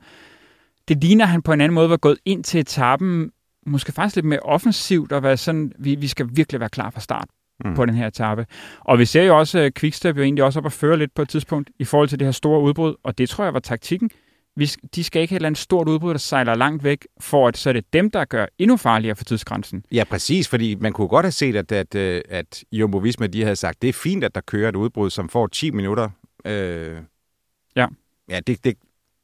Det 0.88 1.04
ligner, 1.04 1.24
han 1.24 1.42
på 1.42 1.52
en 1.52 1.60
anden 1.60 1.74
måde 1.74 1.90
var 1.90 1.96
gået 1.96 2.18
ind 2.24 2.44
til 2.44 2.60
etappen, 2.60 3.32
måske 3.66 3.92
faktisk 3.92 4.16
lidt 4.16 4.26
mere 4.26 4.40
offensivt, 4.40 5.12
og 5.12 5.22
være 5.22 5.36
sådan, 5.36 5.72
vi, 5.78 5.94
vi 5.94 6.08
skal 6.08 6.28
virkelig 6.32 6.60
være 6.60 6.68
klar 6.68 6.90
fra 6.90 7.00
start 7.00 7.28
Mm. 7.64 7.74
på 7.74 7.86
den 7.86 7.94
her 7.94 8.06
etape. 8.06 8.46
Og 8.80 8.98
vi 8.98 9.04
ser 9.04 9.22
jo 9.22 9.38
også, 9.38 9.58
at 9.58 9.74
Quickstep 9.74 10.16
jo 10.16 10.22
egentlig 10.22 10.44
også 10.44 10.58
op 10.58 10.66
at 10.66 10.72
føre 10.72 10.98
lidt 10.98 11.14
på 11.14 11.22
et 11.22 11.28
tidspunkt 11.28 11.70
i 11.78 11.84
forhold 11.84 12.08
til 12.08 12.18
det 12.18 12.26
her 12.26 12.32
store 12.32 12.60
udbrud, 12.60 12.94
og 13.02 13.18
det 13.18 13.28
tror 13.28 13.44
jeg 13.44 13.54
var 13.54 13.60
taktikken. 13.60 14.10
Vi, 14.56 14.66
de 14.94 15.04
skal 15.04 15.22
ikke 15.22 15.32
have 15.32 15.36
et 15.36 15.40
eller 15.40 15.46
andet 15.48 15.58
stort 15.60 15.88
udbrud, 15.88 16.12
der 16.12 16.18
sejler 16.18 16.54
langt 16.54 16.84
væk, 16.84 17.06
for 17.20 17.48
at 17.48 17.56
så 17.56 17.68
er 17.68 17.72
det 17.72 17.92
dem, 17.92 18.10
der 18.10 18.24
gør 18.24 18.46
endnu 18.58 18.76
farligere 18.76 19.16
for 19.16 19.24
tidsgrænsen. 19.24 19.84
Ja, 19.92 20.04
præcis, 20.04 20.48
fordi 20.48 20.74
man 20.74 20.92
kunne 20.92 21.08
godt 21.08 21.24
have 21.26 21.32
set, 21.32 21.56
at, 21.56 21.72
at, 21.72 21.94
øh, 21.94 22.20
at 22.28 22.64
Jumbo 22.72 22.98
Visma, 22.98 23.26
de 23.26 23.42
havde 23.42 23.56
sagt, 23.56 23.82
det 23.82 23.88
er 23.88 23.92
fint, 23.92 24.24
at 24.24 24.34
der 24.34 24.40
kører 24.40 24.68
et 24.68 24.76
udbrud, 24.76 25.10
som 25.10 25.28
får 25.28 25.46
10 25.46 25.70
minutter. 25.70 26.08
Øh, 26.44 26.96
Ja. 27.76 27.86
Ja, 28.28 28.40
det, 28.46 28.64
det, 28.64 28.74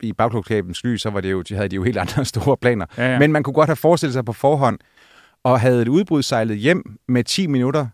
i 0.02 0.12
bagklogskabens 0.12 0.84
lys, 0.84 1.02
så 1.02 1.10
var 1.10 1.20
det 1.20 1.30
jo, 1.30 1.42
de 1.42 1.54
havde 1.54 1.68
de 1.68 1.76
jo 1.76 1.82
helt 1.82 1.98
andre 1.98 2.24
store 2.34 2.56
planer. 2.56 2.86
Ja, 2.98 3.12
ja. 3.12 3.18
Men 3.18 3.32
man 3.32 3.42
kunne 3.42 3.54
godt 3.54 3.68
have 3.68 3.76
forestillet 3.76 4.12
sig 4.12 4.24
på 4.24 4.32
forhånd, 4.32 4.78
og 5.44 5.60
havde 5.60 5.82
et 5.82 5.88
udbrud 5.88 6.22
sejlet 6.22 6.58
hjem 6.58 6.98
med 7.08 7.24
10 7.24 7.46
minutter 7.46 7.86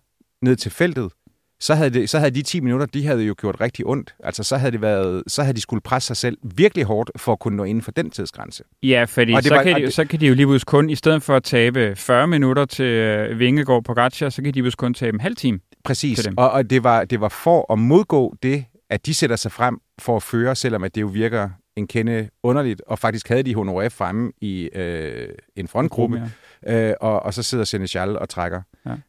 ned 0.42 0.56
til 0.56 0.70
feltet, 0.70 1.12
så 1.60 1.74
havde, 1.74 1.90
det, 1.90 2.10
så 2.10 2.18
havde 2.18 2.30
de 2.30 2.42
10 2.42 2.60
minutter, 2.60 2.86
de 2.86 3.06
havde 3.06 3.22
jo 3.22 3.34
gjort 3.40 3.60
rigtig 3.60 3.86
ondt. 3.86 4.14
Altså, 4.24 4.42
så 4.42 4.56
havde, 4.56 4.72
det 4.72 4.80
været, 4.80 5.22
så 5.26 5.42
havde 5.42 5.56
de 5.56 5.60
skulle 5.60 5.80
presse 5.80 6.06
sig 6.06 6.16
selv 6.16 6.38
virkelig 6.56 6.84
hårdt 6.84 7.10
for 7.16 7.32
at 7.32 7.38
kunne 7.38 7.56
nå 7.56 7.64
inden 7.64 7.82
for 7.82 7.90
den 7.92 8.10
tidsgrænse. 8.10 8.64
Ja, 8.82 9.04
fordi 9.08 9.32
så, 9.42 9.54
var- 9.54 9.62
kan 9.62 9.76
de, 9.76 9.82
det- 9.82 9.92
så 9.94 10.04
kan 10.04 10.20
de 10.20 10.26
jo 10.26 10.34
lige 10.34 10.46
pludselig 10.46 10.66
kun, 10.66 10.90
i 10.90 10.94
stedet 10.94 11.22
for 11.22 11.36
at 11.36 11.42
tabe 11.44 11.94
40 11.96 12.26
minutter 12.28 12.64
til 12.64 12.84
øh, 12.84 13.38
Vingegaard 13.38 13.84
på 13.84 13.94
Gacha, 13.94 14.30
så 14.30 14.42
kan 14.42 14.54
de 14.54 14.62
pludselig 14.62 14.78
kun 14.78 14.94
tabe 14.94 15.14
en 15.14 15.20
halv 15.20 15.36
time. 15.36 15.60
Præcis, 15.84 16.26
og, 16.36 16.50
og 16.50 16.70
det, 16.70 16.84
var, 16.84 17.04
det 17.04 17.20
var 17.20 17.28
for 17.28 17.72
at 17.72 17.78
modgå 17.78 18.34
det, 18.42 18.64
at 18.90 19.06
de 19.06 19.14
sætter 19.14 19.36
sig 19.36 19.52
frem 19.52 19.78
for 20.00 20.16
at 20.16 20.22
føre, 20.22 20.56
selvom 20.56 20.84
at 20.84 20.94
det 20.94 21.00
jo 21.00 21.06
virker 21.06 21.50
en 21.76 21.86
kende 21.86 22.28
underligt, 22.42 22.82
og 22.86 22.98
faktisk 22.98 23.28
havde 23.28 23.42
de 23.42 23.54
Honoré 23.56 23.86
fremme 23.88 24.32
i 24.40 24.68
øh, 24.74 25.28
en 25.56 25.68
frontgruppe, 25.68 26.22
Ja. 26.66 26.88
øh, 26.90 26.94
og, 27.00 27.22
og 27.22 27.34
så 27.34 27.42
sidder 27.42 27.64
Senechal 27.64 28.18
og 28.18 28.28
trækker. 28.28 28.62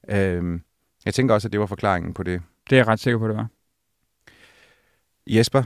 Ja. 0.09 0.19
Øhm, 0.35 0.61
jeg 1.05 1.13
tænker 1.13 1.33
også, 1.33 1.47
at 1.47 1.51
det 1.51 1.59
var 1.59 1.65
forklaringen 1.65 2.13
på 2.13 2.23
det. 2.23 2.41
Det 2.69 2.75
er 2.75 2.79
jeg 2.79 2.87
ret 2.87 2.99
sikker 2.99 3.17
på, 3.19 3.27
det 3.27 3.35
var. 3.37 3.47
Jesper, 5.27 5.63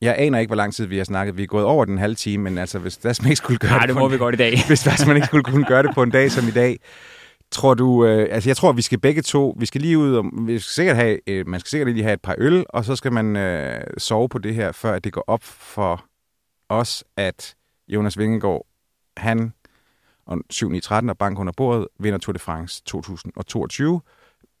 jeg 0.00 0.14
aner 0.18 0.38
ikke, 0.38 0.48
hvor 0.48 0.56
lang 0.56 0.74
tid 0.74 0.86
vi 0.86 0.96
har 0.96 1.04
snakket. 1.04 1.36
Vi 1.36 1.42
er 1.42 1.46
gået 1.46 1.64
over 1.64 1.84
den 1.84 1.98
halve 1.98 2.14
time, 2.14 2.44
men 2.44 2.58
altså, 2.58 2.78
hvis 2.78 2.96
Dasman 2.96 3.26
ikke 3.30 3.36
skulle 3.36 3.58
gøre 3.58 3.70
Nej, 3.70 3.78
det, 3.80 3.88
det 3.88 3.96
må 3.96 4.06
en- 4.06 4.12
vi 4.12 4.18
godt 4.18 4.34
i 4.34 4.38
dag. 4.38 4.54
hvis 4.68 4.82
Dasman 4.84 5.16
ikke 5.16 5.26
skulle 5.26 5.44
kunne 5.44 5.64
gøre 5.64 5.82
det 5.82 5.90
på 5.94 6.02
en 6.02 6.10
dag 6.10 6.30
som 6.30 6.48
i 6.48 6.50
dag, 6.50 6.78
tror 7.50 7.74
du, 7.74 8.06
øh, 8.06 8.28
altså 8.30 8.48
jeg 8.48 8.56
tror, 8.56 8.72
vi 8.72 8.82
skal 8.82 8.98
begge 8.98 9.22
to, 9.22 9.56
vi 9.58 9.66
skal 9.66 9.80
lige 9.80 9.98
ud, 9.98 10.14
og 10.14 10.24
vi 10.46 10.58
skal 10.58 10.70
sikkert 10.72 10.96
have, 10.96 11.18
øh, 11.26 11.48
man 11.48 11.60
skal 11.60 11.70
sikkert 11.70 11.88
lige 11.94 12.02
have 12.02 12.14
et 12.14 12.20
par 12.22 12.34
øl, 12.38 12.64
og 12.68 12.84
så 12.84 12.96
skal 12.96 13.12
man 13.12 13.36
øh, 13.36 13.80
sove 13.98 14.28
på 14.28 14.38
det 14.38 14.54
her, 14.54 14.72
før 14.72 14.92
at 14.92 15.04
det 15.04 15.12
går 15.12 15.24
op 15.26 15.42
for 15.44 16.04
os, 16.68 17.04
at 17.16 17.54
Jonas 17.88 18.18
Vingegaard, 18.18 18.66
han 19.16 19.52
og 20.26 20.38
7 20.50 20.72
i 20.72 20.80
13 20.80 21.10
og 21.10 21.18
bank 21.18 21.38
under 21.38 21.52
bordet, 21.56 21.86
vinder 22.00 22.18
Tour 22.18 22.32
de 22.32 22.38
France 22.38 22.82
2022, 22.86 24.00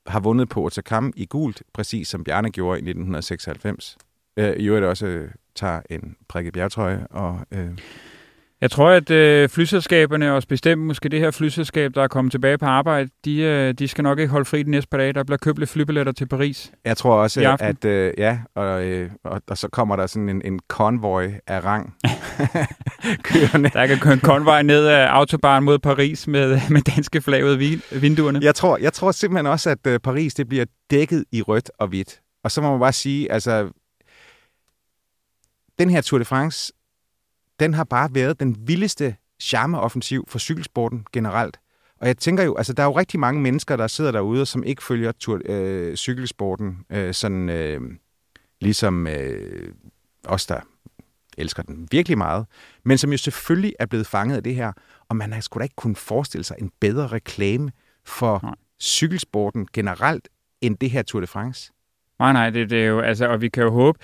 har 0.06 0.20
vundet 0.20 0.48
på 0.48 0.64
Otakam 0.64 1.12
i 1.16 1.26
gult, 1.26 1.62
præcis 1.72 2.08
som 2.08 2.24
Bjarne 2.24 2.50
gjorde 2.50 2.78
i 2.78 2.82
1996. 2.82 3.98
Øh, 4.36 4.56
I 4.56 4.66
øvrigt 4.66 4.86
også 4.86 5.06
øh, 5.06 5.30
tager 5.54 5.80
en 5.90 6.16
prikket 6.28 6.52
bjergtrøje, 6.52 7.06
og 7.10 7.40
øh, 7.50 7.78
jeg 8.62 8.70
tror, 8.70 8.90
at 8.90 9.10
øh, 9.10 9.48
flyselskaberne, 9.48 10.34
og 10.34 10.42
bestemt 10.48 10.82
måske 10.82 11.08
det 11.08 11.20
her 11.20 11.30
flyselskab, 11.30 11.94
der 11.94 12.02
er 12.02 12.08
kommet 12.08 12.30
tilbage 12.32 12.58
på 12.58 12.66
arbejde, 12.66 13.10
de, 13.24 13.36
øh, 13.36 13.74
de 13.74 13.88
skal 13.88 14.04
nok 14.04 14.18
ikke 14.18 14.30
holde 14.30 14.44
fri 14.44 14.62
de 14.62 14.70
næste 14.70 14.88
par 14.88 14.98
dage. 14.98 15.12
Der 15.12 15.24
bliver 15.24 15.38
købt 15.38 15.58
lidt 15.58 15.70
flybilletter 15.70 16.12
til 16.12 16.28
Paris. 16.28 16.72
Jeg 16.84 16.96
tror 16.96 17.14
også, 17.14 17.56
at 17.60 17.84
øh, 17.84 18.14
ja, 18.18 18.38
og, 18.54 18.84
øh, 18.84 19.10
og, 19.24 19.42
og 19.48 19.58
så 19.58 19.68
kommer 19.68 19.96
der 19.96 20.06
sådan 20.06 20.28
en, 20.28 20.42
en 20.44 20.60
konvoj 20.68 21.32
af 21.46 21.64
rang 21.64 21.94
kørende. 23.28 23.70
Der 23.70 23.86
kan 23.86 23.98
køre 23.98 24.12
en 24.12 24.20
konvoj 24.20 24.62
ned 24.62 24.86
af 24.86 25.06
autobahn 25.06 25.64
mod 25.64 25.78
Paris 25.78 26.26
med, 26.26 26.60
med 26.70 26.82
danske 26.82 27.20
flag 27.20 27.44
ud 27.44 27.80
vinduerne. 28.00 28.40
Jeg 28.42 28.54
tror, 28.54 28.76
jeg 28.76 28.92
tror 28.92 29.12
simpelthen 29.12 29.46
også, 29.46 29.70
at 29.70 29.86
øh, 29.86 30.00
Paris 30.00 30.34
det 30.34 30.48
bliver 30.48 30.64
dækket 30.90 31.24
i 31.32 31.42
rødt 31.42 31.70
og 31.78 31.88
hvidt. 31.88 32.20
Og 32.44 32.50
så 32.50 32.62
må 32.62 32.70
man 32.70 32.80
bare 32.80 32.92
sige, 32.92 33.32
altså, 33.32 33.68
den 35.78 35.90
her 35.90 36.00
Tour 36.00 36.18
de 36.18 36.24
France, 36.24 36.72
den 37.60 37.74
har 37.74 37.84
bare 37.84 38.14
været 38.14 38.40
den 38.40 38.56
vildeste 38.58 39.16
charmeoffensiv 39.40 40.24
for 40.28 40.38
cykelsporten 40.38 41.06
generelt. 41.12 41.58
Og 42.00 42.06
jeg 42.06 42.18
tænker 42.18 42.44
jo, 42.44 42.56
altså 42.56 42.72
der 42.72 42.82
er 42.82 42.86
jo 42.86 42.98
rigtig 42.98 43.20
mange 43.20 43.40
mennesker, 43.40 43.76
der 43.76 43.86
sidder 43.86 44.12
derude, 44.12 44.46
som 44.46 44.64
ikke 44.64 44.82
følger 44.82 45.12
tur, 45.12 45.40
øh, 45.44 45.96
cykelsporten 45.96 46.78
øh, 46.90 47.14
sådan 47.14 47.48
øh, 47.48 47.80
ligesom 48.60 49.06
øh, 49.06 49.72
os, 50.26 50.46
der 50.46 50.60
elsker 51.38 51.62
den 51.62 51.88
virkelig 51.90 52.18
meget, 52.18 52.46
men 52.84 52.98
som 52.98 53.10
jo 53.10 53.18
selvfølgelig 53.18 53.74
er 53.78 53.86
blevet 53.86 54.06
fanget 54.06 54.36
af 54.36 54.42
det 54.42 54.54
her, 54.54 54.72
og 55.08 55.16
man 55.16 55.32
har 55.32 55.40
sgu 55.40 55.58
da 55.58 55.62
ikke 55.62 55.76
kunnet 55.76 55.98
forestille 55.98 56.44
sig 56.44 56.56
en 56.60 56.70
bedre 56.80 57.06
reklame 57.06 57.72
for 58.04 58.40
Nej. 58.42 58.54
cykelsporten 58.80 59.68
generelt, 59.72 60.28
end 60.60 60.76
det 60.76 60.90
her 60.90 61.02
Tour 61.02 61.20
de 61.20 61.26
France. 61.26 61.72
Nej, 62.18 62.32
nej, 62.32 62.50
det, 62.50 62.70
det 62.70 62.82
er 62.82 62.86
jo, 62.86 63.00
altså, 63.00 63.28
og 63.28 63.40
vi 63.40 63.48
kan 63.48 63.62
jo 63.62 63.70
håbe, 63.70 63.98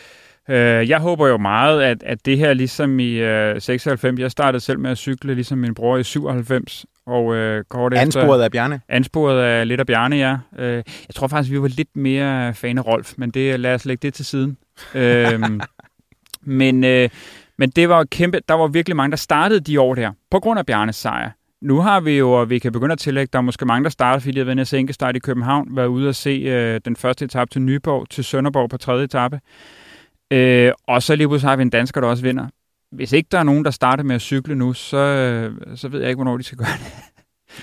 øh, 0.49 0.89
jeg 0.89 0.99
håber 0.99 1.29
jo 1.29 1.37
meget, 1.37 1.83
at, 1.83 2.03
at 2.03 2.27
det 2.27 2.39
her 2.39 2.55
ligesom 2.55 3.01
i 3.01 3.13
øh, 3.13 3.61
96, 3.61 4.21
jeg 4.21 4.31
startede 4.31 4.61
selv 4.61 4.79
med 4.79 4.91
at 4.91 4.99
cykle, 4.99 5.35
ligesom 5.35 5.59
min 5.59 5.75
bror 5.75 5.97
i 5.97 6.05
97, 6.05 6.87
og 7.07 7.35
øh, 7.35 7.65
kort 7.65 7.93
efter... 7.93 8.03
Ansporet 8.03 8.43
af 8.43 8.51
Bjarne? 8.51 8.81
Ansporet 8.89 9.43
af 9.43 9.69
lidt 9.69 9.81
af 9.81 9.87
Bjarne, 9.87 10.17
ja. 10.17 10.37
Øh, 10.59 10.75
jeg 10.77 11.15
tror 11.15 11.29
faktisk, 11.29 11.53
vi 11.53 11.63
var 11.63 11.69
lidt 11.69 11.97
mere 11.97 12.55
fan 12.55 12.79
af 12.79 12.87
Rolf, 12.87 13.15
men 13.17 13.31
det, 13.31 13.61
lad 13.61 13.75
os 13.75 13.85
lægge 13.85 14.03
det 14.03 14.15
til 14.15 14.25
siden. 14.25 14.57
øh, 14.95 15.41
men, 16.61 16.85
øh, 16.85 17.09
men 17.59 17.71
det 17.71 17.89
var 17.89 18.05
kæmpe, 18.05 18.41
der 18.49 18.55
var 18.55 18.67
virkelig 18.67 18.97
mange, 18.97 19.11
der 19.11 19.17
startede 19.17 19.61
de 19.61 19.81
år 19.81 19.95
der, 19.95 20.13
på 20.31 20.41
grund 20.41 20.59
af 20.59 20.67
Bjarnes 20.67 20.97
sejr. 20.97 21.31
Nu 21.63 21.81
har 21.81 22.01
vi 22.01 22.19
jo, 22.19 22.33
og 22.33 22.51
vi 22.51 22.59
kan 22.59 22.73
begynde 22.73 22.93
at 22.93 22.99
tillægge, 22.99 23.31
der 23.33 23.39
er 23.39 23.43
måske 23.43 23.67
mange, 23.67 23.85
der 23.85 23.91
starter, 23.91 24.21
fordi 24.21 24.33
de 24.33 24.39
har 24.39 24.55
været 24.55 24.95
start 24.95 25.17
i 25.17 25.19
København, 25.19 25.77
været 25.77 25.87
ude 25.87 26.09
at 26.09 26.17
se 26.17 26.31
øh, 26.31 26.81
den 26.85 26.97
første 26.97 27.25
etape 27.25 27.51
til 27.51 27.63
Nyborg, 27.63 28.11
til 28.11 28.25
Sønderborg 28.25 28.71
på 28.71 28.77
tredje 28.77 29.05
etape. 29.05 29.41
Øh, 30.31 30.73
og 30.87 31.03
så 31.03 31.17
lige 31.17 31.29
pludselig 31.29 31.51
har 31.51 31.57
vi 31.57 31.63
en 31.63 31.71
dansker, 31.71 32.01
der 32.01 32.09
også 32.09 32.23
vinder. 32.23 32.47
Hvis 32.93 33.13
ikke 33.13 33.29
der 33.33 33.39
er 33.39 33.43
nogen, 33.43 33.65
der 33.65 33.71
starter 33.71 34.05
med 34.05 34.15
at 34.15 34.21
cykle 34.21 34.55
nu, 34.55 34.73
så, 34.73 34.97
øh, 34.97 35.77
så 35.77 35.89
ved 35.89 36.01
jeg 36.01 36.09
ikke, 36.09 36.17
hvornår 36.17 36.37
de 36.37 36.43
skal 36.43 36.59
gøre 36.59 36.69
det. 36.79 36.93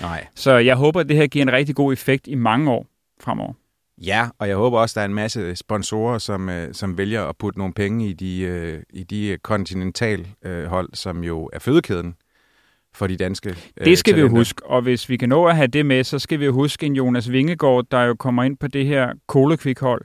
Nej. 0.00 0.26
Så 0.34 0.52
jeg 0.56 0.76
håber, 0.76 1.00
at 1.00 1.08
det 1.08 1.16
her 1.16 1.26
giver 1.26 1.42
en 1.44 1.52
rigtig 1.52 1.74
god 1.74 1.92
effekt 1.92 2.26
i 2.26 2.34
mange 2.34 2.70
år 2.70 2.86
fremover. 3.20 3.52
Ja, 3.98 4.28
og 4.38 4.48
jeg 4.48 4.56
håber 4.56 4.78
også, 4.78 4.92
at 4.92 4.94
der 4.94 5.00
er 5.00 5.04
en 5.04 5.14
masse 5.14 5.56
sponsorer, 5.56 6.18
som, 6.18 6.48
øh, 6.48 6.74
som 6.74 6.98
vælger 6.98 7.24
at 7.24 7.36
putte 7.36 7.58
nogle 7.58 7.74
penge 7.74 8.08
i 8.08 8.12
de, 8.12 8.40
øh, 8.40 8.82
i 8.90 9.02
de 9.02 9.38
kontinental 9.42 10.26
øh, 10.44 10.64
hold, 10.66 10.88
som 10.94 11.24
jo 11.24 11.50
er 11.52 11.58
fødekæden 11.58 12.14
for 12.94 13.06
de 13.06 13.16
danske 13.16 13.48
øh, 13.76 13.86
Det 13.86 13.98
skal 13.98 14.12
talenter. 14.12 14.28
vi 14.30 14.34
jo 14.34 14.38
huske, 14.40 14.66
og 14.66 14.82
hvis 14.82 15.08
vi 15.08 15.16
kan 15.16 15.28
nå 15.28 15.44
at 15.46 15.56
have 15.56 15.66
det 15.66 15.86
med, 15.86 16.04
så 16.04 16.18
skal 16.18 16.40
vi 16.40 16.44
jo 16.44 16.52
huske 16.52 16.86
en 16.86 16.96
Jonas 16.96 17.30
Vingegaard, 17.32 17.84
der 17.90 18.02
jo 18.02 18.14
kommer 18.14 18.42
ind 18.42 18.56
på 18.56 18.68
det 18.68 18.86
her 18.86 19.12
kolekvikhold, 19.26 20.02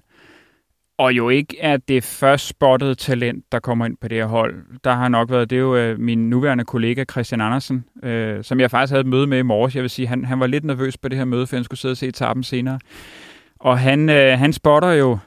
og 1.02 1.14
jo 1.14 1.30
ikke 1.30 1.60
er 1.60 1.78
det 1.78 2.04
først 2.04 2.48
spottede 2.48 2.96
talent, 2.96 3.52
der 3.52 3.60
kommer 3.60 3.86
ind 3.86 3.98
på 3.98 4.08
det 4.08 4.18
her 4.18 4.26
hold. 4.26 4.56
Der 4.84 4.94
har 4.94 5.08
nok 5.08 5.32
været, 5.32 5.50
det 5.50 5.56
er 5.56 5.60
jo 5.60 5.76
øh, 5.76 6.00
min 6.00 6.30
nuværende 6.30 6.64
kollega 6.64 7.04
Christian 7.12 7.42
Andersen, 7.42 7.86
øh, 8.04 8.44
som 8.44 8.60
jeg 8.60 8.72
faktisk 8.72 8.92
havde 8.92 9.02
et 9.02 9.08
møde 9.08 9.28
med 9.28 9.40
i 9.40 9.42
morges. 9.42 9.76
Jeg 9.76 9.82
vil 9.82 9.90
sige, 9.90 10.08
han, 10.08 10.26
han 10.26 10.40
var 10.40 10.48
lidt 10.48 10.64
nervøs 10.64 10.98
på 10.98 11.10
det 11.10 11.18
her 11.18 11.26
møde, 11.26 11.48
for 11.48 11.56
han 11.56 11.64
skulle 11.64 11.80
sidde 11.80 11.94
og 11.94 11.98
se 11.98 12.08
etappen 12.08 12.44
senere. 12.44 12.80
Og 13.60 13.80
han, 13.80 14.10
øh, 14.10 14.40
han 14.40 14.54
spotter 14.54 14.92
jo 14.92 15.18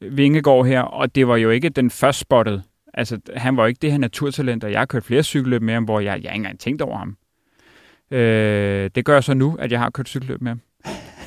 Vingegaard 0.00 0.66
her, 0.66 0.80
og 0.80 1.14
det 1.14 1.28
var 1.28 1.36
jo 1.36 1.50
ikke 1.50 1.68
den 1.68 1.90
først 1.90 2.18
spottede. 2.18 2.62
Altså, 2.94 3.20
han 3.36 3.56
var 3.56 3.66
ikke 3.66 3.78
det 3.82 3.90
her 3.90 3.98
naturtalent, 3.98 4.64
og 4.64 4.72
jeg 4.72 4.80
har 4.80 4.86
kørt 4.86 5.04
flere 5.04 5.22
cykelløb 5.22 5.62
med 5.62 5.74
ham, 5.74 5.84
hvor 5.84 6.00
jeg, 6.00 6.10
jeg 6.10 6.16
ikke 6.16 6.36
engang 6.36 6.60
tænkt 6.60 6.82
over 6.82 6.98
ham. 6.98 7.16
Øh, 8.10 8.90
det 8.94 9.04
gør 9.04 9.20
så 9.20 9.34
nu, 9.34 9.56
at 9.58 9.72
jeg 9.72 9.80
har 9.80 9.90
kørt 9.90 10.08
cykelløb 10.08 10.40
med 10.40 10.50
ham. 10.50 10.60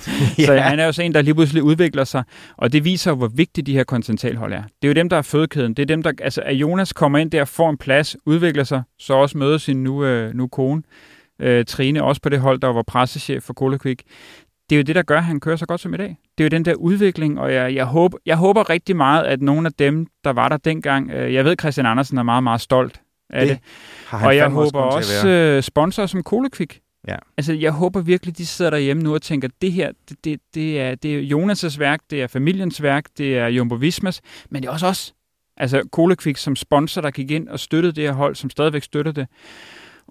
ja. 0.39 0.45
Så 0.45 0.57
han 0.57 0.79
er 0.79 0.85
jo 0.85 0.91
så 0.91 1.01
en, 1.01 1.13
der 1.13 1.21
lige 1.21 1.35
pludselig 1.35 1.63
udvikler 1.63 2.03
sig, 2.03 2.23
og 2.57 2.73
det 2.73 2.85
viser 2.85 3.13
hvor 3.13 3.27
vigtigt 3.27 3.67
de 3.67 3.73
her 3.73 3.83
kontinentalhold 3.83 4.53
er. 4.53 4.61
Det 4.61 4.83
er 4.83 4.87
jo 4.87 4.93
dem, 4.93 5.09
der 5.09 5.17
er 5.17 5.21
fødekæden. 5.21 5.73
Det 5.73 5.81
er 5.81 5.87
dem, 5.87 6.03
der, 6.03 6.11
altså 6.21 6.41
at 6.41 6.53
Jonas 6.55 6.93
kommer 6.93 7.19
ind 7.19 7.31
der, 7.31 7.45
får 7.45 7.69
en 7.69 7.77
plads, 7.77 8.15
udvikler 8.25 8.63
sig, 8.63 8.83
så 8.99 9.13
også 9.13 9.37
møder 9.37 9.57
sin 9.57 9.83
nu, 9.83 10.03
øh, 10.05 10.33
nu 10.33 10.47
kone, 10.47 10.83
øh, 11.39 11.65
Trine, 11.65 12.03
også 12.03 12.21
på 12.21 12.29
det 12.29 12.39
hold, 12.39 12.59
der 12.59 12.67
var 12.67 12.83
pressechef 12.87 13.43
for 13.43 13.53
Kolekvik 13.53 14.03
det 14.71 14.75
er 14.75 14.79
jo 14.79 14.83
det, 14.83 14.95
der 14.95 15.01
gør, 15.01 15.17
at 15.17 15.23
han 15.23 15.39
kører 15.39 15.55
så 15.55 15.65
godt 15.65 15.81
som 15.81 15.93
i 15.93 15.97
dag. 15.97 16.17
Det 16.37 16.43
er 16.43 16.45
jo 16.45 16.49
den 16.49 16.65
der 16.65 16.73
udvikling, 16.73 17.39
og 17.39 17.53
jeg, 17.53 17.75
jeg, 17.75 17.85
håber, 17.85 18.17
jeg 18.25 18.37
håber 18.37 18.69
rigtig 18.69 18.95
meget, 18.95 19.23
at 19.23 19.41
nogle 19.41 19.67
af 19.67 19.73
dem, 19.73 20.07
der 20.23 20.33
var 20.33 20.49
der 20.49 20.57
dengang, 20.57 21.11
øh, 21.11 21.33
jeg 21.33 21.45
ved, 21.45 21.55
Christian 21.59 21.85
Andersen 21.85 22.17
er 22.17 22.23
meget, 22.23 22.43
meget 22.43 22.61
stolt 22.61 23.01
af 23.29 23.47
det. 23.47 23.59
det. 24.11 24.23
Og 24.25 24.35
jeg 24.35 24.49
håber 24.49 24.79
også 24.79 25.27
øh, 25.27 25.63
sponsorer 25.63 26.07
som 26.07 26.23
Kolekvik. 26.23 26.79
Ja. 27.07 27.15
Altså, 27.37 27.53
jeg 27.53 27.71
håber 27.71 28.01
virkelig, 28.01 28.37
de 28.37 28.45
sidder 28.45 28.71
derhjemme 28.71 29.03
nu 29.03 29.13
og 29.13 29.21
tænker, 29.21 29.47
det 29.61 29.71
her, 29.71 29.91
det, 30.09 30.25
det, 30.25 30.39
det, 30.53 30.81
er, 30.81 30.95
det 30.95 31.17
er 31.17 31.37
Jonas' 31.37 31.79
værk, 31.79 31.99
det 32.09 32.21
er 32.21 32.27
familiens 32.27 32.81
værk, 32.81 33.05
det 33.17 33.37
er 33.37 33.47
Jumbo 33.47 33.75
Vismas, 33.75 34.21
men 34.49 34.61
det 34.61 34.67
er 34.67 34.71
også 34.71 34.87
os. 34.87 35.13
Altså, 35.57 35.83
Kolekvik 35.91 36.37
som 36.37 36.55
sponsor, 36.55 37.01
der 37.01 37.11
gik 37.11 37.31
ind 37.31 37.47
og 37.47 37.59
støttede 37.59 37.93
det 37.93 38.03
her 38.03 38.13
hold, 38.13 38.35
som 38.35 38.49
stadigvæk 38.49 38.83
støtter 38.83 39.11
det 39.11 39.27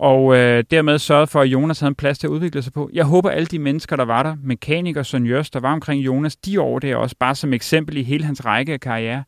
og 0.01 0.37
øh, 0.37 0.65
dermed 0.71 0.99
sørget 0.99 1.29
for, 1.29 1.41
at 1.41 1.47
Jonas 1.47 1.81
havde 1.81 1.89
en 1.89 1.95
plads 1.95 2.19
til 2.19 2.27
at 2.27 2.31
udvikle 2.31 2.63
sig 2.63 2.73
på. 2.73 2.91
Jeg 2.93 3.05
håber, 3.05 3.31
alle 3.31 3.47
de 3.47 3.59
mennesker, 3.59 3.97
der 3.97 4.05
var 4.05 4.23
der, 4.23 4.37
mekanikere, 4.43 5.05
sonjørs, 5.05 5.51
der 5.51 5.61
var 5.61 5.73
omkring 5.73 6.07
Jonas, 6.07 6.37
de 6.37 6.61
år 6.61 6.79
der 6.79 6.97
også, 6.97 7.17
bare 7.21 7.35
som 7.35 7.53
eksempel 7.53 7.97
i 7.97 8.03
hele 8.03 8.25
hans 8.25 8.45
række 8.45 8.73
af 8.73 8.81
karriere, 8.81 9.25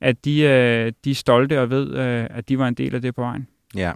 at 0.00 0.24
de, 0.24 0.40
øh, 0.40 0.92
de 1.04 1.10
er 1.10 1.14
stolte 1.14 1.60
og 1.60 1.70
ved, 1.70 1.94
øh, 1.94 2.26
at 2.30 2.48
de 2.48 2.58
var 2.58 2.68
en 2.68 2.74
del 2.74 2.94
af 2.94 3.02
det 3.02 3.14
på 3.14 3.20
vejen. 3.20 3.48
Ja. 3.74 3.92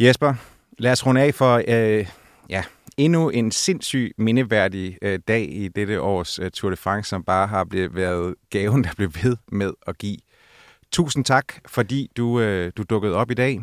Jesper, 0.00 0.34
lad 0.78 0.92
os 0.92 1.06
runde 1.06 1.20
af 1.20 1.34
for 1.34 1.62
øh, 1.68 2.06
ja, 2.48 2.64
endnu 2.96 3.28
en 3.30 3.50
sindssyg 3.50 4.14
mindeværdig 4.18 4.98
øh, 5.02 5.18
dag 5.28 5.48
i 5.52 5.68
dette 5.68 6.00
års 6.00 6.38
øh, 6.38 6.50
Tour 6.50 6.70
de 6.70 6.76
France, 6.76 7.08
som 7.08 7.24
bare 7.24 7.46
har 7.46 7.64
blevet, 7.64 7.94
været 7.94 8.34
gaven, 8.50 8.84
der 8.84 8.90
blev 8.96 9.10
ved 9.22 9.36
med 9.52 9.72
at 9.86 9.98
give. 9.98 10.16
Tusind 10.92 11.24
tak, 11.24 11.54
fordi 11.68 12.10
du, 12.16 12.40
øh, 12.40 12.72
du 12.76 12.82
dukkede 12.82 13.14
op 13.14 13.30
i 13.30 13.34
dag. 13.34 13.60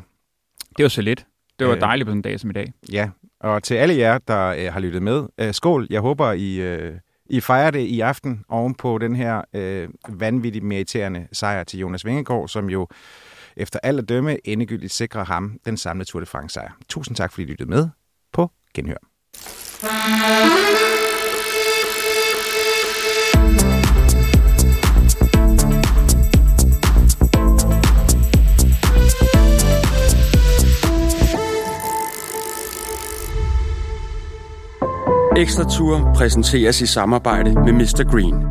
Det 0.77 0.83
var 0.83 0.89
så 0.89 1.01
lidt. 1.01 1.25
Det 1.59 1.67
var 1.67 1.75
øh, 1.75 1.81
dejligt 1.81 2.07
på 2.07 2.11
en 2.11 2.21
dag 2.21 2.39
som 2.39 2.49
i 2.49 2.53
dag. 2.53 2.73
Ja, 2.91 3.09
og 3.39 3.63
til 3.63 3.75
alle 3.75 3.97
jer, 3.97 4.17
der 4.17 4.47
øh, 4.47 4.73
har 4.73 4.79
lyttet 4.79 5.03
med, 5.03 5.23
øh, 5.37 5.53
skål. 5.53 5.87
Jeg 5.89 6.01
håber, 6.01 6.31
I, 6.31 6.55
øh, 6.55 6.93
I 7.25 7.39
fejrer 7.39 7.71
det 7.71 7.79
i 7.79 7.99
aften 7.99 8.45
oven 8.49 8.75
på 8.75 8.97
den 8.97 9.15
her 9.15 9.41
øh, 9.53 9.89
vanvittigt 10.09 10.65
meriterende 10.65 11.27
sejr 11.31 11.63
til 11.63 11.79
Jonas 11.79 12.05
Vingegaard, 12.05 12.47
som 12.47 12.69
jo 12.69 12.87
efter 13.57 13.79
alt 13.83 13.99
at 13.99 14.09
dømme 14.09 14.47
endegyldigt 14.47 14.93
sikrer 14.93 15.25
ham 15.25 15.59
den 15.65 15.77
samlede 15.77 16.09
Tour 16.09 16.19
de 16.19 16.25
France 16.25 16.53
sejr. 16.53 16.71
Tusind 16.89 17.15
tak, 17.15 17.31
fordi 17.31 17.43
I 17.43 17.45
lyttede 17.45 17.69
med. 17.69 17.89
På 18.33 18.51
genhør. 18.73 18.97
Ekstra 35.37 35.63
Tour 35.69 36.13
præsenteres 36.15 36.81
i 36.81 36.85
samarbejde 36.85 37.53
med 37.53 37.73
Mr. 37.73 38.11
Green. 38.11 38.45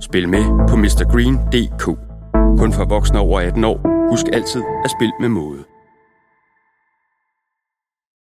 Spil 0.00 0.28
med 0.28 0.68
på 0.68 0.76
mrgreen.dk. 0.76 1.84
Kun 2.58 2.72
for 2.72 2.84
voksne 2.84 3.18
over 3.18 3.40
18 3.40 3.64
år. 3.64 3.95
Husk 4.10 4.26
altid 4.32 4.62
at 4.84 4.90
spille 4.90 5.12
med 5.20 5.28
måde. 5.28 5.64